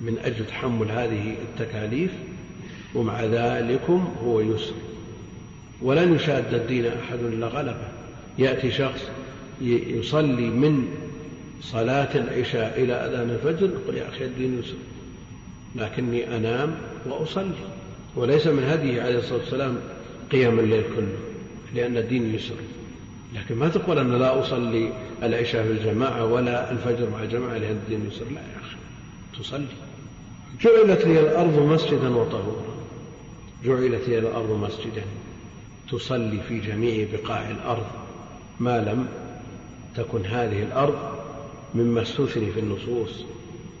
من 0.00 0.18
أجل 0.24 0.46
تحمل 0.46 0.90
هذه 0.90 1.36
التكاليف 1.42 2.10
ومع 2.94 3.24
ذلكم 3.24 4.14
هو 4.24 4.40
يسر. 4.40 4.74
ولن 5.82 6.14
يشاد 6.14 6.54
الدين 6.54 6.86
أحد 6.86 7.18
إلا 7.18 7.46
غلبه 7.46 7.88
يأتي 8.38 8.70
شخص 8.70 9.02
يصلي 9.62 10.50
من 10.50 10.88
صلاة 11.62 12.14
العشاء 12.14 12.82
إلى 12.82 12.92
أذان 12.92 13.30
الفجر 13.30 13.66
يقول 13.66 13.96
يا 13.96 14.08
أخي 14.08 14.24
الدين 14.24 14.58
يسر 14.58 14.74
لكني 15.74 16.36
أنام 16.36 16.74
وأصلي. 17.06 17.50
وليس 18.16 18.46
من 18.46 18.64
هديه 18.64 19.02
عليه 19.02 19.18
الصلاة 19.18 19.38
والسلام 19.38 19.76
قيام 20.32 20.58
الليل 20.58 20.82
كله 20.82 21.16
لأن 21.74 21.96
الدين 21.96 22.34
يسر. 22.34 22.54
لكن 23.34 23.54
ما 23.54 23.68
تقول 23.68 23.98
أنا 23.98 24.16
لا 24.16 24.40
أصلي 24.40 24.92
العشاء 25.22 25.62
في 25.62 25.72
الجماعة 25.72 26.24
ولا 26.24 26.72
الفجر 26.72 27.10
مع 27.10 27.22
الجماعة 27.22 27.58
لأن 27.58 27.70
الدين 27.70 28.08
يسر. 28.08 28.24
لا 28.24 28.40
يا 28.40 28.56
أخي 28.60 28.76
تصلي. 29.38 29.66
جعلت 30.60 31.06
لي 31.06 31.20
الأرض 31.20 31.58
مسجدا 31.58 32.16
وطهورا. 32.16 32.64
جعلت 33.64 34.08
لي 34.08 34.18
الأرض 34.18 34.50
مسجدا 34.50 35.02
تصلي 35.90 36.40
في 36.48 36.58
جميع 36.58 37.06
بقاع 37.12 37.50
الأرض. 37.50 37.86
ما 38.60 38.78
لم 38.78 39.08
تكن 39.96 40.24
هذه 40.24 40.62
الأرض 40.62 41.19
مما 41.74 42.02
استثني 42.02 42.52
في 42.52 42.60
النصوص 42.60 43.24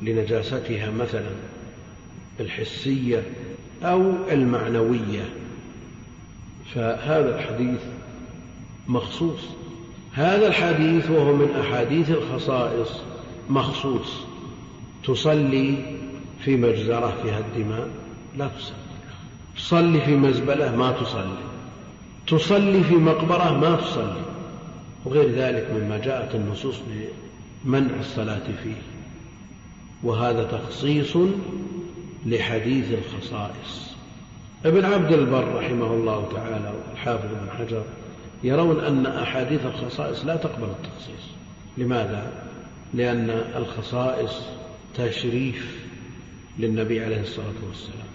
لنجاستها 0.02 0.90
مثلا 0.90 1.30
الحسية 2.40 3.22
أو 3.82 4.12
المعنوية. 4.30 5.28
فهذا 6.74 7.38
الحديث 7.38 7.80
مخصوص. 8.88 9.40
هذا 10.12 10.46
الحديث 10.46 11.10
وهو 11.10 11.36
من 11.36 11.50
أحاديث 11.60 12.10
الخصائص 12.10 12.88
مخصوص. 13.50 14.20
تصلي 15.04 15.96
في 16.44 16.56
مجزرة 16.56 17.14
فيها 17.22 17.38
الدماء؟ 17.38 17.88
لا 18.38 18.48
تصلي. 18.58 18.76
تصلي 19.56 20.00
في 20.00 20.16
مزبلة؟ 20.16 20.76
ما 20.76 20.92
تصلي. 20.92 21.38
تصلي 22.26 22.84
في 22.84 22.94
مقبرة؟ 22.94 23.58
ما 23.58 23.76
تصلي. 23.76 24.22
وغير 25.04 25.30
ذلك 25.30 25.70
مما 25.74 25.98
جاءت 25.98 26.34
النصوص 26.34 26.76
بمنع 27.64 28.00
الصلاة 28.00 28.46
فيه. 28.64 28.82
وهذا 30.02 30.44
تخصيص 30.44 31.16
لحديث 32.26 32.84
الخصائص. 32.92 33.90
ابن 34.64 34.84
عبد 34.84 35.12
البر 35.12 35.54
رحمه 35.54 35.94
الله 35.94 36.28
تعالى 36.34 36.74
والحافظ 36.88 37.26
بن 37.26 37.50
حجر 37.50 37.84
يرون 38.44 38.80
أن 38.80 39.06
أحاديث 39.06 39.66
الخصائص 39.66 40.24
لا 40.24 40.36
تقبل 40.36 40.68
التخصيص. 40.68 41.30
لماذا؟ 41.78 42.32
لأن 42.94 43.30
الخصائص 43.30 44.40
تشريف 44.96 45.86
للنبي 46.58 47.04
عليه 47.04 47.20
الصلاة 47.20 47.60
والسلام. 47.68 48.10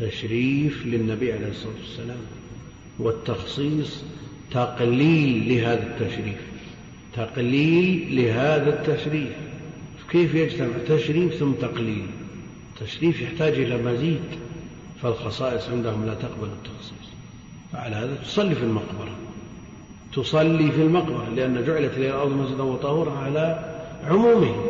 تشريف 0.00 0.86
للنبي 0.86 1.32
عليه 1.32 1.48
الصلاة 1.48 1.74
والسلام. 1.80 2.20
والتخصيص 2.98 4.02
تقليل 4.50 5.48
لهذا 5.48 5.82
التشريف. 5.82 6.55
تقليل 7.16 8.16
لهذا 8.16 8.68
التشريف. 8.68 9.32
كيف 10.10 10.34
يجتمع 10.34 10.68
تشريف 10.88 11.34
ثم 11.34 11.52
تقليل؟ 11.52 12.06
تشريف 12.80 13.22
يحتاج 13.22 13.52
إلى 13.52 13.82
مزيد 13.82 14.20
فالخصائص 15.02 15.68
عندهم 15.68 16.06
لا 16.06 16.14
تقبل 16.14 16.46
التخصيص. 16.46 17.08
فعلى 17.72 17.96
هذا 17.96 18.14
تصلي 18.14 18.54
في 18.54 18.62
المقبرة. 18.62 19.16
تصلي 20.14 20.72
في 20.72 20.82
المقبرة 20.82 21.28
لأن 21.36 21.64
جعلت 21.64 21.98
لي 21.98 22.10
الأرض 22.10 22.32
مسجدا 22.32 22.62
وطهورا 22.62 23.12
على 23.12 23.74
عمومه. 24.04 24.64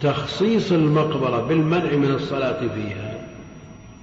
تخصيص 0.00 0.72
المقبرة 0.72 1.46
بالمنع 1.46 1.92
من 1.96 2.10
الصلاة 2.10 2.68
فيها. 2.68 3.28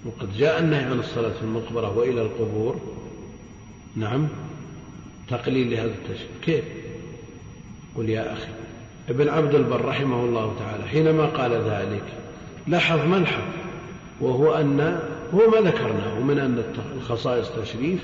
وقد 0.05 0.37
جاء 0.37 0.59
النهي 0.59 0.83
عن 0.83 0.99
الصلاة 0.99 1.29
في 1.29 1.41
المقبرة 1.41 1.97
وإلى 1.97 2.21
القبور. 2.21 2.81
نعم 3.95 4.27
تقليل 5.29 5.71
لهذا 5.71 5.91
التشريع 5.91 6.27
كيف؟ 6.41 6.80
قل 7.97 8.09
يا 8.09 8.33
أخي 8.33 8.47
ابن 9.09 9.29
عبد 9.29 9.55
البر 9.55 9.85
رحمه 9.85 10.25
الله 10.25 10.55
تعالى 10.59 10.83
حينما 10.83 11.25
قال 11.25 11.51
ذلك 11.51 12.03
لاحظ 12.67 12.99
ملحظ 13.07 13.43
وهو 14.21 14.53
أن 14.53 14.99
هو 15.33 15.49
ما 15.49 15.69
ذكرناه 15.69 16.19
من 16.19 16.39
أن 16.39 16.63
الخصائص 16.97 17.49
تشريف 17.49 17.99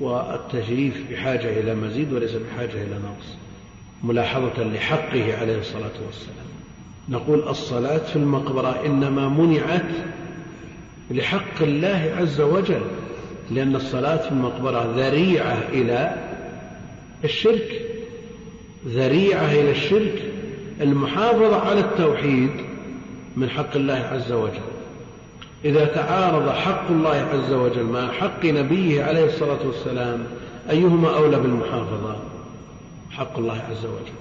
والتشريف 0.00 1.10
بحاجة 1.10 1.60
إلى 1.60 1.74
مزيد 1.74 2.12
وليس 2.12 2.32
بحاجة 2.32 2.82
إلى 2.82 2.94
نقص 2.94 3.36
ملاحظة 4.04 4.62
لحقه 4.62 5.38
عليه 5.38 5.58
الصلاة 5.58 5.96
والسلام. 6.06 6.46
نقول 7.08 7.48
الصلاة 7.48 7.98
في 7.98 8.16
المقبرة 8.16 8.86
إنما 8.86 9.28
منعت 9.28 9.90
لحق 11.10 11.62
الله 11.62 12.14
عز 12.18 12.40
وجل 12.40 12.82
لأن 13.50 13.76
الصلاة 13.76 14.16
في 14.16 14.30
المقبرة 14.30 14.92
ذريعة 14.96 15.58
إلى 15.72 16.14
الشرك. 17.24 17.95
ذريعة 18.86 19.52
إلى 19.52 19.70
الشرك 19.70 20.32
المحافظة 20.80 21.56
على 21.56 21.80
التوحيد 21.80 22.50
من 23.36 23.50
حق 23.50 23.76
الله 23.76 23.94
عز 23.94 24.32
وجل. 24.32 24.60
إذا 25.64 25.84
تعارض 25.84 26.48
حق 26.48 26.90
الله 26.90 27.28
عز 27.32 27.52
وجل 27.52 27.84
مع 27.84 28.12
حق 28.12 28.44
نبيه 28.44 29.04
عليه 29.04 29.24
الصلاة 29.24 29.66
والسلام 29.66 30.26
أيهما 30.70 31.16
أولى 31.16 31.40
بالمحافظة؟ 31.40 32.16
حق 33.10 33.38
الله 33.38 33.62
عز 33.70 33.84
وجل. 33.84 34.16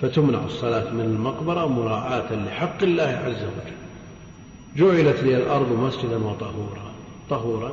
فتمنع 0.00 0.44
الصلاة 0.44 0.90
من 0.90 1.00
المقبرة 1.00 1.66
مراعاة 1.66 2.32
لحق 2.32 2.82
الله 2.82 3.22
عز 3.26 3.42
وجل. 3.42 3.74
جعلت 4.76 5.22
لي 5.22 5.36
الأرض 5.36 5.72
مسجدا 5.72 6.16
وطهورا. 6.16 6.92
طهورا؟ 7.30 7.72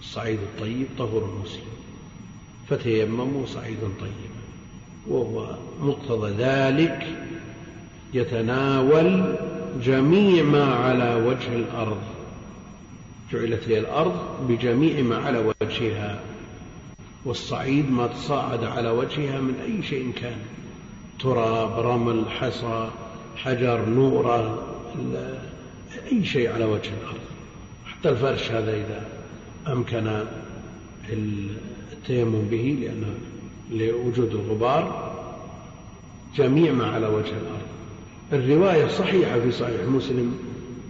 الصعيد 0.00 0.38
الطيب 0.38 0.86
طهور 0.98 1.30
المسلم. 1.36 1.70
فتيمموا 2.68 3.46
صعيدا 3.46 3.88
طيبا. 4.00 4.39
وهو 5.08 5.56
مقتضى 5.80 6.30
ذلك 6.30 7.06
يتناول 8.14 9.36
جميع 9.82 10.44
ما 10.44 10.74
على 10.74 11.14
وجه 11.14 11.54
الأرض. 11.54 12.02
جعلت 13.32 13.68
لي 13.68 13.78
الأرض 13.78 14.46
بجميع 14.48 15.02
ما 15.02 15.16
على 15.16 15.52
وجهها 15.62 16.20
والصعيد 17.24 17.90
ما 17.90 18.06
تصاعد 18.06 18.64
على 18.64 18.90
وجهها 18.90 19.40
من 19.40 19.54
أي 19.66 19.82
شيء 19.82 20.12
كان. 20.12 20.38
تراب 21.20 21.86
رمل 21.86 22.30
حصى 22.30 22.90
حجر 23.36 23.84
نورة 23.88 24.66
أي 26.12 26.24
شيء 26.24 26.52
على 26.52 26.64
وجه 26.64 26.90
الأرض. 27.02 27.20
حتى 27.86 28.08
الفرش 28.08 28.50
هذا 28.50 28.76
إذا 28.76 29.08
أمكن 29.72 30.24
التيمم 31.92 32.48
به 32.50 32.78
لأنه 32.80 33.14
لوجود 33.70 34.34
الغبار 34.34 35.12
جميع 36.36 36.72
ما 36.72 36.86
على 36.86 37.06
وجه 37.06 37.32
الأرض. 37.32 37.70
الرواية 38.32 38.88
صحيحة 38.88 39.40
في 39.40 39.52
صحيح 39.52 39.80
مسلم 39.88 40.38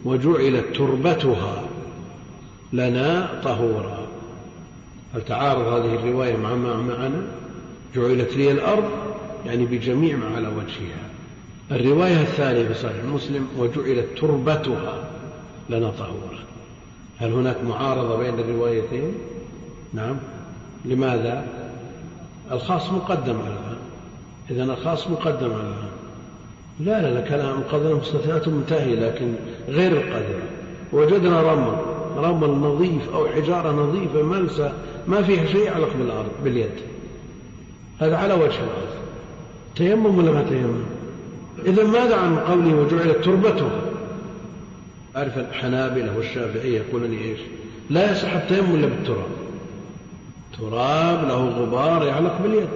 وجعلت 0.05 0.77
تربتها 0.77 1.65
لنا 2.73 3.41
طهورا. 3.45 4.07
هل 5.15 5.25
تعارض 5.25 5.67
هذه 5.67 5.95
الرواية 5.95 6.37
مع 6.37 6.55
ما 6.55 6.77
معنا؟ 6.77 7.23
جعلت 7.97 8.37
لي 8.37 8.53
الأرض 8.53 8.85
يعني 9.47 9.67
بجميع 9.67 10.17
ما 10.17 10.37
على 10.37 10.49
وجهها. 10.49 11.11
الرواية 11.71 12.21
الثانية 12.21 12.69
في 12.69 12.75
صحيح 12.75 13.05
مسلم 13.05 13.49
وجعلت 13.59 14.07
تربتها 14.19 15.11
لنا 15.71 15.91
طهورا. 15.91 16.39
هل 17.19 17.33
هناك 17.33 17.65
معارضة 17.65 18.17
بين 18.17 18.35
الروايتين؟ 18.35 19.15
نعم. 19.95 20.17
لماذا؟ 20.85 21.60
الخاص 22.53 22.93
مقدم 22.93 23.37
على 23.41 23.55
العام 23.55 23.77
إذا 24.51 24.63
الخاص 24.63 25.09
مقدم 25.09 25.53
على 25.53 25.63
العام 25.63 25.91
لا 26.81 27.03
لا 27.03 27.15
لا 27.15 27.21
كلام 27.21 27.59
القدر 27.59 27.95
مستثنات 27.95 28.49
منتهي 28.49 28.97
لكن 28.97 29.35
غير 29.69 29.93
القدر 29.93 30.41
وجدنا 30.93 31.43
رمل 31.43 31.77
رمل 32.17 32.49
نظيف 32.49 33.15
أو 33.15 33.27
حجارة 33.27 33.73
نظيفة 33.73 34.23
ملسة 34.23 34.73
ما 35.07 35.23
فيها 35.23 35.47
شيء 35.47 35.63
يعلق 35.63 35.97
بالأرض 35.99 36.31
باليد. 36.45 36.71
هذا 38.01 38.17
على 38.17 38.35
وجه 38.35 38.45
الأرض. 38.45 38.91
تيمم 39.77 40.19
ولا 40.19 40.31
ما 40.31 40.43
تيمم؟ 40.43 40.83
إذا 41.67 41.85
ماذا 41.85 42.17
عن 42.17 42.39
قوله 42.39 42.75
وجعلت 42.75 43.25
تربته؟ 43.25 43.71
أعرف 45.17 45.39
الحنابلة 45.39 46.17
والشافعية 46.17 46.79
يقولون 46.81 47.13
إيش؟ 47.13 47.39
لا 47.91 48.13
يصح 48.13 48.33
التيمم 48.33 48.75
إلا 48.75 48.87
بالتراب. 48.87 49.31
تراب 50.59 51.29
له 51.29 51.49
غبار 51.49 52.07
يعلق 52.07 52.41
باليد. 52.43 52.69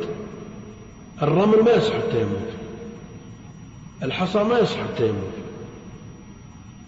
الرمل 1.22 1.62
ما 1.64 1.72
يصح 1.72 1.95
التيمم 1.95 2.29
فيه 2.47 2.64
الحصى 4.07 4.43
ما 4.43 4.59
يصح 4.59 4.79
التيمم 4.79 5.20
فيه 5.35 5.45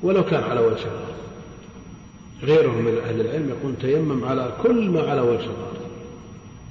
ولو 0.09 0.25
كان 0.25 0.43
على 0.43 0.61
وجه 0.61 0.85
الأرض. 0.85 1.17
غيرهم 2.43 2.85
من 2.85 2.99
أهل 2.99 3.21
العلم 3.21 3.49
يقول 3.49 3.75
تيمم 3.81 4.25
على 4.25 4.53
كل 4.63 4.91
ما 4.91 5.01
على 5.11 5.21
وجه 5.21 5.45
الأرض. 5.45 5.81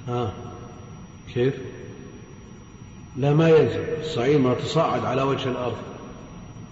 ها؟ 0.08 0.32
كيف؟ 1.34 1.54
لا 3.16 3.34
ما 3.34 3.48
يلزم. 3.48 3.84
الصعيد 4.00 4.40
ما 4.40 4.54
تصاعد 4.54 5.04
على 5.04 5.22
وجه 5.22 5.48
الأرض. 5.48 5.76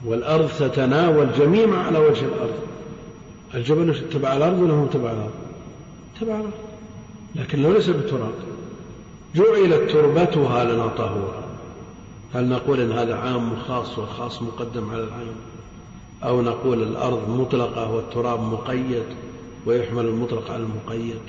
والأرض 0.05 0.49
تتناول 0.59 1.32
جميع 1.38 1.66
ما 1.66 1.78
على 1.78 1.99
وجه 1.99 2.24
الأرض. 2.24 2.59
الجبل 3.55 4.09
تبع 4.09 4.36
الأرض 4.36 4.59
ولا 4.59 4.72
هو 4.72 4.86
تبع 4.86 5.11
الأرض؟ 5.11 5.34
تبع 6.20 6.34
الأرض. 6.34 6.53
لكنه 7.35 7.72
ليس 7.72 7.89
بتراب 7.89 8.35
جعلت 9.35 9.91
تربتها 9.91 10.64
لنا 10.64 10.87
طهورا 10.87 11.45
هل 12.35 12.49
نقول 12.49 12.80
إن 12.80 12.93
هذا 12.93 13.14
عام 13.14 13.53
وخاص 13.53 13.99
والخاص 13.99 14.43
مقدم 14.43 14.91
على 14.91 15.03
العام 15.05 15.37
أو 16.24 16.43
نقول 16.43 16.82
الأرض 16.82 17.28
مطلقة 17.28 17.91
والتراب 17.91 18.41
مقيد 18.41 19.05
ويحمل 19.66 20.05
المطلق 20.05 20.51
على 20.51 20.62
المقيد؟ 20.62 21.20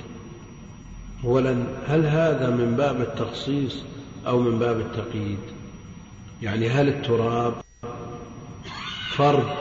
اولا 1.24 1.64
هل 1.86 2.06
هذا 2.06 2.50
من 2.50 2.74
باب 2.76 3.00
التخصيص 3.00 3.82
أو 4.26 4.40
من 4.40 4.58
باب 4.58 4.80
التقييد؟ 4.80 5.38
يعني 6.42 6.68
هل 6.68 6.88
التراب 6.88 7.54
فرد 9.10 9.56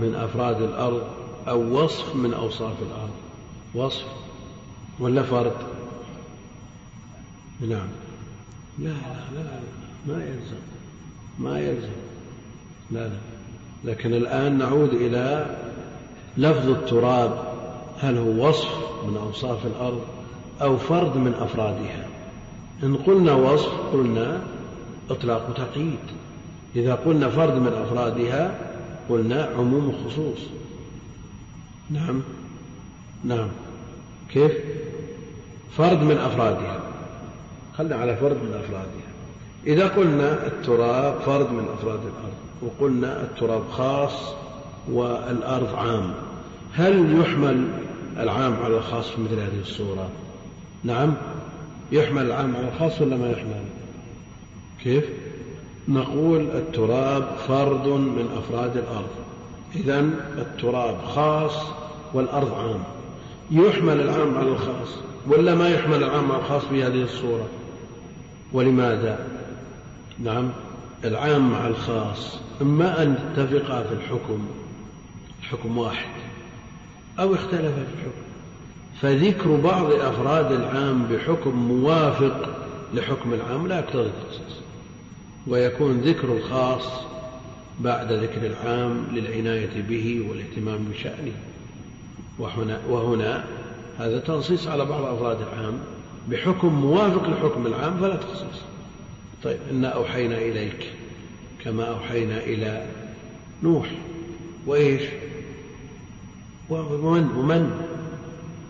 من 0.00 0.14
أفراد 0.14 0.62
الأرض 0.62 1.02
أو 1.48 1.82
وصف 1.84 2.16
من 2.16 2.34
أوصاف 2.34 2.74
الأرض؟ 2.82 3.14
وصف 3.74 4.23
ولا 5.00 5.22
فرد 5.22 5.56
نعم. 7.60 7.88
لا 8.78 8.88
لا 8.88 9.42
لا 9.42 9.60
ما 10.06 10.24
يلزم 10.24 10.60
ما 11.38 11.60
يلزم. 11.60 11.88
لا 12.90 13.08
لا. 13.08 13.18
لكن 13.84 14.14
الآن 14.14 14.58
نعود 14.58 14.92
إلى 14.92 15.56
لفظ 16.36 16.68
التراب. 16.68 17.54
هل 18.00 18.18
هو 18.18 18.48
وصف 18.48 18.68
من 19.06 19.16
أوصاف 19.16 19.66
الأرض 19.66 20.02
أو 20.62 20.76
فرد 20.76 21.16
من 21.16 21.34
أفرادها؟ 21.34 22.06
إن 22.82 22.96
قلنا 22.96 23.34
وصف 23.34 23.72
قلنا 23.92 24.42
إطلاق 25.10 25.54
تقييد. 25.54 25.98
إذا 26.76 26.94
قلنا 26.94 27.28
فرد 27.28 27.54
من 27.54 27.72
أفرادها 27.72 28.58
قلنا 29.08 29.50
عموم 29.58 29.94
خصوص 30.06 30.38
نعم. 31.90 32.22
نعم. 33.24 33.48
كيف؟ 34.30 34.52
فرد 35.70 36.02
من 36.02 36.18
أفرادها. 36.18 36.80
خلنا 37.78 37.96
على 37.96 38.16
فرد 38.16 38.36
من 38.36 38.60
أفرادها. 38.64 39.04
إذا 39.66 39.88
قلنا 39.88 40.46
التراب 40.46 41.14
فرد 41.20 41.50
من 41.52 41.68
أفراد 41.78 42.00
الأرض 42.00 42.34
وقلنا 42.62 43.22
التراب 43.22 43.62
خاص 43.70 44.34
والأرض 44.88 45.74
عام 45.74 46.14
هل 46.72 47.20
يحمل 47.20 47.68
العام 48.18 48.56
على 48.64 48.76
الخاص 48.76 49.10
في 49.10 49.22
مثل 49.22 49.34
هذه 49.34 49.60
الصورة؟ 49.60 50.08
نعم. 50.84 51.14
يحمل 51.92 52.26
العام 52.26 52.56
على 52.56 52.68
الخاص 52.68 53.00
ولا 53.00 53.16
ما 53.16 53.30
يحمل؟ 53.30 53.64
كيف؟ 54.82 55.04
نقول 55.88 56.40
التراب 56.40 57.28
فرد 57.48 57.86
من 57.86 58.28
أفراد 58.38 58.76
الأرض. 58.76 59.10
إذا 59.74 60.00
التراب 60.38 61.04
خاص 61.04 61.56
والأرض 62.14 62.54
عام. 62.54 62.82
يحمل 63.50 64.00
العام 64.00 64.38
على 64.38 64.48
الخاص. 64.48 64.88
ولا 65.26 65.54
ما 65.54 65.68
يحمل 65.68 66.04
العام 66.04 66.30
الخاص 66.32 66.64
في 66.64 66.82
هذه 66.84 67.02
الصورة؟ 67.02 67.48
ولماذا؟ 68.52 69.26
نعم 70.18 70.50
العام 71.04 71.50
مع 71.50 71.66
الخاص 71.66 72.38
إما 72.62 73.02
أن 73.02 73.12
اتفقا 73.12 73.82
في 73.82 73.94
الحكم 73.94 74.46
الحكم 75.42 75.78
واحد 75.78 76.08
أو 77.18 77.34
اختلفا 77.34 77.70
في 77.70 77.94
الحكم. 77.94 78.24
فذكر 79.00 79.56
بعض 79.56 79.92
أفراد 79.92 80.52
العام 80.52 81.06
بحكم 81.06 81.54
موافق 81.54 82.48
لحكم 82.94 83.32
العام 83.32 83.66
لا 83.66 83.78
يقتضي 83.78 84.06
التخصيص. 84.06 84.60
ويكون 85.46 86.00
ذكر 86.00 86.32
الخاص 86.32 86.84
بعد 87.80 88.12
ذكر 88.12 88.46
العام 88.46 89.04
للعناية 89.12 89.82
به 89.88 90.26
والاهتمام 90.28 90.84
بشأنه. 90.84 91.32
وهنا 92.88 93.44
هذا 93.98 94.18
تنصيص 94.18 94.68
على 94.68 94.84
بعض 94.84 95.04
أفراد 95.04 95.38
العام 95.40 95.78
بحكم 96.28 96.68
موافق 96.68 97.28
لحكم 97.28 97.66
العام 97.66 97.96
فلا 98.00 98.16
تخصيص. 98.16 98.60
طيب 99.44 99.58
إنا 99.70 99.88
أوحينا 99.88 100.38
إليك 100.38 100.92
كما 101.64 101.84
أوحينا 101.84 102.38
إلى 102.38 102.86
نوح. 103.62 103.90
وإيش؟ 104.66 105.02
ومن؟ 106.70 107.30
ومن؟ 107.36 107.70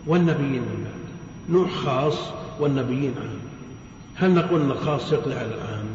والنبيين 0.07 0.61
من 0.61 0.83
بعد. 0.83 1.05
نوح 1.57 1.71
خاص 1.71 2.17
والنبيين 2.59 3.13
عام. 3.21 3.39
هل 4.15 4.31
نقول 4.35 4.61
أن 4.61 4.71
الخاص 4.71 5.11
يقضي 5.11 5.33
على 5.33 5.47
العام؟ 5.47 5.85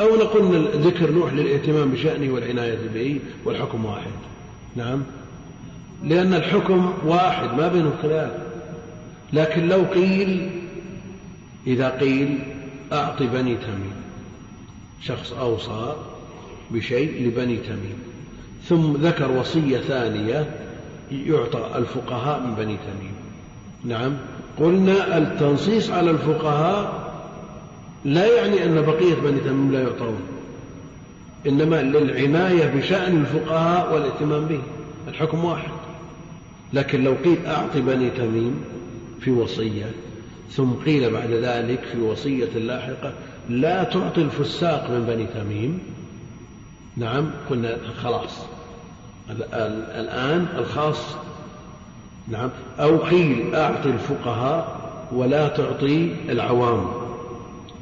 أو 0.00 0.16
نقول 0.16 0.66
ذكر 0.66 1.10
نوح 1.10 1.32
للإهتمام 1.32 1.90
بشأنه 1.90 2.34
والعناية 2.34 2.88
به 2.94 3.20
والحكم 3.44 3.84
واحد. 3.84 4.10
نعم. 4.76 5.02
لأن 6.04 6.34
الحكم 6.34 6.92
واحد 7.06 7.54
ما 7.54 7.68
بينه 7.68 7.92
خلاف. 8.02 8.30
لكن 9.32 9.68
لو 9.68 9.82
قيل 9.94 10.50
إذا 11.66 11.88
قيل 11.88 12.38
أعط 12.92 13.22
بني 13.22 13.54
تميم. 13.56 13.94
شخص 15.00 15.32
أوصى 15.32 15.96
بشيء 16.70 17.26
لبني 17.26 17.56
تميم. 17.56 17.98
ثم 18.64 18.92
ذكر 18.92 19.30
وصية 19.30 19.78
ثانية 19.78 20.50
يعطى 21.12 21.70
الفقهاء 21.74 22.40
من 22.40 22.54
بني 22.54 22.76
تميم. 22.76 23.14
نعم. 23.84 24.12
قلنا 24.58 25.18
التنصيص 25.18 25.90
على 25.90 26.10
الفقهاء 26.10 27.04
لا 28.04 28.26
يعني 28.26 28.64
أن 28.64 28.82
بقية 28.82 29.14
بني 29.14 29.40
تميم 29.40 29.72
لا 29.72 29.82
يعطون. 29.82 30.20
إنما 31.46 31.82
للعناية 31.82 32.66
بشأن 32.66 33.20
الفقهاء 33.20 33.94
والاهتمام 33.94 34.44
به. 34.44 34.60
الحكم 35.08 35.44
واحد. 35.44 35.73
لكن 36.74 37.04
لو 37.04 37.14
قيل 37.24 37.46
أعط 37.46 37.76
بني 37.76 38.10
تميم 38.10 38.64
في 39.20 39.30
وصية 39.30 39.90
ثم 40.50 40.70
قيل 40.86 41.10
بعد 41.10 41.30
ذلك 41.30 41.80
في 41.92 42.00
وصية 42.00 42.58
لاحقة 42.58 43.12
لا 43.48 43.84
تعطي 43.84 44.22
الفساق 44.22 44.90
من 44.90 45.04
بني 45.06 45.26
تميم. 45.26 45.78
نعم 46.96 47.30
قلنا 47.50 47.76
خلاص. 48.02 48.38
الآن 50.00 50.46
الخاص. 50.58 51.16
نعم 52.28 52.50
أو 52.80 52.96
قيل 52.96 53.54
أعطي 53.54 53.88
الفقهاء 53.88 54.80
ولا 55.12 55.48
تعطي 55.48 56.12
العوام. 56.28 56.86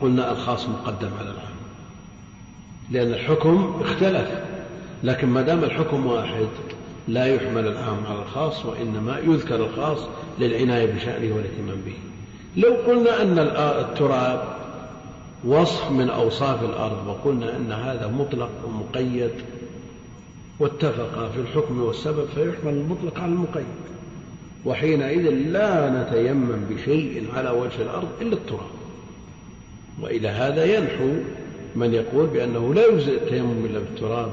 قلنا 0.01 0.33
الخاص 0.33 0.69
مقدم 0.69 1.11
على 1.19 1.31
العام 1.31 1.53
لأن 2.91 3.07
الحكم 3.07 3.81
اختلف 3.81 4.29
لكن 5.05 5.29
ما 5.29 5.43
دام 5.43 5.65
الحكم 5.65 6.07
واحد 6.07 6.49
لا 7.09 7.27
يحمل 7.27 7.69
العام 7.69 8.07
على 8.07 8.19
الخاص 8.19 8.65
وإنما 8.65 9.19
يذكر 9.19 9.57
الخاص 9.57 9.99
للعناية 10.39 10.93
بشأنه 10.93 11.35
والاهتمام 11.37 11.81
به. 11.87 11.95
لو 12.57 12.75
قلنا 12.87 13.23
أن 13.23 13.39
التراب 13.81 14.43
وصف 15.45 15.91
من 15.91 16.11
أوصاف 16.11 16.63
الأرض 16.65 17.07
وقلنا 17.07 17.57
أن 17.57 17.73
هذا 17.73 18.07
مطلق 18.07 18.51
ومقيد 18.67 19.31
واتفقا 20.59 21.29
في 21.29 21.41
الحكم 21.41 21.83
والسبب 21.83 22.25
فيحمل 22.35 22.73
المطلق 22.73 23.21
على 23.21 23.33
المقيد. 23.33 23.67
وحينئذ 24.65 25.31
لا 25.31 26.03
نتيمم 26.03 26.65
بشيء 26.71 27.27
على 27.35 27.51
وجه 27.51 27.83
الأرض 27.83 28.09
إلا 28.21 28.33
التراب. 28.33 28.71
وإلى 30.01 30.29
هذا 30.29 30.65
ينحو 30.65 31.09
من 31.77 31.95
يقول 31.95 32.27
بأنه 32.27 32.75
لا 32.75 32.87
يجزئ 32.87 33.15
التيمم 33.15 33.65
إلا 33.65 33.79
بالتراب 33.79 34.33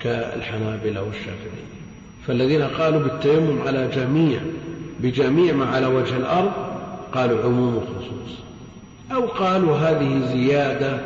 كالحنابلة 0.00 1.02
والشافعية. 1.02 1.73
فالذين 2.26 2.62
قالوا 2.62 3.00
بالتيمم 3.00 3.62
على 3.66 3.88
جميع 3.88 4.40
بجميع 5.00 5.54
ما 5.54 5.64
على 5.64 5.86
وجه 5.86 6.16
الأرض 6.16 6.52
قالوا 7.14 7.42
عموم 7.44 7.74
الخصوص. 7.74 8.38
أو 9.12 9.26
قالوا 9.26 9.76
هذه 9.76 10.32
زيادة 10.32 11.00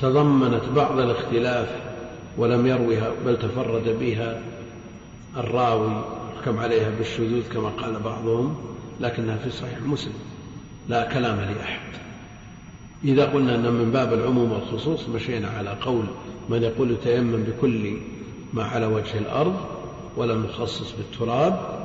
تضمنت 0.00 0.64
بعض 0.76 0.98
الاختلاف 0.98 1.68
ولم 2.38 2.66
يروها 2.66 3.10
بل 3.26 3.36
تفرد 3.36 3.96
بها 4.00 4.40
الراوي 5.36 6.04
يحكم 6.36 6.58
عليها 6.58 6.90
بالشذوذ 6.98 7.48
كما 7.52 7.68
قال 7.68 8.00
بعضهم 8.04 8.56
لكنها 9.00 9.36
في 9.36 9.50
صحيح 9.50 9.80
مسلم. 9.86 10.12
لا 10.88 11.12
كلام 11.12 11.36
لأحد. 11.36 11.92
إذا 13.04 13.24
قلنا 13.24 13.54
أن 13.54 13.72
من 13.72 13.90
باب 13.90 14.12
العموم 14.12 14.52
والخصوص 14.52 15.08
مشينا 15.08 15.48
على 15.48 15.76
قول 15.80 16.04
من 16.48 16.62
يقول 16.62 16.90
يتيمم 16.90 17.42
بكل 17.42 17.96
ما 18.52 18.64
على 18.64 18.86
وجه 18.86 19.18
الأرض 19.18 19.54
ولم 20.16 20.46
نخصص 20.46 20.92
بالتراب 20.92 21.82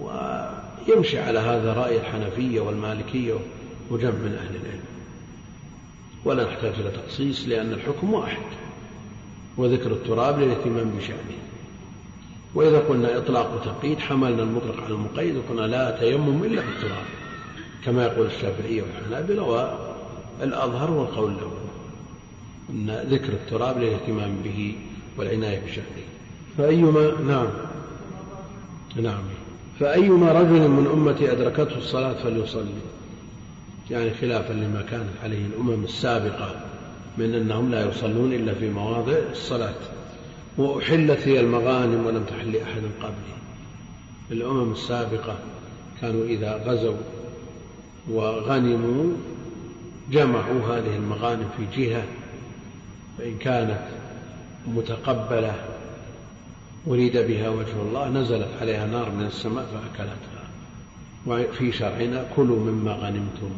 ويمشي 0.00 1.18
على 1.18 1.38
هذا 1.38 1.72
رأي 1.72 2.00
الحنفية 2.00 2.60
والمالكية 2.60 3.34
وجمع 3.90 4.10
من 4.10 4.34
أهل 4.34 4.56
العلم. 4.56 4.84
ولا 6.24 6.44
نحتاج 6.44 6.72
إلى 6.80 6.90
تخصيص 6.90 7.48
لأن 7.48 7.72
الحكم 7.72 8.14
واحد 8.14 8.42
وذكر 9.56 9.92
التراب 9.92 10.40
للاهتمام 10.40 10.90
بشأنه. 10.98 11.38
وإذا 12.54 12.78
قلنا 12.78 13.18
إطلاق 13.18 13.54
وتقييد 13.54 13.98
حملنا 13.98 14.42
المطلق 14.42 14.84
على 14.84 14.94
المقيد 14.94 15.36
وقلنا 15.36 15.66
لا 15.66 15.98
تيمم 16.00 16.42
إلا 16.44 16.62
بالتراب 16.62 17.04
كما 17.84 18.04
يقول 18.04 18.26
الشافعية 18.26 18.82
والحنابلة 18.82 19.42
والأظهر 20.40 20.90
هو 20.90 21.02
القول 21.02 21.32
الأول 21.32 21.52
أن 22.70 23.06
ذكر 23.10 23.32
التراب 23.32 23.78
للاهتمام 23.78 24.36
به 24.44 24.76
والعناية 25.18 25.60
بشأنه. 25.60 26.11
فأيما 26.58 27.20
نعم. 27.26 27.46
نعم. 28.96 29.22
فأيما 29.80 30.32
رجل 30.32 30.68
من 30.68 30.86
أمتي 30.86 31.32
أدركته 31.32 31.78
الصلاة 31.78 32.12
فليصلي. 32.12 32.74
يعني 33.90 34.10
خلافا 34.10 34.52
لما 34.52 34.82
كانت 34.90 35.10
عليه 35.22 35.46
الأمم 35.46 35.84
السابقة 35.84 36.54
من 37.18 37.34
أنهم 37.34 37.70
لا 37.70 37.88
يصلون 37.88 38.32
إلا 38.32 38.54
في 38.54 38.70
مواضع 38.70 39.16
الصلاة. 39.30 39.74
وأحلت 40.58 41.28
هي 41.28 41.40
المغانم 41.40 42.06
ولم 42.06 42.24
تحل 42.24 42.56
أحد 42.56 42.82
قبلي 43.02 43.32
الأمم 44.30 44.72
السابقة 44.72 45.38
كانوا 46.00 46.24
إذا 46.24 46.62
غزوا 46.66 46.96
وغنموا 48.10 49.12
جمعوا 50.10 50.60
هذه 50.68 50.96
المغانم 50.96 51.48
في 51.56 51.82
جهة. 51.82 52.04
فإن 53.18 53.38
كانت 53.38 53.82
متقبلة 54.66 55.54
أريد 56.88 57.16
بها 57.16 57.48
وجه 57.48 57.82
الله 57.82 58.08
نزلت 58.08 58.48
عليها 58.60 58.86
نار 58.86 59.10
من 59.10 59.26
السماء 59.26 59.64
فأكلتها. 59.64 60.42
وفي 61.26 61.72
شرعنا 61.72 62.24
كلوا 62.36 62.58
مما 62.58 62.92
غنمتم. 62.92 63.50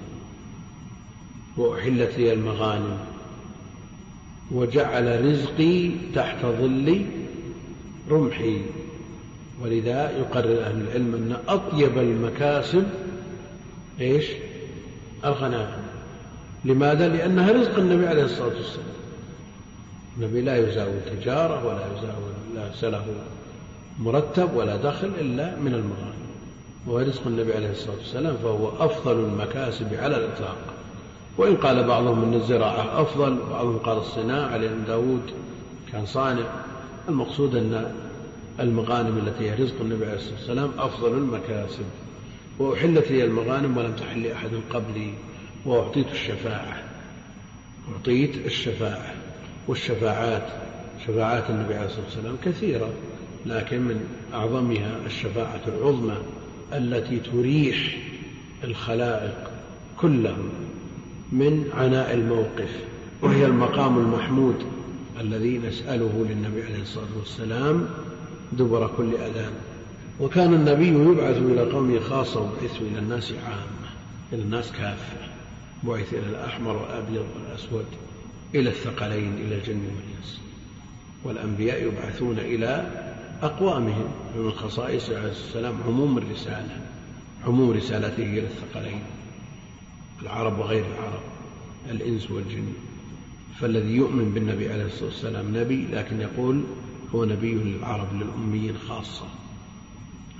وأحلت 1.56 2.18
لي 2.18 2.32
المغانم. 2.32 2.98
وجعل 4.50 5.24
رزقي 5.26 5.90
تحت 6.14 6.46
ظل 6.46 7.04
رمحي. 8.10 8.60
ولذا 9.62 10.10
يقرر 10.18 10.60
أهل 10.64 10.80
العلم 10.80 11.14
أن 11.14 11.36
أطيب 11.48 11.98
المكاسب 11.98 12.86
إيش؟ 14.00 14.26
الغنائم. 15.24 15.84
لماذا؟ 16.64 17.08
لأنها 17.08 17.52
رزق 17.52 17.78
النبي 17.78 18.06
عليه 18.06 18.24
الصلاة 18.24 18.56
والسلام. 18.56 19.03
النبي 20.18 20.40
لا 20.40 20.56
يزاول 20.56 21.00
تجارة 21.06 21.66
ولا 21.66 21.86
يزاول 21.86 22.32
ليس 22.54 22.84
له 22.84 23.04
مرتب 23.98 24.54
ولا 24.54 24.76
دخل 24.76 25.10
إلا 25.20 25.56
من 25.56 25.74
المغانم. 25.74 26.24
وهو 26.86 26.98
رزق 26.98 27.26
النبي 27.26 27.54
عليه 27.54 27.70
الصلاة 27.70 27.96
والسلام 27.96 28.36
فهو 28.36 28.68
أفضل 28.68 29.24
المكاسب 29.24 29.94
على 29.94 30.16
الإطلاق. 30.16 30.56
وإن 31.38 31.56
قال 31.56 31.84
بعضهم 31.84 32.22
أن 32.22 32.34
الزراعة 32.34 33.02
أفضل 33.02 33.38
وبعضهم 33.40 33.78
قال 33.78 33.98
الصناعة 33.98 34.56
لأن 34.56 34.84
داود 34.86 35.22
كان 35.92 36.06
صانع. 36.06 36.46
المقصود 37.08 37.56
أن 37.56 37.94
المغانم 38.60 39.18
التي 39.18 39.50
هي 39.50 39.54
رزق 39.54 39.80
النبي 39.80 40.04
عليه 40.06 40.16
الصلاة 40.16 40.38
والسلام 40.38 40.70
أفضل 40.78 41.12
المكاسب. 41.12 41.84
وأحلت 42.58 43.10
لي 43.10 43.24
المغانم 43.24 43.76
ولم 43.76 43.92
تحل 43.92 44.22
لأحد 44.22 44.50
قبلي 44.70 45.14
وأعطيت 45.66 46.10
الشفاعة. 46.12 46.82
أعطيت 47.92 48.46
الشفاعة. 48.46 49.13
والشفاعات 49.68 50.42
شفاعات 51.06 51.50
النبي 51.50 51.74
عليه 51.74 51.86
الصلاة 51.86 52.04
والسلام 52.04 52.36
كثيرة 52.44 52.90
لكن 53.46 53.80
من 53.80 54.00
أعظمها 54.34 54.98
الشفاعة 55.06 55.60
العظمى 55.68 56.16
التي 56.72 57.16
تريح 57.18 57.96
الخلائق 58.64 59.50
كلهم 60.00 60.48
من 61.32 61.70
عناء 61.74 62.14
الموقف 62.14 62.70
وهي 63.22 63.46
المقام 63.46 63.98
المحمود 63.98 64.54
الذي 65.20 65.58
نسأله 65.58 66.26
للنبي 66.28 66.62
عليه 66.62 66.82
الصلاة 66.82 67.18
والسلام 67.18 67.86
دبر 68.52 68.90
كل 68.96 69.14
أذان. 69.14 69.52
وكان 70.20 70.54
النبي 70.54 70.88
يبعث 70.88 71.36
إلى 71.36 71.60
قومه 71.72 72.00
خاصة 72.00 72.40
وبعث 72.40 72.80
إلى 72.80 72.98
الناس 72.98 73.32
عامة 73.32 73.90
إلى 74.32 74.42
الناس 74.42 74.72
كافة 74.72 75.16
بعث 75.82 76.14
إلى 76.14 76.26
الأحمر 76.30 76.76
والأبيض 76.76 77.26
والأسود. 77.36 77.84
إلى 78.54 78.70
الثقلين 78.70 79.34
إلى 79.34 79.54
الجن 79.54 79.80
والإنس. 79.80 80.40
والأنبياء 81.24 81.82
يبعثون 81.82 82.38
إلى 82.38 82.90
أقوامهم 83.42 84.08
ومن 84.36 84.50
خصائصه 84.50 85.18
عليه 85.18 85.30
السلام 85.30 85.74
عموم 85.86 86.18
الرسالة 86.18 86.80
عموم 87.46 87.70
رسالته 87.70 88.22
إلى 88.22 88.46
الثقلين. 88.46 89.02
العرب 90.22 90.58
وغير 90.58 90.84
العرب 90.86 91.22
الإنس 91.90 92.30
والجن. 92.30 92.72
فالذي 93.60 93.94
يؤمن 93.94 94.34
بالنبي 94.34 94.72
عليه 94.72 94.84
الصلاة 94.84 95.04
والسلام 95.04 95.56
نبي 95.56 95.86
لكن 95.92 96.20
يقول 96.20 96.64
هو 97.14 97.24
نبي 97.24 97.54
للعرب 97.54 98.14
للأميين 98.14 98.78
خاصة. 98.88 99.26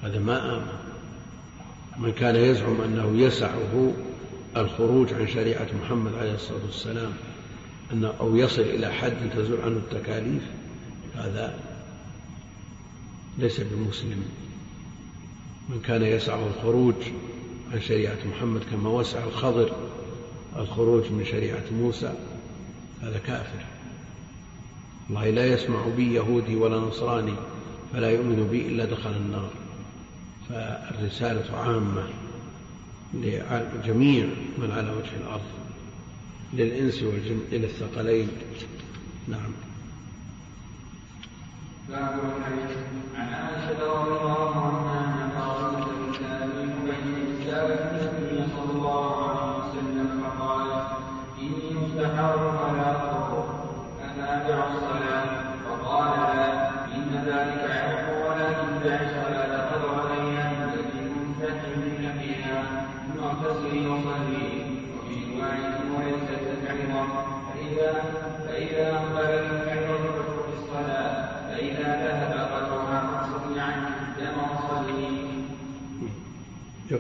هذا 0.03 0.19
ما 0.19 0.57
آمن. 0.57 0.67
من 1.99 2.13
كان 2.13 2.37
يزعم 2.37 2.81
أنه 2.81 3.13
يسعه 3.17 3.93
الخروج 4.57 5.15
عن 5.15 5.27
شريعة 5.27 5.67
محمد 5.85 6.15
عليه 6.15 6.35
الصلاة 6.35 6.65
والسلام 6.67 7.13
أنه 7.93 8.13
أو 8.21 8.37
يصل 8.37 8.63
إلى 8.63 8.93
حد 8.93 9.31
تزول 9.37 9.61
عنه 9.61 9.77
التكاليف 9.77 10.43
هذا 11.15 11.55
ليس 13.39 13.61
بمسلم. 13.61 14.25
من 15.69 15.81
كان 15.81 16.03
يسعه 16.03 16.47
الخروج 16.47 16.95
عن 17.73 17.81
شريعة 17.81 18.19
محمد 18.37 18.61
كما 18.71 18.89
وسع 18.91 19.25
الخضر 19.25 19.77
الخروج 20.57 21.13
من 21.13 21.25
شريعة 21.25 21.65
موسى 21.73 22.15
هذا 23.03 23.19
كافر. 23.19 23.65
الله 25.11 25.31
لا 25.31 25.47
يسمع 25.47 25.87
بي 25.97 26.15
يهودي 26.15 26.57
ولا 26.57 26.77
نصراني 26.77 27.35
فلا 27.93 28.11
يؤمن 28.11 28.49
بي 28.51 28.67
إلا 28.67 28.85
دخل 28.85 29.11
النار. 29.11 29.51
فالرسالة 30.49 31.57
عامة 31.57 32.09
لجميع 33.15 34.27
من 34.59 34.71
على 34.71 34.91
وجه 34.91 35.17
الأرض. 35.21 35.64
للإنس 36.57 37.03
والجن 37.03 37.41
إلى 37.53 37.67
الثقلين. 37.67 38.29
نعم. 39.29 39.53
باب 41.89 42.21
الحديث. 42.39 42.77
عن 43.17 43.29
عائشة 43.35 43.79
رضي 43.93 44.11
الله 44.11 44.67
عنها 44.67 44.94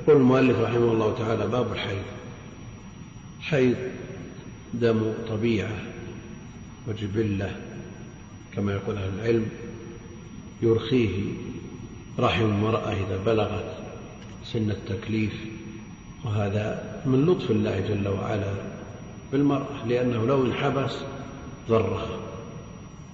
يقول 0.05 0.17
المؤلف 0.17 0.61
رحمه 0.61 0.93
الله 0.93 1.15
تعالى 1.19 1.47
باب 1.47 1.73
الحيض. 1.73 2.03
حيض 3.41 3.77
دم 4.75 5.13
طبيعة 5.29 5.77
وجبلة 6.89 7.57
كما 8.57 8.73
يقول 8.73 8.97
أهل 8.97 9.11
العلم 9.19 9.47
يرخيه 10.63 11.11
رحم 12.19 12.45
المرأة 12.45 12.93
إذا 12.93 13.19
بلغت 13.27 13.75
سن 14.45 14.71
التكليف 14.71 15.33
وهذا 16.25 17.01
من 17.07 17.27
لطف 17.27 17.51
الله 17.51 17.81
جل 17.81 18.09
وعلا 18.09 18.55
بالمرأة 19.33 19.87
لأنه 19.89 20.27
لو 20.27 20.47
انحبس 20.47 20.93
ضرها 21.69 22.09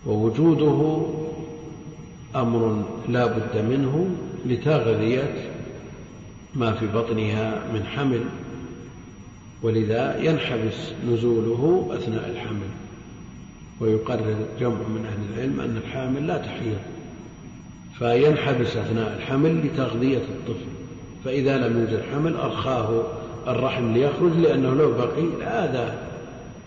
ووجوده 0.06 1.06
أمر 2.36 2.84
لا 3.08 3.26
بد 3.26 3.64
منه 3.70 4.10
لتغذية 4.46 5.49
ما 6.54 6.72
في 6.72 6.86
بطنها 6.86 7.62
من 7.74 7.84
حمل 7.86 8.24
ولذا 9.62 10.22
ينحبس 10.22 10.92
نزوله 11.08 11.88
أثناء 11.92 12.30
الحمل. 12.30 12.70
ويقرر 13.80 14.36
جمع 14.60 14.88
من 14.88 15.06
أهل 15.06 15.34
العلم 15.34 15.60
أن 15.60 15.76
الحامل 15.76 16.26
لا 16.26 16.38
تحيض 16.38 16.78
فينحبس 17.98 18.76
أثناء 18.76 19.16
الحمل 19.16 19.66
لتغذية 19.66 20.18
الطفل. 20.18 20.66
فإذا 21.24 21.58
لم 21.58 21.80
يوجد 21.80 22.02
حمل 22.12 22.36
أرخاه 22.36 23.02
الرحم 23.48 23.92
ليخرج 23.92 24.32
لأنه 24.32 24.74
لو 24.74 24.92
بقي 24.92 25.22
لآذى 25.40 25.98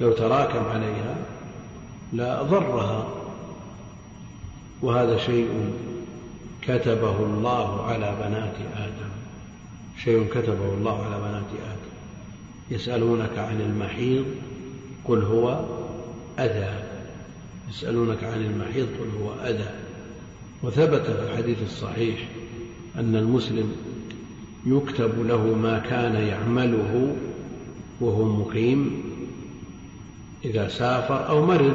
لو 0.01 0.11
تراكم 0.11 0.65
عليها 0.65 1.15
لضرها 2.13 3.07
وهذا 4.81 5.17
شيء 5.17 5.49
كتبه 6.61 7.15
الله 7.19 7.86
على 7.86 8.15
بنات 8.19 8.55
آدم. 8.77 9.12
شيء 9.98 10.28
كتبه 10.34 10.74
الله 10.74 11.04
على 11.06 11.18
بنات 11.18 11.50
آدم. 11.66 11.94
يسألونك 12.72 13.38
عن 13.38 13.62
المحيض 13.62 14.26
قل 15.06 15.24
هو 15.24 15.66
أذى. 16.39 16.84
يسألونك 17.70 18.24
عن 18.24 18.46
المحيض 18.46 18.88
قل 19.00 19.24
هو 19.24 19.34
أذى. 19.34 19.70
وثبت 20.64 21.02
في 21.02 21.32
الحديث 21.32 21.58
الصحيح 21.64 22.28
أن 22.96 23.16
المسلم 23.16 23.72
يكتب 24.66 25.28
له 25.28 25.44
ما 25.44 25.80
كان 25.80 26.16
يعمله 26.16 27.16
وهو 28.02 28.26
مقيم. 28.26 29.04
إذا 30.46 30.68
سافر 30.68 31.30
أو 31.30 31.46
مرض 31.46 31.74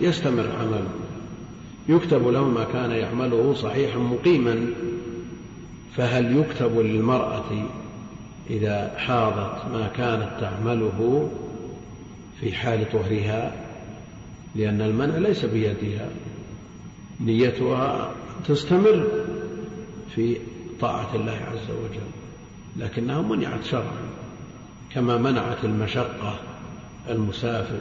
يستمر 0.00 0.46
عمله. 0.60 0.88
يكتب 1.88 2.28
له 2.28 2.48
ما 2.48 2.64
كان 2.64 2.90
يعمله 2.90 3.54
صحيحا 3.54 3.98
مقيما. 3.98 4.66
فهل 5.98 6.36
يكتب 6.36 6.78
للمرأة 6.78 7.68
إذا 8.50 8.94
حاضت 8.96 9.72
ما 9.72 9.88
كانت 9.96 10.40
تعمله 10.40 11.30
في 12.40 12.52
حال 12.52 12.92
طهرها؟ 12.92 13.52
لأن 14.54 14.80
المنع 14.80 15.16
ليس 15.16 15.44
بيدها 15.44 16.08
نيتها 17.20 18.10
تستمر 18.46 19.06
في 20.14 20.36
طاعة 20.80 21.14
الله 21.14 21.40
عز 21.52 21.70
وجل 21.70 22.08
لكنها 22.76 23.22
منعت 23.22 23.64
شرعا 23.64 24.08
كما 24.94 25.16
منعت 25.16 25.64
المشقة 25.64 26.40
المسافر 27.08 27.80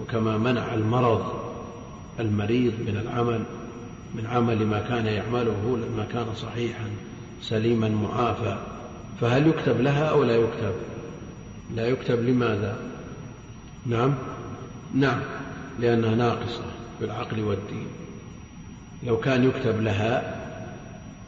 وكما 0.00 0.38
منع 0.38 0.74
المرض 0.74 1.24
المريض 2.20 2.72
من 2.86 2.96
العمل 2.96 3.44
من 4.14 4.26
عمل 4.26 4.66
ما 4.66 4.80
كان 4.80 5.06
يعمله 5.06 5.78
لما 5.78 6.06
كان 6.12 6.34
صحيحا. 6.34 6.90
سليما 7.48 7.88
معافى 7.88 8.56
فهل 9.20 9.46
يكتب 9.46 9.80
لها 9.80 10.04
أو 10.04 10.24
لا 10.24 10.36
يكتب؟ 10.36 10.74
لا 11.76 11.88
يكتب 11.88 12.24
لماذا؟ 12.24 12.76
نعم؟ 13.86 14.14
نعم 14.94 15.20
لأنها 15.80 16.14
ناقصة 16.14 16.64
بالعقل 17.00 17.40
والدين. 17.40 17.86
لو 19.06 19.16
كان 19.16 19.44
يكتب 19.44 19.80
لها 19.82 20.40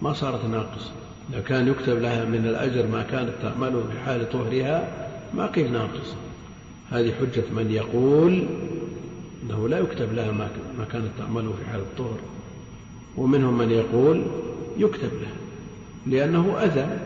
ما 0.02 0.12
صارت 0.12 0.44
ناقصة. 0.44 0.92
لو 1.34 1.42
كان 1.42 1.68
يكتب 1.68 1.98
لها 1.98 2.24
من 2.24 2.46
الأجر 2.46 2.86
ما 2.86 3.02
كانت 3.02 3.32
تعمله 3.42 3.84
في 3.92 3.98
حال 3.98 4.30
طهرها 4.30 4.88
ما 5.34 5.46
قيل 5.46 5.72
ناقصة. 5.72 6.16
هذه 6.90 7.12
حجة 7.20 7.44
من 7.56 7.70
يقول 7.70 8.46
أنه 9.42 9.68
لا 9.68 9.78
يكتب 9.78 10.12
لها 10.12 10.32
ما 10.78 10.84
كانت 10.92 11.10
تعمله 11.18 11.52
في 11.52 11.70
حال 11.70 11.80
الطهر. 11.80 12.18
ومنهم 13.16 13.58
من 13.58 13.70
يقول 13.70 14.22
يكتب 14.78 15.10
لها. 15.22 15.45
لأنه 16.06 16.56
أذى. 16.62 16.98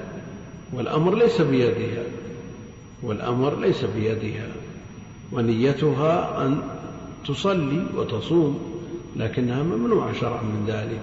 والأمر 0.72 1.14
ليس 1.14 1.40
بيدها. 1.40 2.04
والأمر 3.02 3.60
ليس 3.60 3.84
بيدها. 3.84 4.46
ونيتها 5.32 6.46
أن 6.46 6.62
تصلي 7.26 7.86
وتصوم 7.96 8.80
لكنها 9.16 9.62
ممنوعة 9.62 10.12
شرعا 10.12 10.42
من 10.42 10.64
ذلك. 10.66 11.02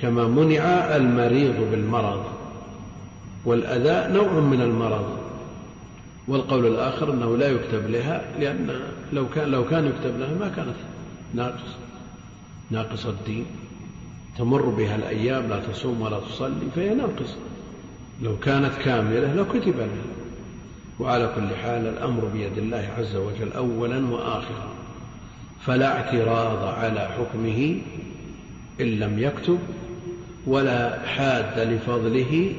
كما 0.00 0.26
منع 0.26 0.64
المريض 0.96 1.70
بالمرض. 1.70 2.24
والأذى 3.44 4.14
نوع 4.14 4.32
من 4.32 4.60
المرض. 4.60 5.18
والقول 6.28 6.66
الآخر 6.66 7.12
أنه 7.12 7.36
لا 7.36 7.48
يكتب 7.48 7.90
لها 7.90 8.22
لأن 8.40 8.80
لو 9.12 9.28
كان 9.28 9.48
لو 9.48 9.64
كان 9.64 9.86
يكتب 9.86 10.18
لها 10.18 10.34
ما 10.40 10.48
كانت 10.48 10.76
ناقصة 11.34 11.76
ناقصة 12.70 13.10
الدين. 13.10 13.46
تمر 14.38 14.62
بها 14.62 14.96
الأيام 14.96 15.48
لا 15.48 15.60
تصوم 15.60 16.00
ولا 16.00 16.20
تصلي 16.20 16.70
فهي 16.76 16.94
ناقصة. 16.94 17.36
لو 18.22 18.36
كانت 18.38 18.74
كاملة 18.84 19.34
لو 19.34 19.44
كتب 19.44 19.76
لها. 19.78 19.88
وعلى 21.00 21.32
كل 21.36 21.56
حال 21.56 21.86
الأمر 21.86 22.24
بيد 22.24 22.58
الله 22.58 22.88
عز 22.98 23.16
وجل 23.16 23.52
أولا 23.52 24.06
وآخرا. 24.06 24.68
فلا 25.60 25.96
اعتراض 25.96 26.64
على 26.64 27.00
حكمه 27.00 27.80
إن 28.80 28.86
لم 28.86 29.18
يكتب 29.18 29.58
ولا 30.46 31.06
حاد 31.06 31.58
لفضله 31.58 32.52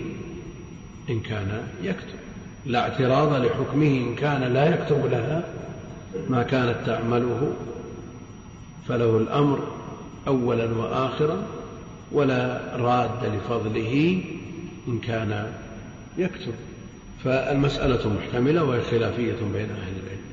إن 1.10 1.20
كان 1.20 1.68
يكتب. 1.84 2.20
لا 2.66 2.80
اعتراض 2.80 3.46
لحكمه 3.46 3.88
إن 3.88 4.16
كان 4.16 4.42
لا 4.42 4.70
يكتب 4.76 5.06
لها 5.06 5.44
ما 6.30 6.44
كانت 6.44 6.76
تعمله. 6.86 7.54
فله 8.88 9.18
الأمر 9.18 9.60
أولا 10.28 10.74
وآخرا. 10.78 11.44
ولا 12.16 12.62
راد 12.76 13.36
لفضله 13.36 14.24
إن 14.88 15.00
كان 15.00 15.54
يكتب. 16.18 16.54
فالمسألة 17.24 18.10
محتملة 18.10 18.64
وهي 18.64 18.82
خلافية 18.82 19.38
بين 19.54 19.70
أهل 19.70 19.94
العلم. 20.04 20.26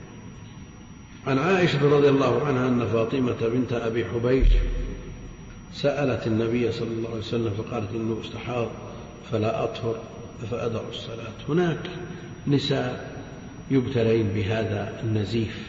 عن 1.26 1.38
عائشة 1.38 1.96
رضي 1.96 2.09
الله 2.09 2.46
عنها 2.46 2.68
أن 2.68 2.86
فاطمة 2.86 3.48
بنت 3.48 3.72
أبي 3.72 4.04
حبيش 4.04 4.48
سألت 5.72 6.26
النبي 6.26 6.72
صلى 6.72 6.88
الله 6.88 7.09
عليه 7.09 7.18
وسلم 7.18 7.50
فقالت 7.50 7.90
إنه 7.94 8.20
استحاض 8.24 8.68
فلا 9.32 9.64
أطهر 9.64 9.96
فأدع 10.50 10.80
الصلاة. 10.90 11.32
هناك 11.48 11.90
نساء 12.46 13.22
يبتلين 13.70 14.28
بهذا 14.28 15.00
النزيف 15.04 15.68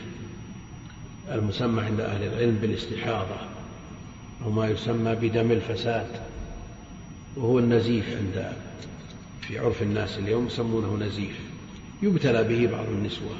المسمى 1.31 1.81
عند 1.81 1.99
أهل 2.02 2.23
العلم 2.23 2.56
بالاستحاضة. 2.61 3.53
أو 4.45 4.52
ما 4.52 4.68
يسمى 4.68 5.15
بدم 5.15 5.52
الفساد 5.52 6.07
وهو 7.36 7.60
النزيف 7.60 8.18
عند 8.18 8.53
في 9.41 9.60
عرف 9.60 9.82
الناس 9.82 10.18
اليوم 10.20 10.48
يسمونه 10.48 11.06
نزيف. 11.06 11.40
يبتلى 12.03 12.44
به 12.44 12.72
بعض 12.72 12.86
النسوة. 12.86 13.36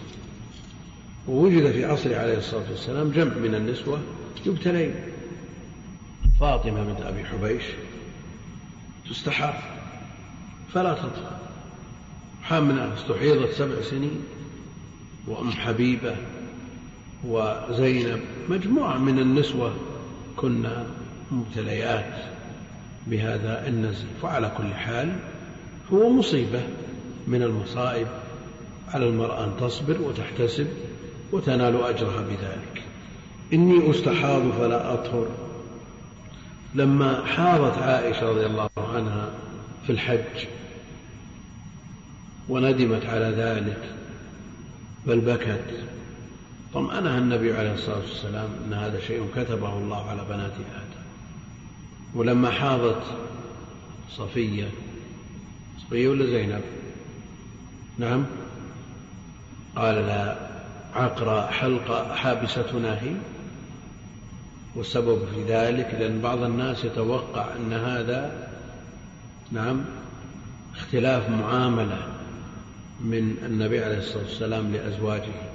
ووجد 1.28 1.72
في 1.72 1.86
عصره 1.86 2.16
عليه 2.16 2.38
الصلاة 2.38 2.70
والسلام 2.70 3.12
جمع 3.12 3.34
من 3.34 3.56
النسوة 3.56 4.00
يبتلين 4.46 4.96
فاطمة 6.40 6.84
بنت 6.84 7.02
أبي 7.02 7.26
حبيش 7.26 7.64
تستحاض 9.10 9.54
فلا 10.74 10.94
تطهر 10.94 11.40
حامنة 12.44 12.94
استحيضت 12.94 13.54
سبع 13.54 13.82
سنين 13.82 14.24
وأم 15.28 15.52
حبيبة 15.52 16.16
وزينب 17.28 18.20
مجموعة 18.50 18.98
من 18.98 19.20
النسوة 19.20 19.74
كنا 20.38 20.86
مبتليات 21.32 22.14
بهذا 23.08 23.68
النزيف 23.68 24.24
وعلى 24.24 24.52
كل 24.58 24.74
حال 24.74 25.16
هو 25.94 26.10
مصيبة 26.10 26.62
من 27.28 27.44
المصائب 27.44 28.08
على 28.94 29.08
المرأة 29.08 29.44
أن 29.44 29.52
تصبر 29.60 30.02
وتحتسب 30.02 30.68
وتنال 31.32 31.84
أجرها 31.84 32.22
بذلك. 32.22 32.84
إني 33.54 33.90
أستحاض 33.90 34.52
فلا 34.52 34.94
أطهر. 34.94 35.28
لما 36.76 37.26
حاضت 37.26 37.78
عائشة 37.78 38.30
رضي 38.30 38.46
الله 38.46 38.70
عنها 38.78 39.30
في 39.86 39.92
الحج 39.92 40.48
وندمت 42.50 43.06
على 43.06 43.26
ذلك 43.26 43.82
بل 45.08 45.20
بكت. 45.20 45.84
طمأنها 46.74 47.18
النبي 47.18 47.58
عليه 47.58 47.74
الصلاة 47.74 48.00
والسلام 48.00 48.50
أن 48.66 48.74
هذا 48.74 49.00
شيء 49.00 49.28
كتبه 49.36 49.78
الله 49.78 50.10
على 50.10 50.22
بنات 50.30 50.52
آدم. 50.52 51.04
ولما 52.16 52.50
حاضت 52.50 53.04
صفية 54.10 54.68
صفية 55.86 56.08
ولا 56.08 56.26
زينب؟ 56.26 56.62
نعم. 57.98 58.26
قال 59.76 59.96
لا 59.96 60.36
عقرى 60.96 61.48
حلقة 61.52 62.16
حابستنا 62.16 63.02
هي. 63.02 63.14
والسبب 64.76 65.26
في 65.36 65.44
ذلك 65.44 65.96
لأن 66.00 66.22
بعض 66.22 66.44
الناس 66.44 66.86
يتوقع 66.86 67.56
أن 67.56 67.74
هذا 67.74 68.50
نعم 69.52 69.86
اختلاف 70.76 71.30
معاملة 71.30 72.08
من 73.02 73.38
النبي 73.46 73.84
عليه 73.84 73.98
الصلاة 73.98 74.24
والسلام 74.24 74.74
لأزواجه. 74.74 75.53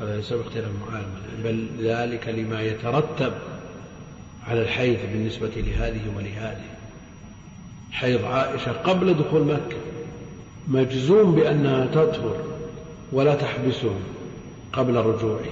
هذا 0.00 0.16
باختلاف 0.30 0.70
معاملة 0.88 1.42
بل 1.44 1.66
ذلك 1.80 2.28
لما 2.28 2.62
يترتب 2.62 3.32
على 4.48 4.62
الحيض 4.62 4.98
بالنسبة 5.12 5.50
لهذه 5.56 6.00
ولهذه. 6.16 6.64
حيض 7.92 8.24
عائشة 8.24 8.72
قبل 8.72 9.14
دخول 9.14 9.44
مكة. 9.44 9.76
مجزوم 10.68 11.34
بأنها 11.34 11.86
تطهر 11.86 12.36
ولا 13.12 13.34
تحبسه 13.34 13.94
قبل 14.72 14.96
رجوعه. 14.96 15.44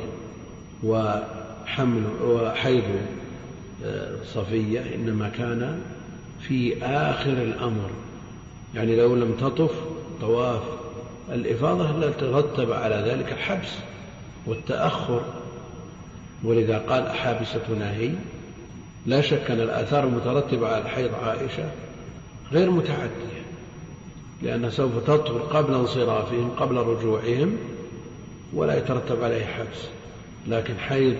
وحمل 0.82 2.02
وحيض 2.24 2.84
آه، 3.84 4.16
صفية 4.24 4.94
إنما 4.94 5.28
كان 5.28 5.80
في 6.40 6.84
آخر 6.84 7.32
الأمر. 7.32 7.90
يعني 8.74 8.96
لو 8.96 9.16
لم 9.16 9.32
تطف 9.32 9.72
طواف. 10.20 10.62
الإفاضة 11.32 12.06
لترتب 12.06 12.72
على 12.72 12.94
ذلك 12.94 13.32
الحبس. 13.32 13.78
والتأخر 14.46 15.20
ولذا 16.44 16.78
قال 16.78 17.06
أحابستنا 17.06 17.92
هي 17.92 18.10
لا 19.06 19.20
شك 19.20 19.50
أن 19.50 19.60
الآثار 19.60 20.04
المترتبة 20.04 20.68
على 20.68 20.82
الحيض 20.82 21.10
عائشة 21.14 21.70
غير 22.52 22.70
متعدية 22.70 23.42
لأنها 24.42 24.70
سوف 24.70 24.92
تطهر 25.06 25.38
قبل 25.38 25.74
انصرافهم 25.74 26.50
قبل 26.50 26.76
رجوعهم 26.76 27.56
ولا 28.52 28.78
يترتب 28.78 29.24
عليه 29.24 29.44
حبس. 29.44 29.88
لكن 30.46 30.78
حيض 30.78 31.16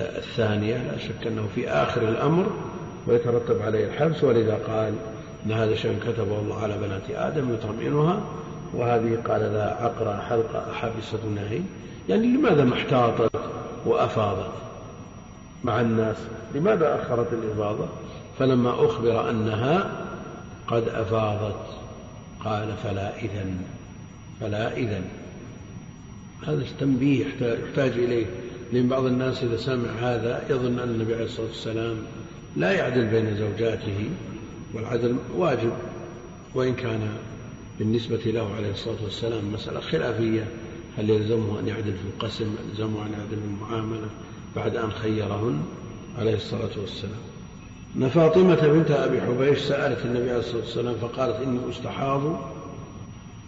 الثانية 0.00 0.76
لا 0.76 0.98
شك 0.98 1.26
أنه 1.26 1.48
في 1.54 1.68
آخر 1.68 2.08
الأمر 2.08 2.46
ويترتب 3.06 3.62
عليه 3.62 3.86
الحبس 3.86 4.24
ولذا 4.24 4.54
قال 4.54 4.94
أن 5.46 5.52
هذا 5.52 5.74
شيء 5.74 5.98
كتبه 6.06 6.38
الله 6.38 6.62
على 6.62 6.78
بنات 6.78 7.10
آدم 7.10 7.54
يطمئنها 7.54 8.20
وهذه 8.74 9.18
قال 9.28 9.40
لا 9.40 9.76
عقرى 9.82 10.22
حلقة 10.28 10.72
حبست 10.72 11.24
نهي 11.34 11.60
يعني 12.08 12.26
لماذا 12.26 12.64
ما 12.64 12.74
احتاطت 12.74 13.40
وأفاضت 13.86 14.52
مع 15.64 15.80
الناس؟ 15.80 16.16
لماذا 16.54 17.02
أخرت 17.02 17.32
الإفاضة؟ 17.32 17.88
فلما 18.38 18.70
أخبر 18.70 19.30
أنها 19.30 19.90
قد 20.66 20.88
أفاضت 20.88 21.66
قال 22.44 22.74
فلا 22.84 23.16
إذن 23.16 23.56
فلا 24.40 24.76
إذن. 24.76 25.04
هذا 26.46 26.64
تنبيه 26.80 27.26
يحتاج 27.40 27.92
إليه. 27.92 28.26
لأن 28.72 28.88
بعض 28.88 29.04
الناس 29.04 29.42
إذا 29.42 29.56
سمع 29.56 29.90
هذا 30.00 30.44
يظن 30.50 30.78
أن 30.78 30.88
النبي 30.88 31.14
عليه 31.14 31.24
الصلاة 31.24 31.46
والسلام 31.46 31.96
لا 32.56 32.72
يعدل 32.72 33.06
بين 33.06 33.36
زوجاته 33.36 34.10
والعدل 34.74 35.16
واجب 35.36 35.72
وإن 36.54 36.74
كان 36.74 37.08
بالنسبة 37.78 38.20
له 38.26 38.54
عليه 38.56 38.70
الصلاة 38.70 38.96
والسلام 39.04 39.52
مسألة 39.52 39.80
خلافية. 39.80 40.44
هل 40.98 41.10
يلزمه 41.10 41.60
أن 41.60 41.68
يعدل 41.68 41.92
في 41.92 42.04
القسم؟ 42.14 42.54
يلزمه 42.70 43.06
أن 43.06 43.12
يعدل 43.12 43.36
في 43.40 43.46
المعاملة؟ 43.46 44.08
بعد 44.56 44.76
أن 44.76 44.90
خيرهن 44.90 45.62
عليه 46.18 46.34
الصلاة 46.34 46.70
والسلام. 46.80 47.20
أن 47.96 48.08
فاطمة 48.08 48.68
بنت 48.68 48.90
أبي 48.90 49.20
حبيش 49.20 49.58
سألت 49.58 50.04
النبي 50.04 50.30
عليه 50.30 50.38
الصلاة 50.38 50.60
والسلام 50.60 50.94
فقالت 50.94 51.36
إني 51.42 51.58
أستحاض 51.70 52.22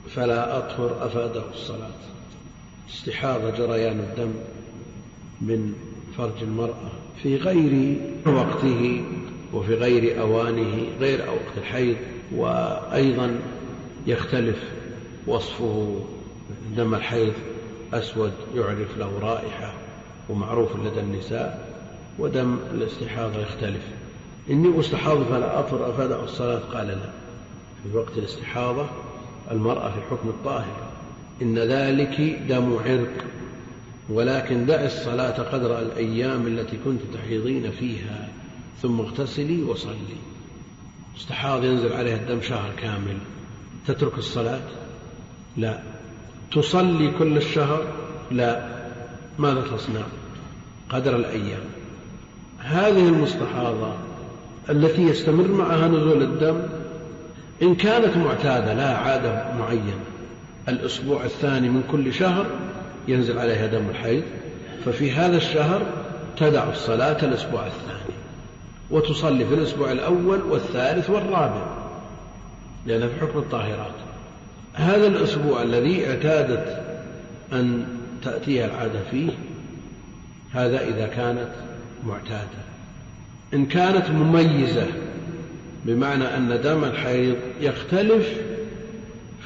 فلا 0.08 0.58
أطهر 0.58 1.06
أفاده 1.06 1.42
الصلاة. 1.54 1.90
استحاضة 2.90 3.50
جريان 3.50 4.00
الدم 4.00 4.32
من 5.40 5.72
فرج 6.18 6.42
المرأة 6.42 6.90
في 7.22 7.36
غير 7.36 7.96
وقته 8.26 9.04
وفي 9.52 9.74
غير 9.74 10.20
أوانه 10.20 10.86
غير 11.00 11.20
وقت 11.20 11.58
الحيض 11.58 11.96
وأيضا 12.36 13.40
يختلف 14.06 14.58
وصفه 15.26 16.00
دم 16.76 16.94
الحيض 16.94 17.32
أسود 17.92 18.32
يعرف 18.54 18.98
له 18.98 19.18
رائحة 19.18 19.74
ومعروف 20.28 20.76
لدى 20.76 21.00
النساء 21.00 21.70
ودم 22.18 22.58
الاستحاضة 22.74 23.40
يختلف. 23.40 23.82
إني 24.50 24.80
أستحاض 24.80 25.22
فلا 25.22 25.58
أطر 25.58 25.90
أفدع 25.90 26.24
الصلاة 26.24 26.58
قال 26.58 26.86
لا. 26.86 27.10
في 27.82 27.96
وقت 27.96 28.18
الاستحاضة 28.18 28.86
المرأة 29.50 29.90
في 29.90 30.00
حكم 30.10 30.28
الطاهر. 30.28 30.90
إن 31.42 31.58
ذلك 31.58 32.20
دم 32.48 32.78
عرق 32.84 33.24
ولكن 34.08 34.66
دع 34.66 34.84
الصلاة 34.84 35.42
قدر 35.42 35.78
الأيام 35.78 36.46
التي 36.46 36.78
كنت 36.84 37.00
تحيضين 37.14 37.70
فيها. 37.70 38.28
ثم 38.82 39.00
اغتسلي 39.00 39.62
وصلي. 39.62 40.16
استحاض 41.16 41.64
ينزل 41.64 41.92
عليها 41.92 42.16
الدم 42.16 42.40
شهر 42.40 42.70
كامل. 42.76 43.18
تترك 43.86 44.18
الصلاة؟ 44.18 44.62
لا. 45.56 45.99
تصلي 46.52 47.10
كل 47.18 47.36
الشهر؟ 47.36 47.84
لا. 48.30 48.68
ماذا 49.38 49.60
تصنع؟ 49.60 50.02
قدر 50.90 51.16
الأيام. 51.16 51.62
هذه 52.58 53.08
المستحاضة 53.08 53.92
التي 54.70 55.02
يستمر 55.02 55.48
معها 55.48 55.88
نزول 55.88 56.22
الدم 56.22 56.62
إن 57.62 57.74
كانت 57.74 58.16
معتادة 58.16 58.74
لا 58.74 58.96
عادة 58.96 59.54
معينة 59.58 60.04
الأسبوع 60.68 61.24
الثاني 61.24 61.68
من 61.68 61.82
كل 61.90 62.14
شهر 62.14 62.46
ينزل 63.08 63.38
عليها 63.38 63.66
دم 63.66 63.90
الحيض 63.90 64.22
ففي 64.84 65.12
هذا 65.12 65.36
الشهر 65.36 65.82
تدع 66.36 66.70
الصلاة 66.70 67.24
الأسبوع 67.24 67.66
الثاني 67.66 68.14
وتصلي 68.90 69.44
في 69.44 69.54
الأسبوع 69.54 69.92
الأول 69.92 70.42
والثالث 70.42 71.10
والرابع 71.10 71.66
لأنها 72.86 73.08
في 73.08 73.20
حكم 73.20 73.38
الطاهرات. 73.38 73.94
هذا 74.74 75.06
الأسبوع 75.06 75.62
الذي 75.62 76.06
اعتادت 76.06 76.82
أن 77.52 77.86
تأتيها 78.24 78.66
العادة 78.66 79.00
فيه 79.10 79.30
هذا 80.52 80.88
إذا 80.88 81.06
كانت 81.06 81.50
معتادة. 82.06 82.60
إن 83.54 83.66
كانت 83.66 84.10
مميزة 84.10 84.86
بمعنى 85.84 86.24
أن 86.24 86.60
دم 86.64 86.84
الحيض 86.84 87.36
يختلف 87.60 88.40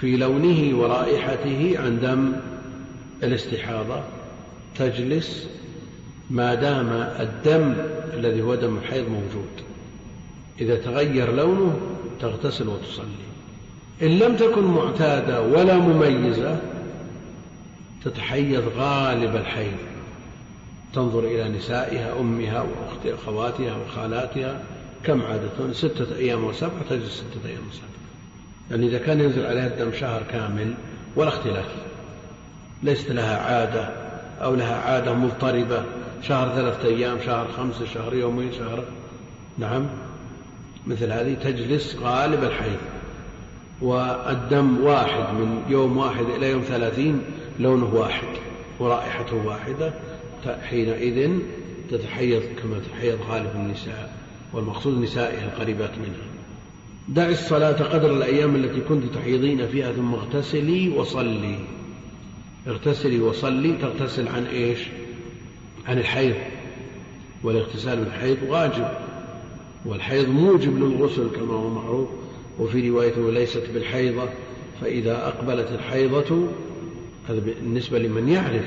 في 0.00 0.16
لونه 0.16 0.78
ورائحته 0.78 1.74
عن 1.78 2.00
دم 2.00 2.32
الاستحاضة. 3.22 4.02
تجلس 4.78 5.48
ما 6.30 6.54
دام 6.54 6.88
الدم 7.20 7.74
الذي 8.14 8.42
هو 8.42 8.54
دم 8.54 8.76
الحيض 8.76 9.08
موجود. 9.08 9.50
إذا 10.60 10.76
تغير 10.76 11.34
لونه 11.34 11.80
تغتسل 12.20 12.68
وتصلي. 12.68 13.23
إن 14.02 14.18
لم 14.18 14.36
تكن 14.36 14.64
معتادة 14.64 15.42
ولا 15.42 15.78
مميزة 15.78 16.58
تتحيض 18.04 18.62
غالب 18.76 19.36
الحيض. 19.36 19.76
تنظر 20.94 21.18
إلى 21.18 21.48
نسائها 21.48 22.20
أمها 22.20 22.64
وأخواتها 23.04 23.76
وخالاتها 23.76 24.62
كم 25.04 25.22
عادة؟ 25.22 25.72
ستة 25.72 26.16
أيام 26.16 26.44
وسبعة 26.44 26.82
تجلس 26.90 27.12
ستة 27.12 27.48
أيام 27.48 27.62
وسبعة 27.70 27.88
يعني 28.70 28.86
إذا 28.86 28.98
كان 28.98 29.20
ينزل 29.20 29.46
عليها 29.46 29.66
الدم 29.66 29.92
شهر 29.92 30.22
كامل 30.32 30.74
ولا 31.16 31.28
اختلاف. 31.28 31.66
ليست 32.82 33.10
لها 33.10 33.36
عادة 33.38 33.88
أو 34.42 34.54
لها 34.54 34.76
عادة 34.76 35.14
مضطربة. 35.14 35.84
شهر 36.22 36.54
ثلاثة 36.54 36.88
أيام 36.88 37.18
شهر 37.26 37.48
خمسة 37.56 37.86
شهر 37.94 38.14
يومين 38.14 38.52
شهر 38.52 38.84
نعم. 39.58 39.86
مثل 40.86 41.12
هذه 41.12 41.34
تجلس 41.34 41.96
غالب 42.02 42.44
الحيض. 42.44 42.78
والدم 43.80 44.84
واحد 44.84 45.34
من 45.34 45.62
يوم 45.68 45.96
واحد 45.96 46.24
إلى 46.24 46.50
يوم 46.50 46.62
ثلاثين 46.62 47.20
لونه 47.58 47.94
واحد 47.94 48.28
ورائحته 48.80 49.46
واحدة 49.46 49.94
حينئذ 50.62 51.38
تتحيض 51.90 52.42
كما 52.62 52.78
تتحيض 52.78 53.18
غالب 53.30 53.50
النساء 53.54 54.16
والمقصود 54.52 55.02
نسائها 55.02 55.44
القريبات 55.44 55.90
منها. 55.98 56.26
دع 57.08 57.28
الصلاة 57.28 57.82
قدر 57.82 58.16
الأيام 58.16 58.56
التي 58.56 58.80
كنت 58.80 59.14
تحيضين 59.14 59.66
فيها 59.66 59.92
ثم 59.92 60.14
اغتسلي 60.14 60.88
وصلي. 60.88 61.58
اغتسلي 62.66 63.20
وصلي 63.20 63.72
تغتسل 63.72 64.28
عن 64.28 64.46
إيش؟ 64.46 64.78
عن 65.86 65.98
الحيض. 65.98 66.34
والاغتسال 67.42 67.98
من 67.98 68.06
الحيض 68.06 68.36
واجب. 68.48 68.88
والحيض 69.86 70.28
موجب 70.28 70.78
للغسل 70.78 71.28
كما 71.36 71.54
هو 71.54 71.68
معروف. 71.68 72.08
وفي 72.58 72.90
رواية 72.90 73.30
ليست 73.30 73.62
بالحيضة 73.74 74.28
فإذا 74.80 75.26
أقبلت 75.26 75.68
الحيضة 75.72 76.48
هذا 77.28 77.40
بالنسبة 77.40 77.98
لمن 77.98 78.28
يعرف 78.28 78.66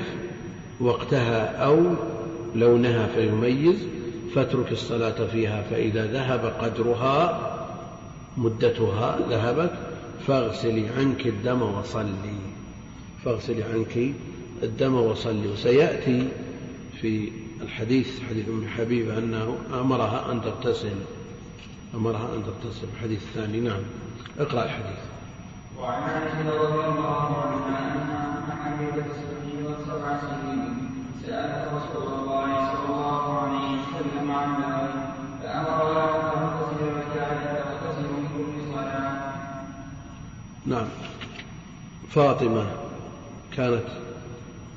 وقتها 0.80 1.56
أو 1.56 1.80
لونها 2.54 3.06
فيميز 3.06 3.76
فاترك 4.34 4.72
الصلاة 4.72 5.26
فيها 5.26 5.62
فإذا 5.62 6.06
ذهب 6.06 6.44
قدرها 6.60 7.40
مدتها 8.36 9.18
ذهبت 9.30 9.72
فاغسلي 10.26 10.88
عنك 10.98 11.26
الدم 11.26 11.62
وصلي. 11.62 12.38
فاغسلي 13.24 13.62
عنك 13.62 14.14
الدم 14.62 14.94
وصلي. 14.94 15.48
وسيأتي 15.48 16.28
في 17.00 17.30
الحديث 17.62 18.20
حديث 18.30 18.48
أم 18.48 18.66
حبيبة 18.68 19.18
أنه 19.18 19.56
أمرها 19.80 20.32
أن 20.32 20.40
تغتسل. 20.42 20.96
أمرها 21.94 22.34
أن 22.34 22.42
تغتسل 22.44 22.86
الحديث 22.94 23.22
الثاني 23.22 23.60
نعم. 23.60 23.82
اقرأ 24.38 24.64
الحديث. 24.64 24.98
وعن 25.78 26.02
عائشة 26.02 26.50
رضي 26.50 26.84
الله 26.86 27.42
عنها 27.42 27.78
أن 27.94 28.52
حبيبة 28.64 29.06
السبعين 29.06 29.74
سبع 29.86 30.20
سنين 30.20 30.90
سألت 31.26 31.68
رسول 31.74 32.12
الله 32.12 32.72
صلى 32.72 32.94
الله 32.94 33.38
عليه 33.40 33.78
وسلم 33.80 34.30
عن 34.30 34.48
ذلك 34.62 34.94
فأمرها 35.42 36.16
أن 36.16 36.22
تغتسل 36.32 36.84
وكانت 36.84 37.64
تغتسل 37.64 38.02
من 38.02 38.28
كل 38.36 38.74
صلاة 38.74 39.34
نعم. 40.66 40.88
فاطمة 42.10 42.66
كانت 43.56 43.84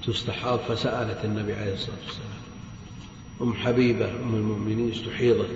تستحاض 0.05 0.59
فسألت 0.59 1.25
النبي 1.25 1.53
عليه 1.53 1.73
الصلاة 1.73 1.95
والسلام. 2.05 2.31
أم 3.41 3.53
حبيبة 3.53 4.05
أم 4.05 4.35
المؤمنين 4.35 4.91
استحيضت. 4.91 5.49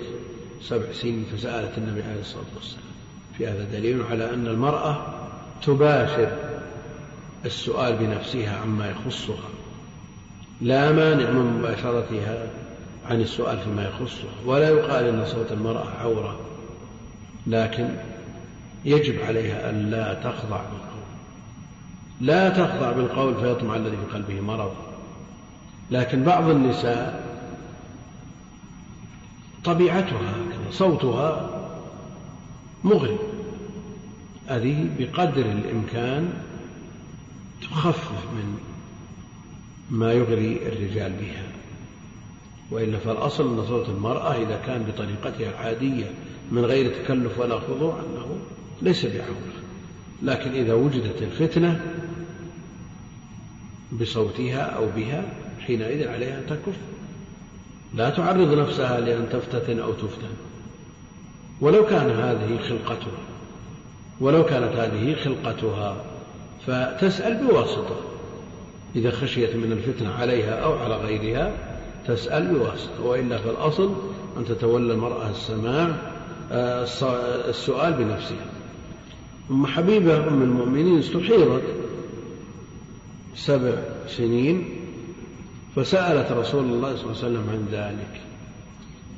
سبع 0.62 0.92
سنين 0.92 1.24
فسألت 1.36 1.78
النبي 1.78 2.02
عليه 2.02 2.20
الصلاة 2.20 2.44
والسلام. 2.56 2.84
في 3.38 3.46
هذا 3.46 3.64
دليل 3.64 4.02
على 4.02 4.34
أن 4.34 4.46
المرأة 4.46 5.06
تباشر 5.62 6.32
السؤال 7.44 7.96
بنفسها 7.96 8.60
عما 8.60 8.90
يخصها. 8.90 9.48
لا 10.60 10.92
مانع 10.92 11.30
من 11.30 11.58
مباشرتها 11.58 12.46
عن 13.06 13.20
السؤال 13.20 13.58
فيما 13.58 13.84
يخصها. 13.84 14.30
ولا 14.46 14.68
يقال 14.68 15.04
إن 15.04 15.26
صوت 15.26 15.52
المرأة 15.52 15.88
عورة. 16.00 16.40
لكن 17.46 17.88
يجب 18.84 19.20
عليها 19.20 19.70
أن 19.70 19.90
لا 19.90 20.14
تخضع 20.14 20.60
بالقول. 20.60 21.06
لا 22.20 22.48
تخضع 22.48 22.92
بالقول 22.92 23.34
فيطمع 23.34 23.76
الذي 23.76 23.96
في 23.96 24.14
قلبه 24.14 24.40
مرض. 24.40 24.72
لكن 25.90 26.22
بعض 26.22 26.48
النساء 26.48 27.25
طبيعتها 29.66 30.34
صوتها 30.70 31.50
مغري. 32.84 33.18
هذه 34.46 34.90
بقدر 34.98 35.46
الإمكان 35.46 36.32
تخفف 37.62 38.24
من 38.32 38.58
ما 39.90 40.12
يغري 40.12 40.58
الرجال 40.66 41.12
بها. 41.12 41.46
وإلا 42.70 42.98
فالأصل 42.98 43.58
أن 43.58 43.66
صوت 43.66 43.88
المرأة 43.88 44.34
إذا 44.34 44.62
كان 44.66 44.82
بطريقتها 44.82 45.50
العادية 45.50 46.10
من 46.50 46.64
غير 46.64 46.92
تكلف 47.02 47.38
ولا 47.38 47.60
خضوع 47.60 47.94
أنه 48.00 48.38
ليس 48.82 49.06
بعورة 49.06 49.56
لكن 50.22 50.50
إذا 50.50 50.74
وجدت 50.74 51.22
الفتنة 51.22 51.80
بصوتها 54.00 54.60
أو 54.60 54.86
بها 54.96 55.24
حينئذ 55.66 56.08
عليها 56.08 56.38
أن 56.38 56.46
تكف. 56.46 56.95
لا 57.94 58.10
تعرض 58.10 58.58
نفسها 58.58 59.00
لأن 59.00 59.28
تفتتن 59.32 59.78
أو 59.78 59.92
تفتن. 59.92 60.34
ولو 61.60 61.86
كان 61.86 62.10
هذه 62.10 62.58
خلقتها 62.68 63.18
ولو 64.20 64.44
كانت 64.44 64.76
هذه 64.76 65.14
خلقتها 65.14 65.96
فتسأل 66.66 67.46
بواسطة. 67.46 67.96
إذا 68.96 69.10
خشيت 69.10 69.56
من 69.56 69.72
الفتنة 69.72 70.12
عليها 70.12 70.54
أو 70.54 70.78
على 70.78 70.96
غيرها 70.96 71.52
تسأل 72.06 72.46
بواسطة. 72.46 73.04
وإلا 73.04 73.38
فالأصل 73.38 73.92
أن 74.36 74.44
تتولى 74.44 74.92
المرأة 74.92 75.30
السماع 75.30 75.96
آه، 76.52 76.86
السؤال 77.48 77.92
بنفسها. 77.92 78.46
أم 79.50 79.66
حبيبة 79.66 80.28
أم 80.28 80.42
المؤمنين 80.42 80.98
استحيضت 80.98 81.62
سبع 83.36 83.72
سنين 84.08 84.75
فسألت 85.76 86.32
رسول 86.32 86.64
الله 86.64 86.96
صلى 86.96 87.04
الله 87.04 87.18
عليه 87.24 87.28
وسلم 87.28 87.50
عن 87.50 87.68
ذلك 87.72 88.20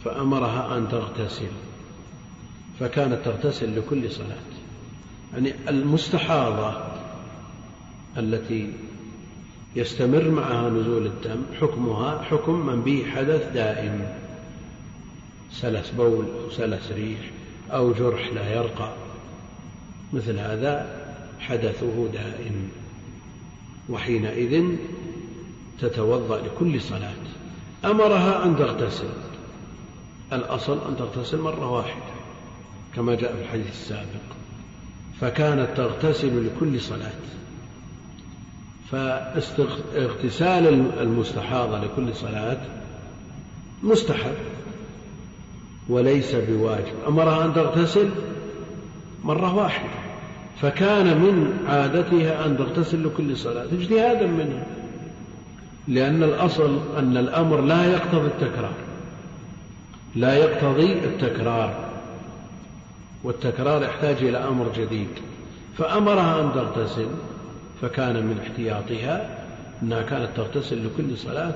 فأمرها 0.05 0.77
أن 0.77 0.89
تغتسل 0.89 1.51
فكانت 2.81 3.25
تغتسل 3.25 3.79
لكل 3.79 4.11
صلاة. 4.11 4.37
يعني 5.33 5.53
المستحاضة 5.69 6.77
التي 8.17 8.73
يستمر 9.77 10.31
معها 10.31 10.71
نزول 10.71 11.07
الدم 11.07 11.43
حكمها 11.61 12.23
حكم 12.23 12.67
من 12.67 12.81
به 12.83 13.05
حدث 13.15 13.53
دائم. 13.53 14.09
سلس 15.53 15.91
بول 15.91 16.25
أو 16.25 16.51
سلس 16.51 16.93
ريح 16.93 17.21
أو 17.71 17.93
جرح 17.93 18.33
لا 18.33 18.55
يرقى. 18.55 18.93
مثل 20.13 20.39
هذا 20.39 20.87
حدثه 21.41 22.09
دائم. 22.13 22.71
وحينئذ 23.89 24.65
تتوضأ 25.81 26.41
لكل 26.41 26.81
صلاة. 26.81 27.13
أمرها 27.85 28.45
أن 28.45 28.57
تغتسل. 28.57 29.09
الأصل 30.33 30.79
أن 30.89 30.97
تغتسل 30.97 31.39
مرة 31.39 31.71
واحدة 31.71 32.03
كما 32.95 33.15
جاء 33.15 33.35
في 33.35 33.43
الحديث 33.43 33.71
السابق. 33.71 34.29
فكانت 35.21 35.69
تغتسل 35.77 36.47
لكل 36.47 36.81
صلاة. 36.81 37.13
فاغتسال 38.91 40.67
المستحاضة 41.01 41.81
لكل 41.85 42.15
صلاة 42.15 42.59
مستحب 43.83 44.35
وليس 45.89 46.35
بواجب. 46.35 46.95
أمرها 47.09 47.45
أن 47.45 47.55
تغتسل 47.55 48.11
مرة 49.25 49.55
واحدة. 49.55 49.91
فكان 50.61 51.07
من 51.07 51.67
عادتها 51.69 52.47
أن 52.47 52.59
تغتسل 52.59 53.07
لكل 53.07 53.37
صلاة. 53.37 53.65
اجتهادا 53.65 54.27
منها. 54.27 54.67
لأن 55.89 56.23
الأصل 56.23 56.79
أن 56.99 57.17
الأمر 57.17 57.61
لا 57.61 57.85
يقتضي 57.93 58.27
التكرار. 58.27 58.75
لا 60.17 60.35
يقتضي 60.35 60.93
التكرار. 60.93 61.89
والتكرار 63.25 63.83
يحتاج 63.83 64.17
إلى 64.17 64.39
أمر 64.39 64.73
جديد. 64.77 65.09
فأمرها 65.79 66.41
أن 66.41 66.53
تغتسل 66.55 67.09
فكان 67.83 68.27
من 68.27 68.39
احتياطها 68.39 69.39
أنها 69.83 70.03
كانت 70.03 70.29
تغتسل 70.37 70.87
لكل 70.87 71.19
صلاة 71.19 71.55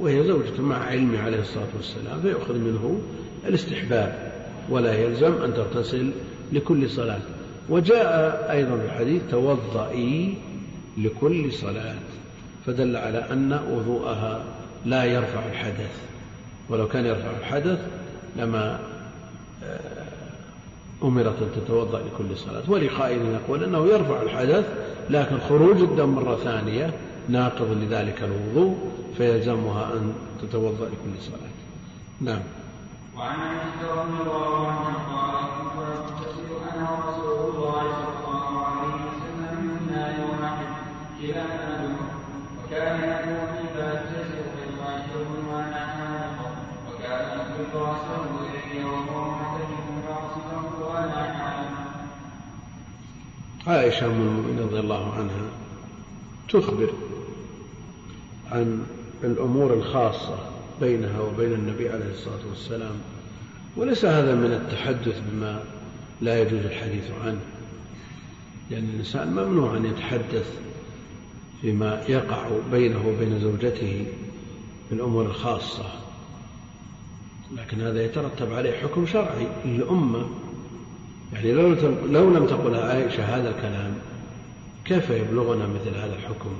وهي 0.00 0.24
زوجة 0.24 0.60
مع 0.60 0.76
علمه 0.76 1.22
عليه 1.22 1.40
الصلاة 1.40 1.68
والسلام 1.76 2.20
فيؤخذ 2.22 2.54
منه 2.54 3.00
الاستحباب 3.46 4.32
ولا 4.70 4.94
يلزم 4.94 5.32
أن 5.42 5.54
تغتسل 5.54 6.10
لكل 6.52 6.90
صلاة. 6.90 7.20
وجاء 7.68 8.46
أيضا 8.50 8.76
في 8.76 8.84
الحديث 8.84 9.22
توضئي 9.30 10.34
لكل 10.98 11.52
صلاة. 11.52 12.07
فدل 12.68 12.96
على 12.96 13.18
أن 13.32 13.52
وضوءها 13.52 14.40
لا 14.84 15.04
يرفع 15.04 15.46
الحدث. 15.46 16.00
ولو 16.68 16.88
كان 16.88 17.06
يرفع 17.06 17.30
الحدث 17.40 17.78
لما 18.36 18.78
أمرت 21.02 21.42
أن 21.42 21.48
تتوضأ 21.56 21.98
لكل 21.98 22.36
صلاة. 22.36 22.62
ولقائل 22.68 23.26
يقول 23.26 23.64
أنه 23.64 23.86
يرفع 23.86 24.22
الحدث 24.22 24.64
لكن 25.10 25.38
خروج 25.48 25.76
الدم 25.76 26.08
مرة 26.08 26.36
ثانية 26.36 26.92
ناقض 27.28 27.76
لذلك 27.82 28.22
الوضوء 28.22 28.76
فيلزمها 29.16 29.92
أن 29.92 30.12
تتوضأ 30.42 30.84
لكل 30.84 31.20
صلاة. 31.20 31.50
نعم. 32.20 32.40
وعن 33.16 33.40
عائشة 33.40 34.00
رضي 34.02 34.22
الله 34.22 34.66
عنها 34.66 34.94
قالت 35.14 35.52
كنت 35.74 36.74
أنا 36.74 36.90
ورسول 36.90 37.54
الله 37.54 37.82
صلى 37.82 38.38
الله 38.38 38.66
عليه 38.66 38.94
وسلم 38.94 39.64
من 39.64 39.92
نار 39.92 40.14
واحد 40.42 40.66
كلانا 41.20 41.97
حامل 45.74 46.28
وكان 46.88 47.40
إلي 48.64 48.84
وهو 48.84 49.28
عائشة 53.66 54.06
أم 54.06 54.10
المؤمنين 54.10 54.58
رضي 54.58 54.80
الله 54.80 55.12
عنها 55.14 55.50
تخبر 56.48 56.90
عن 58.52 58.86
الأمور 59.24 59.74
الخاصة 59.74 60.38
بينها 60.80 61.20
وبين 61.20 61.52
النبي 61.52 61.88
عليه 61.88 62.10
الصلاة 62.10 62.48
والسلام 62.50 62.96
وليس 63.76 64.04
هذا 64.04 64.34
من 64.34 64.52
التحدث 64.52 65.22
بما 65.30 65.60
لا 66.20 66.40
يجوز 66.42 66.64
الحديث 66.64 67.10
عنه 67.24 67.40
لأن 68.70 68.88
الإنسان 68.94 69.28
ممنوع 69.28 69.76
أن 69.76 69.84
يتحدث 69.84 70.67
فيما 71.60 72.02
يقع 72.08 72.48
بينه 72.70 73.08
وبين 73.08 73.40
زوجته 73.40 74.06
في 74.88 74.94
الأمور 74.94 75.26
الخاصة. 75.26 75.84
لكن 77.56 77.80
هذا 77.80 78.04
يترتب 78.04 78.52
عليه 78.52 78.72
حكم 78.72 79.06
شرعي 79.06 79.46
للأمة. 79.64 80.26
يعني 81.32 81.52
لو 81.52 81.68
لو 82.06 82.30
لم 82.30 82.46
تقل 82.46 82.74
عائشة 82.74 83.24
هذا 83.24 83.50
الكلام 83.50 83.94
كيف 84.84 85.10
يبلغنا 85.10 85.66
مثل 85.66 85.96
هذا 85.96 86.14
الحكم؟ 86.14 86.50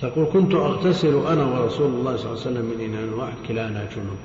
تقول 0.00 0.26
كنت 0.32 0.54
أغتسل 0.54 1.26
أنا 1.26 1.44
ورسول 1.44 1.90
الله 1.90 2.16
صلى 2.16 2.32
الله 2.32 2.40
عليه 2.40 2.50
وسلم 2.50 2.64
من 2.64 2.80
إناء 2.84 3.18
واحد 3.18 3.36
كلانا 3.48 3.88
جنوب 3.96 4.18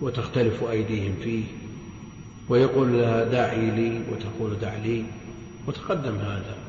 وتختلف 0.00 0.64
أيديهم 0.64 1.14
فيه 1.22 1.44
ويقول 2.48 2.92
لها 2.92 3.24
داعي 3.24 3.70
لي 3.70 4.00
وتقول 4.12 4.58
دع 4.60 4.76
لي 4.76 5.04
وتقدم 5.66 6.16
هذا. 6.16 6.63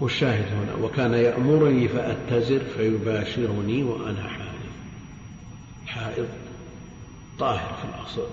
والشاهد 0.00 0.46
هنا 0.52 0.84
وكان 0.84 1.14
يأمرني 1.14 1.88
فأتزر 1.88 2.60
فيباشرني 2.76 3.82
وأنا 3.82 4.28
حائض. 4.28 4.54
حائض 5.86 6.26
طاهر 7.38 7.74
في 7.82 7.98
الأصل. 7.98 8.26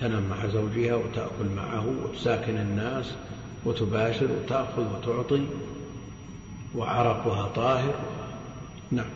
تنام 0.00 0.22
مع 0.30 0.46
زوجها 0.46 0.94
وتأكل 0.94 1.48
معه 1.56 1.86
وتساكن 2.04 2.56
الناس 2.56 3.14
وتباشر 3.64 4.28
وتأخذ 4.32 4.84
وتعطي 4.94 5.44
وعرقها 6.74 7.48
طاهر. 7.48 7.94
نعم. 8.90 9.10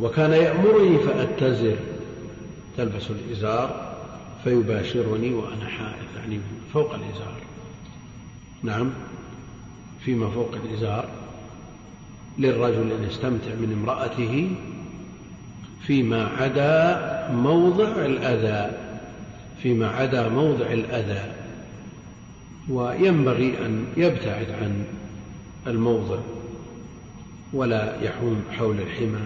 وكان 0.00 0.32
يأمرني 0.32 0.98
فأتزر. 0.98 1.76
تلبس 2.76 3.10
الإزار 3.10 3.94
فيباشرني 4.44 5.34
وأنا 5.34 5.66
حائض 5.66 6.16
يعني 6.16 6.40
فوق 6.72 6.94
الإزار. 6.94 7.40
نعم. 8.62 8.90
فيما 10.04 10.30
فوق 10.30 10.54
الإزار 10.64 11.08
للرجل 12.38 12.92
أن 12.92 13.04
يستمتع 13.04 13.54
من 13.54 13.72
امرأته 13.72 14.50
فيما 15.82 16.26
عدا 16.26 17.28
موضع 17.32 17.88
الأذى 17.88 18.78
فيما 19.62 19.88
عدا 19.88 20.28
موضع 20.28 20.66
الأذى. 20.66 21.32
وينبغي 22.68 23.66
أن 23.66 23.86
يبتعد 23.96 24.50
عن 24.50 24.84
الموضع 25.66 26.18
ولا 27.52 28.02
يحوم 28.02 28.42
حول 28.50 28.80
الحمى 28.80 29.20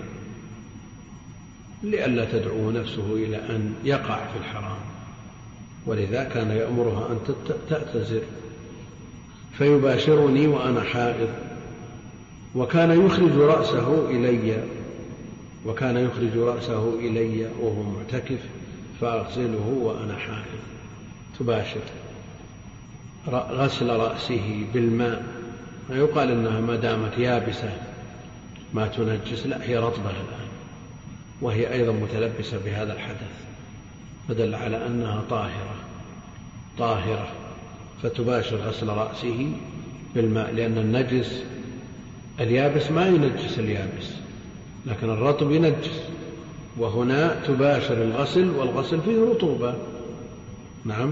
لئلا 1.82 2.24
تدعو 2.24 2.70
نفسه 2.70 3.14
إلى 3.14 3.36
أن 3.36 3.74
يقع 3.84 4.16
في 4.16 4.38
الحرام. 4.38 4.78
ولذا 5.86 6.24
كان 6.24 6.50
يأمرها 6.50 7.12
أن 7.12 7.18
تأتزر. 7.68 8.22
فيباشرني 9.58 10.46
وأنا 10.46 10.82
حائض. 10.82 11.28
وكان 12.54 13.06
يخرج 13.06 13.32
رأسه 13.32 14.10
إلي 14.10 14.62
وكان 15.66 15.96
يخرج 15.96 16.38
رأسه 16.38 16.98
إلي 16.98 17.50
وهو 17.60 17.82
معتكف 17.82 18.38
فأغسله 19.00 19.78
وأنا 19.82 20.16
حائض. 20.16 20.60
تباشر. 21.38 21.80
غسل 23.32 23.96
رأسه 23.96 24.66
بالماء. 24.74 25.24
ما 25.90 25.96
يقال 25.96 26.30
إنها 26.30 26.60
ما 26.60 26.76
دامت 26.76 27.18
يابسة. 27.18 27.78
ما 28.74 28.86
تنجس 28.86 29.46
لا 29.46 29.62
هي 29.62 29.76
رطبة 29.76 30.10
الآن. 30.10 30.48
وهي 31.40 31.72
أيضا 31.72 31.92
متلبسة 31.92 32.58
بهذا 32.64 32.92
الحدث. 32.92 33.32
فدل 34.28 34.54
على 34.54 34.86
أنها 34.86 35.22
طاهرة. 35.30 35.74
طاهرة. 36.78 37.28
فتباشر 38.02 38.56
غسل 38.56 38.88
رأسه 38.88 39.50
بالماء 40.14 40.54
لأن 40.54 40.78
النجس 40.78 41.42
اليابس 42.40 42.90
ما 42.90 43.06
ينجس 43.06 43.58
اليابس 43.58 44.10
لكن 44.86 45.10
الرطب 45.10 45.50
ينجس. 45.50 46.00
وهنا 46.78 47.40
تباشر 47.46 48.02
الغسل 48.02 48.50
والغسل 48.50 49.00
فيه 49.00 49.24
رطوبة. 49.30 49.74
نعم 50.84 51.10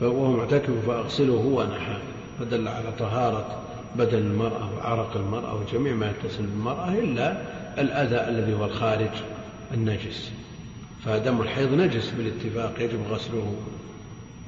فهو 0.00 0.32
معتكف 0.32 0.86
فأغسله 0.86 1.32
وأنا 1.32 1.80
حائض 1.80 2.02
فدل 2.40 2.68
على 2.68 2.92
طهارة 2.98 3.58
بدن 3.96 4.18
المرأة 4.18 4.68
وعرق 4.76 5.16
المرأة 5.16 5.60
وجميع 5.60 5.94
ما 5.94 6.10
يتصل 6.10 6.42
بالمرأة 6.42 6.88
إلا 6.88 7.42
الأذى 7.78 8.28
الذي 8.28 8.54
هو 8.54 8.64
الخارج 8.64 9.10
النجس. 9.74 10.30
فدم 11.04 11.40
الحيض 11.40 11.74
نجس 11.74 12.10
بالاتفاق 12.10 12.72
يجب 12.80 12.98
غسله. 13.10 13.54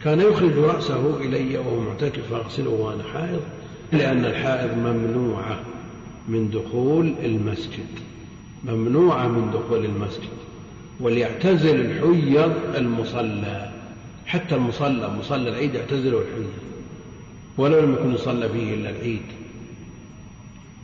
كان 0.05 0.21
يخرج 0.21 0.59
رأسه 0.59 1.17
إلي 1.21 1.59
وهو 1.59 1.81
معتكف 1.81 2.31
فأغسله 2.31 2.71
وأنا 2.71 3.03
حائض 3.03 3.41
لأن 3.93 4.25
الحائض 4.25 4.79
ممنوعة 4.79 5.61
من 6.29 6.51
دخول 6.51 7.15
المسجد. 7.25 7.87
ممنوعة 8.65 9.29
من 9.29 9.51
دخول 9.51 9.85
المسجد. 9.85 10.29
وليعتزل 11.01 11.81
الحيض 11.81 12.53
المصلى. 12.77 13.73
حتى 14.27 14.55
المصلى 14.55 15.09
مصلى 15.19 15.49
العيد 15.49 15.75
يعتزله 15.75 16.19
الحيض. 16.19 16.51
ولو 17.59 17.81
لم 17.81 17.93
يكن 17.93 18.15
يصلى 18.15 18.49
فيه 18.49 18.75
إلا 18.75 18.91
العيد. 18.91 19.23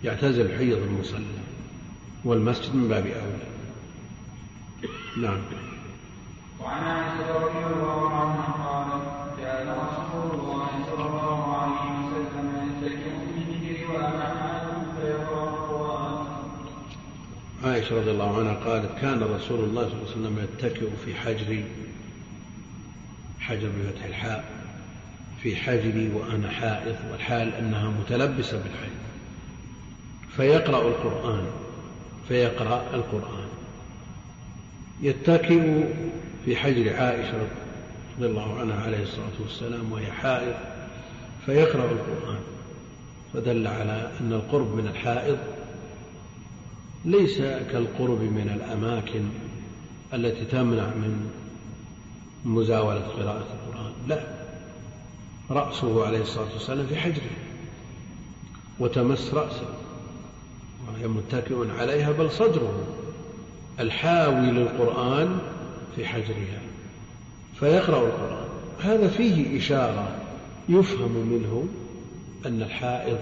يعتزل 0.05 0.47
الحيض 0.47 0.79
المصلى. 0.79 1.43
والمسجد 2.25 2.75
من 2.75 2.89
باب 2.89 3.07
أولى. 3.07 3.47
نعم. 5.23 5.39
وعن 6.65 6.85
عائشة 6.85 7.39
رضي 7.39 7.67
الله 7.67 8.11
عنها 8.15 8.47
قالت 8.67 9.41
كان 9.41 9.69
رسول 9.69 10.41
الله 10.41 10.69
صلى 10.87 11.05
الله 11.05 11.57
عليه 11.57 11.91
وسلم 12.17 12.73
يتكئ 12.83 13.11
في 13.35 13.39
الذكر 13.39 13.93
وأنا 13.93 14.29
فيقرأ 15.01 15.43
القرآن. 15.49 16.27
عائشة 17.65 17.97
رضي 17.97 18.11
الله 18.11 18.39
عنها 18.39 18.55
قالت 18.55 18.99
كان 19.01 19.23
رسول 19.23 19.65
الله 19.65 19.83
صلى 19.89 19.93
الله 19.93 20.11
عليه 20.11 20.11
وسلم 20.11 20.39
يتكئ 20.39 20.91
في 21.05 21.15
حجري 21.15 21.65
حجر 23.41 23.69
بفتح 23.69 24.05
الحاء 24.05 24.45
في 25.43 25.57
حجري 25.57 26.13
وأنا 26.15 26.51
حائض 26.51 26.97
والحال 27.13 27.55
أنها 27.55 27.91
متلبسة 27.91 28.57
بالحيض 28.59 28.97
فيقرأ 30.37 30.89
القرآن 30.89 31.47
فيقرأ 32.29 32.95
القرآن. 32.95 33.47
يتكئ 35.03 35.85
في 36.47 36.57
حجر 36.57 36.97
عائشة 36.97 37.49
رضي 38.19 38.27
الله 38.27 38.61
عنها 38.61 38.83
عليه 38.83 39.03
الصلاة 39.03 39.37
والسلام 39.43 39.93
وهي 39.93 40.13
حائض 40.13 40.55
فيقرأ 41.47 41.85
القرآن 41.85 42.39
فدل 43.35 43.67
على 43.67 44.11
أن 44.21 44.33
القرب 44.33 44.75
من 44.75 44.87
الحائض 44.87 45.39
ليس 47.05 47.39
كالقرب 47.39 48.21
من 48.21 48.51
الأماكن 48.55 49.25
التي 50.15 50.45
تمنع 50.45 50.87
من 50.87 51.31
مزاولة 52.45 53.01
قراءة 53.01 53.47
القرآن 53.55 53.93
لا 54.09 54.21
رأسه 55.51 56.07
عليه 56.07 56.21
الصلاة 56.21 56.53
والسلام 56.53 56.87
في 56.87 56.97
حجره 56.97 57.31
وتمس 58.81 59.35
رأسه 59.35 59.69
وهي 60.89 61.09
متكئ 61.09 61.71
عليها 61.79 62.13
بل 62.13 62.31
صدره 62.31 62.87
الحاوي 63.81 64.51
للقرآن 64.51 65.39
في 65.97 66.07
حجرها 66.07 66.61
فيقرأ 67.61 68.07
القرآن. 68.07 68.47
هذا 68.81 69.09
فيه 69.09 69.59
إشارة 69.59 70.09
يفهم 70.69 71.11
منه 71.11 71.67
أن 72.47 72.63
الحائض 72.63 73.19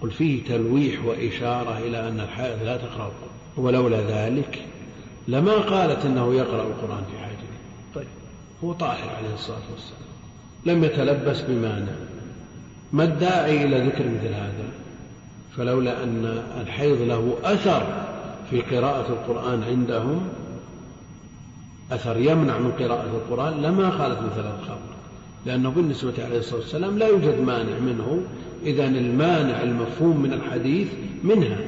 قل 0.00 0.10
فيه 0.10 0.44
تلويح 0.44 1.04
وإشارة 1.04 1.78
إلى 1.78 2.08
أن 2.08 2.20
الحائض 2.20 2.62
لا 2.62 2.76
تقرأ 2.76 3.06
القرآن. 3.06 3.34
ولولا 3.56 4.00
ذلك 4.00 4.64
لما 5.28 5.52
قالت 5.52 6.04
أنه 6.06 6.34
يقرأ 6.34 6.62
القرآن 6.62 7.04
في 7.12 7.18
حجره 7.18 7.58
طيب 7.94 8.08
هو 8.64 8.72
طاهر 8.72 9.16
عليه 9.16 9.34
الصلاة 9.34 9.62
والسلام. 9.72 10.04
لم 10.66 10.84
يتلبس 10.84 11.40
بمانع. 11.40 11.92
ما 12.92 13.04
الداعي 13.04 13.64
إلى 13.64 13.78
ذكر 13.78 14.04
مثل 14.08 14.34
هذا؟ 14.34 14.68
فلولا 15.56 16.04
أن 16.04 16.42
الحيض 16.60 17.00
له 17.00 17.36
أثر 17.44 18.04
في 18.50 18.60
قراءة 18.60 19.08
القرآن 19.08 19.62
عندهم 19.62 20.28
أثر 21.92 22.16
يمنع 22.16 22.58
من 22.58 22.72
قراءة 22.72 23.06
القرآن 23.06 23.62
لما 23.62 23.88
قالت 23.88 24.18
مثل 24.18 24.46
الخمر 24.60 24.94
لأنه 25.46 25.70
بالنسبة 25.70 26.24
عليه 26.24 26.38
الصلاة 26.38 26.60
والسلام 26.60 26.98
لا 26.98 27.08
يوجد 27.08 27.40
مانع 27.40 27.78
منه 27.78 28.22
إذا 28.64 28.86
المانع 28.86 29.62
المفهوم 29.62 30.22
من 30.22 30.32
الحديث 30.32 30.88
منها. 31.24 31.58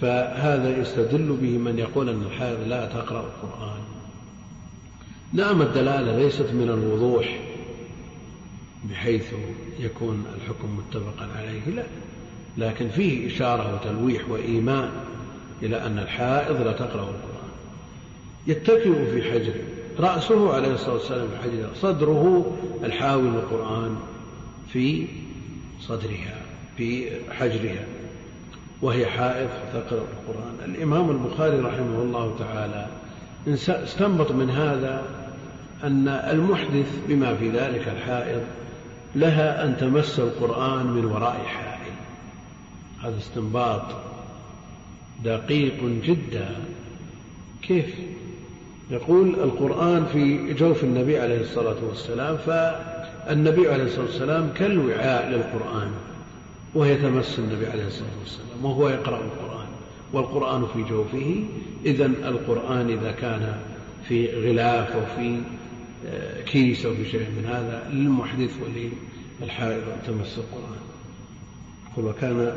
فهذا 0.00 0.78
يستدل 0.78 1.36
به 1.42 1.58
من 1.58 1.78
يقول 1.78 2.08
أن 2.08 2.22
الحائض 2.22 2.68
لا 2.68 2.86
تقرأ 2.86 3.20
القرآن. 3.20 3.80
نعم 5.32 5.62
الدلالة 5.62 6.16
ليست 6.16 6.50
من 6.52 6.68
الوضوح 6.68 7.38
بحيث 8.90 9.32
يكون 9.78 10.24
الحكم 10.36 10.78
متفقا 10.78 11.28
عليه 11.38 11.74
لا. 11.76 11.84
لكن 12.58 12.88
فيه 12.88 13.26
إشارة 13.26 13.74
وتلويح 13.74 14.30
وإيماء 14.30 14.90
إلى 15.62 15.86
أن 15.86 15.98
الحائض 15.98 16.60
لا 16.60 16.72
تقرأ 16.72 17.02
القرآن. 17.02 17.33
يتكئ 18.46 19.10
في 19.12 19.22
حجره 19.32 19.60
رأسه 19.98 20.54
عليه 20.54 20.72
الصلاة 20.72 20.94
والسلام 20.94 21.28
في 21.28 21.36
حجره 21.36 21.70
صدره 21.74 22.56
الحاوي 22.84 23.28
للقرآن 23.28 23.96
في 24.72 25.06
صدرها 25.80 26.40
في 26.76 27.10
حجرها. 27.30 27.84
وهي 28.82 29.06
حائض 29.06 29.48
تقرأ 29.72 30.04
القرآن. 30.12 30.74
الإمام 30.74 31.10
البخاري 31.10 31.58
رحمه 31.58 32.02
الله 32.02 32.36
تعالى 32.38 32.86
استنبط 33.68 34.32
من 34.32 34.50
هذا 34.50 35.02
أن 35.84 36.08
المحدث 36.08 36.98
بما 37.08 37.34
في 37.34 37.50
ذلك 37.50 37.88
الحائض 37.88 38.42
لها 39.14 39.64
أن 39.64 39.76
تمس 39.76 40.18
القرآن 40.18 40.86
من 40.86 41.04
وراء 41.04 41.44
حائل. 41.46 41.92
هذا 43.02 43.18
استنباط 43.18 43.82
دقيق 45.24 45.84
جدا. 45.84 46.56
كيف 47.62 47.94
يقول 48.90 49.28
القرآن 49.28 50.06
في 50.12 50.52
جوف 50.54 50.84
النبي 50.84 51.18
عليه 51.18 51.40
الصلاة 51.40 51.76
والسلام 51.88 52.36
فالنبي 52.36 53.68
عليه 53.68 53.84
الصلاة 53.84 54.04
والسلام 54.04 54.50
كالوعاء 54.56 55.28
للقرآن 55.28 55.90
وهي 56.74 56.96
تمس 56.96 57.38
النبي 57.38 57.66
عليه 57.66 57.86
الصلاة 57.86 58.18
والسلام 58.20 58.64
وهو 58.64 58.88
يقرأ 58.88 59.16
القرآن 59.16 59.66
والقرآن 60.12 60.66
في 60.66 60.82
جوفه. 60.82 61.44
إذا 61.86 62.06
القرآن 62.06 62.90
إذا 62.90 63.12
كان 63.12 63.56
في 64.08 64.26
غلاف 64.26 64.92
أو 64.92 65.00
في 65.16 65.40
آه، 66.06 66.40
كيس 66.40 66.86
أو 66.86 66.94
في 66.94 67.10
شيء 67.10 67.20
من 67.20 67.44
هذا 67.46 67.88
للمحدث 67.92 68.50
وللحائض 68.60 69.82
تمس 70.06 70.38
القرآن. 70.38 70.80
يقول 71.92 72.10
وكان 72.10 72.52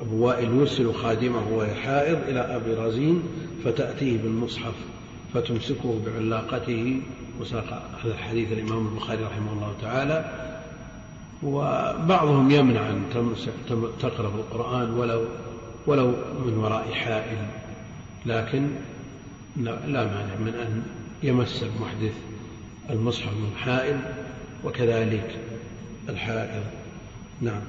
أبو 0.00 0.26
وائل 0.26 0.54
يرسل 0.54 0.94
خادمه 0.94 1.48
وهي 1.52 1.74
حائض 1.74 2.18
إلى 2.28 2.40
أبي 2.40 2.74
رزين 2.74 3.22
فتأتيه 3.64 4.18
بالمصحف 4.18 4.74
فتمسكه 5.34 6.00
بعلاقته 6.06 7.00
وساق 7.40 7.82
هذا 8.04 8.14
الحديث 8.14 8.52
الإمام 8.52 8.86
البخاري 8.86 9.24
رحمه 9.24 9.52
الله 9.52 9.74
تعالى 9.82 10.24
وبعضهم 11.42 12.50
يمنع 12.50 12.80
أن 12.80 13.02
تقرأ 14.00 14.28
القرآن 14.28 14.90
ولو 14.90 15.24
ولو 15.86 16.06
من 16.46 16.58
وراء 16.58 16.92
حائل 16.92 17.38
لكن 18.26 18.68
لا 19.56 20.04
مانع 20.04 20.34
من 20.40 20.54
أن 20.54 20.82
يمس 21.22 21.62
المحدث 21.62 22.14
المصحف 22.90 23.32
من 23.32 23.52
حائل 23.56 24.00
وكذلك 24.64 25.38
الحائل. 26.08 26.62
نعم. 27.40 27.60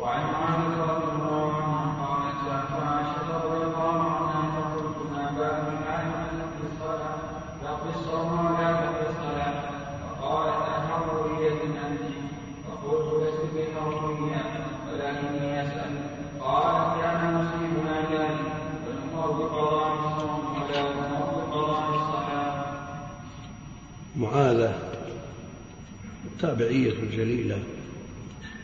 وعن 0.00 0.24
عائشة 0.24 0.82
رضي 0.82 1.12
الله 1.12 1.52
عنها 1.54 2.04
قالت 2.06 2.72
عائشة 2.82 3.44
رضي 3.44 3.64
الله 3.64 4.02
عنها 4.02 4.33
تابعية 26.44 26.94
جليلة 27.12 27.62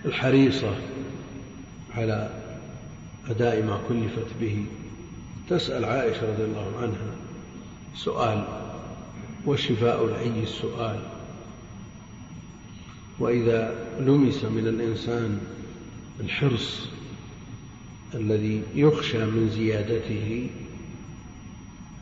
الحريصة 0.04 0.76
على 1.94 2.30
أداء 3.30 3.62
ما 3.62 3.80
كلفت 3.88 4.26
به. 4.40 4.64
تسأل 5.48 5.84
عائشة 5.84 6.32
رضي 6.32 6.44
الله 6.44 6.72
عنها 6.78 7.16
سؤال 7.96 8.44
وشفاء 9.46 10.04
العي 10.04 10.42
السؤال؟ 10.42 11.00
وإذا 13.18 13.74
لمس 14.00 14.44
من 14.44 14.66
الإنسان 14.66 15.40
الحرص 16.20 16.88
الذي 18.14 18.62
يخشى 18.74 19.24
من 19.24 19.50
زيادته 19.50 20.50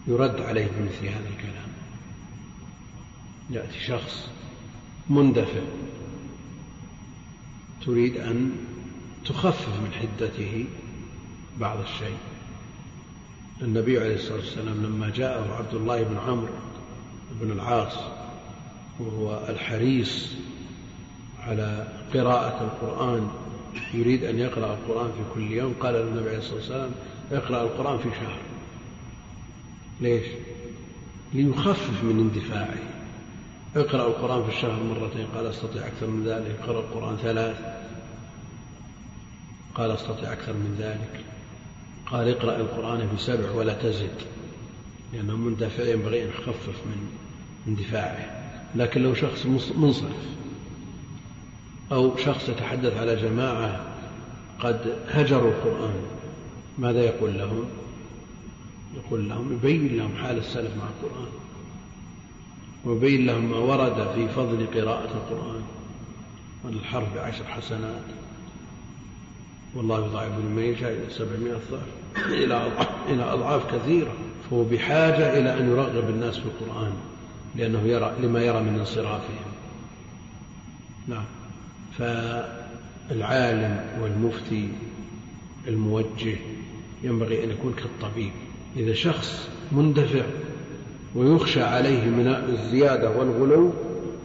يرد 0.06 0.40
عليه 0.40 0.66
بمثل 0.66 1.06
هذا 1.06 1.28
الكلام. 1.36 1.68
يأتي 3.50 3.80
شخص 3.80 4.28
مندفع. 5.10 5.60
تريد 7.86 8.16
أن 8.16 8.52
تخفف 9.24 9.68
من 9.68 9.93
حدته 9.93 10.64
بعض 11.60 11.78
الشيء. 11.80 12.16
النبي 13.62 14.01
عليه 14.01 14.14
الصلاة 14.14 14.36
والسلام 14.36 14.82
لما 14.85 15.10
جاءه 15.10 15.55
عبد 15.55 15.74
الله 15.74 16.02
بن 16.02 16.16
عمرو 16.18 16.55
بن 17.40 17.51
العاص 17.51 17.94
وهو 19.01 19.47
الحريص 19.48 20.32
على 21.40 21.89
قراءة 22.14 22.64
القرآن 22.64 23.30
يريد 23.94 24.24
أن 24.24 24.39
يقرأ 24.39 24.74
القرآن 24.74 25.10
في 25.12 25.35
كل 25.35 25.52
يوم 25.52 25.74
قال 25.80 25.97
النبي 25.97 26.28
عليه 26.28 26.39
الصلاة 26.39 26.56
والسلام 26.56 26.90
اقرأ 27.32 27.62
القرآن 27.62 27.98
في 27.98 28.09
شهر. 28.10 28.39
ليش؟ 30.01 30.26
ليخفف 31.35 32.05
من 32.05 32.20
اندفاعه. 32.20 32.97
اقرأ 33.76 34.06
القرآن 34.06 34.42
في 34.44 34.56
الشهر 34.56 34.82
مرتين. 34.82 35.26
قال 35.34 35.46
أستطيع 35.46 35.86
أكثر 35.86 36.06
من 36.06 36.24
ذلك. 36.26 36.56
اقرأ 36.60 36.80
القرآن 36.80 37.16
ثلاث. 37.16 37.56
قال 39.74 39.90
أستطيع 39.90 40.32
أكثر 40.32 40.52
من 40.52 40.76
ذلك. 40.78 41.24
قال 42.10 42.28
اقرأ 42.28 42.56
القرآن 42.56 43.08
في 43.08 43.22
سبع 43.22 43.50
ولا 43.50 43.74
تزد 43.74 44.14
لأنه 45.12 45.36
مندفع 45.36 45.84
ينبغي 45.84 46.22
أن 46.22 46.28
يخفف 46.28 46.86
من 46.86 47.10
اندفاعه 47.68 48.38
لكن 48.74 49.02
لو 49.02 49.14
شخص 49.14 49.46
منصرف 49.76 50.26
أو 51.92 52.16
شخص 52.16 52.48
يتحدث 52.48 52.96
على 52.96 53.16
جماعة 53.16 53.80
قد 54.60 54.96
هجروا 55.08 55.50
القرآن 55.50 56.02
ماذا 56.78 57.00
يقول 57.00 57.38
لهم؟ 57.38 57.64
يقول 58.96 59.28
لهم 59.28 59.52
يبين 59.52 59.96
لهم 59.96 60.16
حال 60.16 60.38
السلف 60.38 60.70
مع 60.76 60.84
القرآن. 60.84 61.28
ويبين 62.84 63.26
لهم 63.26 63.50
ما 63.50 63.56
ورد 63.56 64.10
في 64.14 64.28
فضل 64.28 64.66
قراءة 64.74 65.10
القرآن. 65.14 65.62
والحرف 66.64 67.14
بعشر 67.14 67.44
حسنات. 67.44 68.02
والله 69.74 70.06
يضاعف 70.06 70.32
لمن 70.38 70.62
يشاء 70.62 70.92
إلى 70.92 71.10
سبعمائة 71.10 71.60
ضعف. 71.70 72.26
إلى 72.26 72.72
إلى 73.09 73.22
أضعاف 73.22 73.74
كثيرة. 73.74 74.12
فهو 74.50 74.64
بحاجة 74.64 75.38
إلى 75.38 75.60
أن 75.60 75.70
يرغب 75.70 76.09
الناس 76.10 76.38
في 76.38 76.44
القرآن 76.46 76.92
لأنه 77.56 77.82
يرى 77.82 78.14
لما 78.22 78.42
يرى 78.42 78.62
من 78.62 78.78
انصرافهم. 78.78 79.48
نعم. 81.09 81.24
فالعالم 81.98 83.86
والمفتي 84.02 84.68
الموجه 85.68 86.36
ينبغي 87.02 87.44
أن 87.44 87.50
يكون 87.50 87.72
كالطبيب. 87.72 88.32
إذا 88.76 88.94
شخص 88.94 89.48
مندفع 89.72 90.24
ويخشى 91.14 91.62
عليه 91.62 92.05
من 92.05 92.44
الزيادة 92.48 93.10
والغلو 93.10 93.72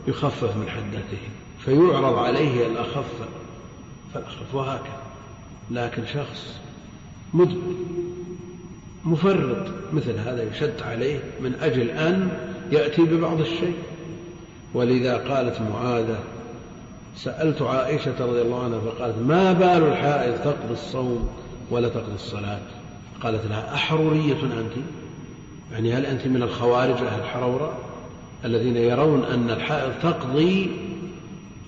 يخفف 0.07 0.57
من 0.57 0.69
حدته 0.69 1.21
فيعرض 1.59 2.17
عليه 2.17 2.67
الأخف 2.67 3.05
فالأخف 4.13 4.55
وهكذا. 4.55 5.01
لكن 5.71 6.05
شخص 6.05 6.55
مدمن 7.33 7.75
مفرط 9.05 9.67
مثل 9.93 10.11
هذا 10.11 10.43
يشد 10.43 10.81
عليه 10.81 11.19
من 11.41 11.55
أجل 11.61 11.89
أن 11.89 12.29
يأتي 12.71 13.01
ببعض 13.01 13.39
الشيء. 13.39 13.75
ولذا 14.73 15.17
قالت 15.17 15.61
معاذة 15.61 16.19
سألت 17.15 17.61
عائشة 17.61 18.25
رضي 18.25 18.41
الله 18.41 18.63
عنها 18.63 18.79
فقالت 18.79 19.17
ما 19.17 19.53
بال 19.53 19.87
الحائض 19.87 20.35
تقضي 20.35 20.73
الصوم 20.73 21.29
ولا 21.71 21.89
تقضي 21.89 22.15
الصلاة؟ 22.15 22.61
قالت 23.21 23.45
لها 23.45 23.73
أحرورية 23.73 24.43
أنت. 24.43 24.73
يعني 25.73 25.93
هل 25.93 26.05
أنت 26.05 26.27
من 26.27 26.43
الخوارج 26.43 26.95
أهل 26.95 27.19
الحرورة 27.19 27.77
الذين 28.45 28.77
يرون 28.77 29.23
أن 29.23 29.49
الحائض 29.49 29.91
تقضي 30.01 30.71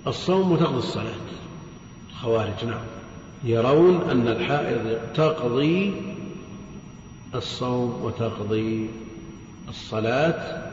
الصوم 0.08 0.52
وتقضي 0.52 0.78
الصلاة؟ 0.78 1.14
الخوارج 2.10 2.66
نعم. 2.66 2.84
يرون 3.44 4.02
أن 4.10 4.28
الحائض 4.28 4.98
تقضي 5.16 5.94
الصوم 7.36 8.02
وتقضي 8.04 8.90
الصلاة 9.70 10.64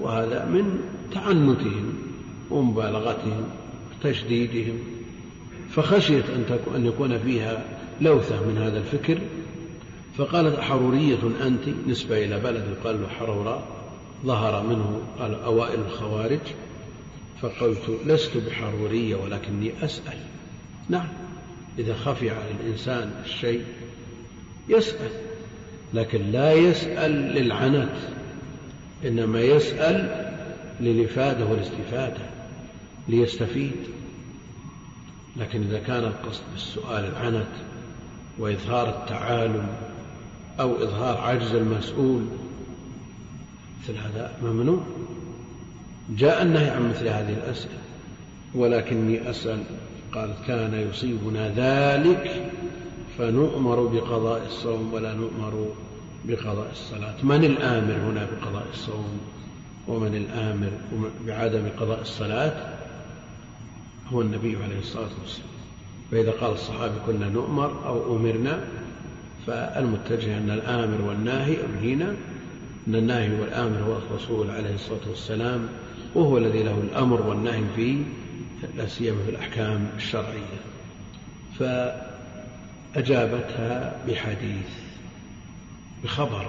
وهذا 0.00 0.44
من 0.44 0.80
تعنتهم 1.12 1.94
ومبالغتهم 2.50 3.44
وتشديدهم 3.90 4.78
فخشيت 5.70 6.24
أن 6.76 6.86
يكون 6.86 7.18
فيها 7.18 7.64
لوثة 8.00 8.46
من 8.46 8.58
هذا 8.58 8.78
الفكر 8.78 9.18
فقالت 10.18 10.60
حرورية 10.60 11.18
أنت 11.42 11.68
نسبة 11.86 12.24
إلى 12.24 12.40
بلد 12.40 12.64
يقال 12.78 13.02
له 13.02 13.08
حروراء 13.08 13.66
ظهر 14.24 14.62
منه 14.62 15.02
قال 15.18 15.34
أوائل 15.34 15.80
الخوارج 15.80 16.40
فقلت 17.42 17.98
لست 18.06 18.36
بحرورية 18.36 19.16
ولكني 19.16 19.72
أسأل. 19.82 20.18
نعم 20.88 21.08
إذا 21.78 21.94
خفي 21.94 22.30
على 22.30 22.50
الإنسان 22.60 23.12
الشيء 23.24 23.64
يسأل 24.68 25.10
لكن 25.94 26.30
لا 26.30 26.52
يسأل 26.52 27.12
للعنت 27.12 27.96
إنما 29.04 29.40
يسأل 29.40 30.30
للإفادة 30.80 31.46
والاستفادة 31.46 32.22
ليستفيد. 33.08 33.76
لكن 35.36 35.62
إذا 35.62 35.78
كان 35.78 36.04
القصد 36.04 36.42
بالسؤال 36.52 37.04
العنت 37.04 37.52
وإظهار 38.38 38.88
التعالم 38.88 39.66
أو 40.60 40.82
إظهار 40.82 41.16
عجز 41.18 41.54
المسؤول 41.54 42.22
مثل 43.82 43.98
هذا 43.98 44.32
ممنوع. 44.42 44.80
جاء 46.10 46.42
النهي 46.42 46.70
عن 46.70 46.88
مثل 46.88 47.08
هذه 47.08 47.32
الأسئلة 47.32 47.78
ولكني 48.54 49.30
أسأل 49.30 49.62
قال 50.12 50.34
كان 50.46 50.88
يصيبنا 50.90 51.48
ذلك 51.48 52.52
فنؤمر 53.18 53.82
بقضاء 53.86 54.46
الصوم 54.46 54.92
ولا 54.92 55.14
نؤمر 55.14 55.66
بقضاء 56.24 56.70
الصلاة. 56.72 57.14
من 57.22 57.44
الآمر 57.44 57.94
هنا 57.94 58.26
بقضاء 58.32 58.66
الصوم 58.72 59.18
ومن 59.88 60.14
الآمر 60.14 60.70
بعدم 61.26 61.68
قضاء 61.80 62.00
الصلاة؟ 62.00 62.74
هو 64.12 64.20
النبي 64.20 64.56
عليه 64.64 64.78
الصلاة 64.78 65.10
والسلام. 65.22 65.48
فإذا 66.10 66.30
قال 66.30 66.52
الصحابي 66.52 66.94
كنا 67.06 67.28
نؤمر 67.28 67.86
أو 67.86 68.16
أمرنا 68.16 68.64
فالمتجه 69.46 70.38
أن 70.38 70.50
الآمر 70.50 71.00
والناهي 71.00 71.56
أنهينا 71.64 72.14
أن 72.88 72.94
الناهي 72.94 73.40
والآمر 73.40 73.78
هو 73.78 73.96
الرسول 73.96 74.50
عليه 74.50 74.74
الصلاة 74.74 75.08
والسلام 75.08 75.68
وهو 76.14 76.38
الذي 76.38 76.62
له 76.62 76.80
الأمر 76.90 77.22
والنهي 77.22 77.62
في 77.76 78.02
لا 78.76 78.86
سيما 78.86 79.22
في 79.24 79.30
الأحكام 79.30 79.88
الشرعية. 79.96 80.60
فأجابتها 82.94 83.96
بحديث 84.08 84.68
بخبر. 86.04 86.46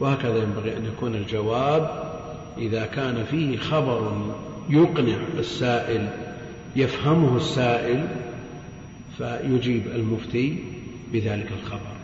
وهكذا 0.00 0.36
ينبغي 0.36 0.76
أن 0.76 0.84
يكون 0.84 1.14
الجواب 1.14 2.14
إذا 2.58 2.86
كان 2.86 3.24
فيه 3.30 3.58
خبر 3.58 4.32
يقنع 4.70 5.16
السائل 5.38 6.08
يفهمه 6.76 7.36
السائل 7.36 8.08
فيجيب 9.18 9.86
المفتي 9.86 10.73
بذلك 11.14 11.52
الخبر. 11.62 11.94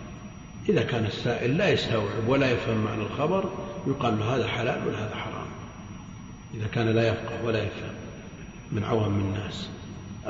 إذا 0.69 0.82
كان 0.82 1.05
السائل 1.05 1.57
لا 1.57 1.70
يستوعب 1.70 2.28
ولا 2.28 2.51
يفهم 2.51 2.85
معنى 2.85 3.03
الخبر 3.03 3.45
يقال 3.87 4.19
له 4.19 4.37
هذا 4.37 4.47
حلال 4.47 4.89
ولا 4.89 4.99
هذا 4.99 5.15
حرام. 5.15 5.47
إذا 6.55 6.66
كان 6.66 6.89
لا 6.89 7.09
يفقه 7.09 7.45
ولا 7.45 7.59
يفهم 7.59 7.95
من 8.73 8.85
عوام 8.85 9.20
الناس. 9.20 9.69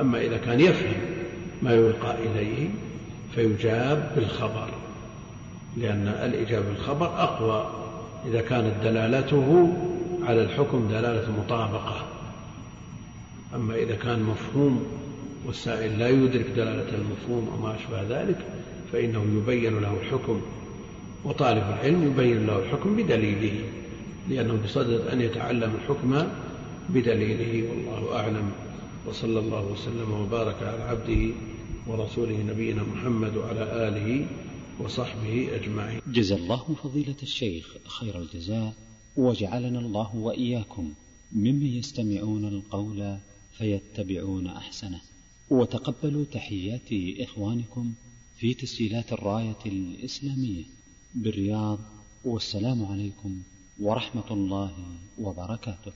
أما 0.01 0.21
إذا 0.21 0.37
كان 0.37 0.61
يفهم 0.61 1.01
ما 1.63 1.73
يلقى 1.75 2.15
إليه 2.19 2.69
فيجاب 3.35 4.13
بالخبر 4.17 4.69
لأن 5.77 6.09
الإجابة 6.09 6.69
بالخبر 6.69 7.07
أقوى. 7.07 7.71
إذا 8.27 8.41
كانت 8.41 8.75
دلالته 8.85 9.73
على 10.23 10.43
الحكم 10.43 10.89
دلالة 10.89 11.33
مطابقة. 11.39 12.07
أما 13.55 13.75
إذا 13.75 13.97
كان 13.97 14.23
مفهوم 14.23 14.87
والسائل 15.47 15.99
لا 15.99 16.09
يدرك 16.09 16.47
دلالة 16.57 16.89
المفهوم 16.95 17.51
أو 17.55 17.63
ما 17.63 17.77
أشبه 17.77 18.03
ذلك 18.03 18.39
فإنه 18.93 19.25
يبين 19.39 19.79
له 19.79 20.01
الحكم 20.01 20.41
وطالب 21.25 21.63
العلم 21.63 22.11
يبين 22.13 22.47
له 22.47 22.59
الحكم 22.59 22.97
بدليله 22.97 23.61
لأنه 24.29 24.55
بصدد 24.65 25.01
أن 25.07 25.21
يتعلم 25.21 25.75
الحكم 25.75 26.27
بدليله 26.89 27.71
والله 27.71 28.17
أعلم 28.17 28.53
وصلى 29.07 29.39
الله 29.39 29.67
وسلم 29.73 30.13
وبارك 30.13 30.63
على 30.63 30.83
عبده 30.83 31.35
ورسوله 31.87 32.43
نبينا 32.43 32.83
محمد 32.83 33.37
وعلى 33.37 33.89
آله 33.89 34.27
وصحبه 34.81 35.49
أجمعين. 35.55 36.01
جزا 36.07 36.37
الله 36.37 36.77
فضيلة 36.83 37.17
الشيخ 37.23 37.77
خير 37.87 38.19
الجزاء 38.19 38.75
وجعلنا 39.17 39.79
الله 39.79 40.17
وإياكم 40.17 40.93
ممن 41.33 41.67
يستمعون 41.67 42.45
القول 42.49 43.17
فيتبعون 43.59 44.47
أحسنه. 44.47 45.01
وتقبلوا 45.51 46.25
تحيات 46.33 46.89
إخوانكم 47.21 47.93
في 48.41 48.55
تسجيلات 48.55 49.13
الراية 49.13 49.59
الإسلامية 49.67 50.65
بالرياض 51.15 51.79
والسلام 52.25 52.85
عليكم 52.85 53.43
ورحمة 53.81 54.31
الله 54.31 54.73
وبركاته. 55.19 55.93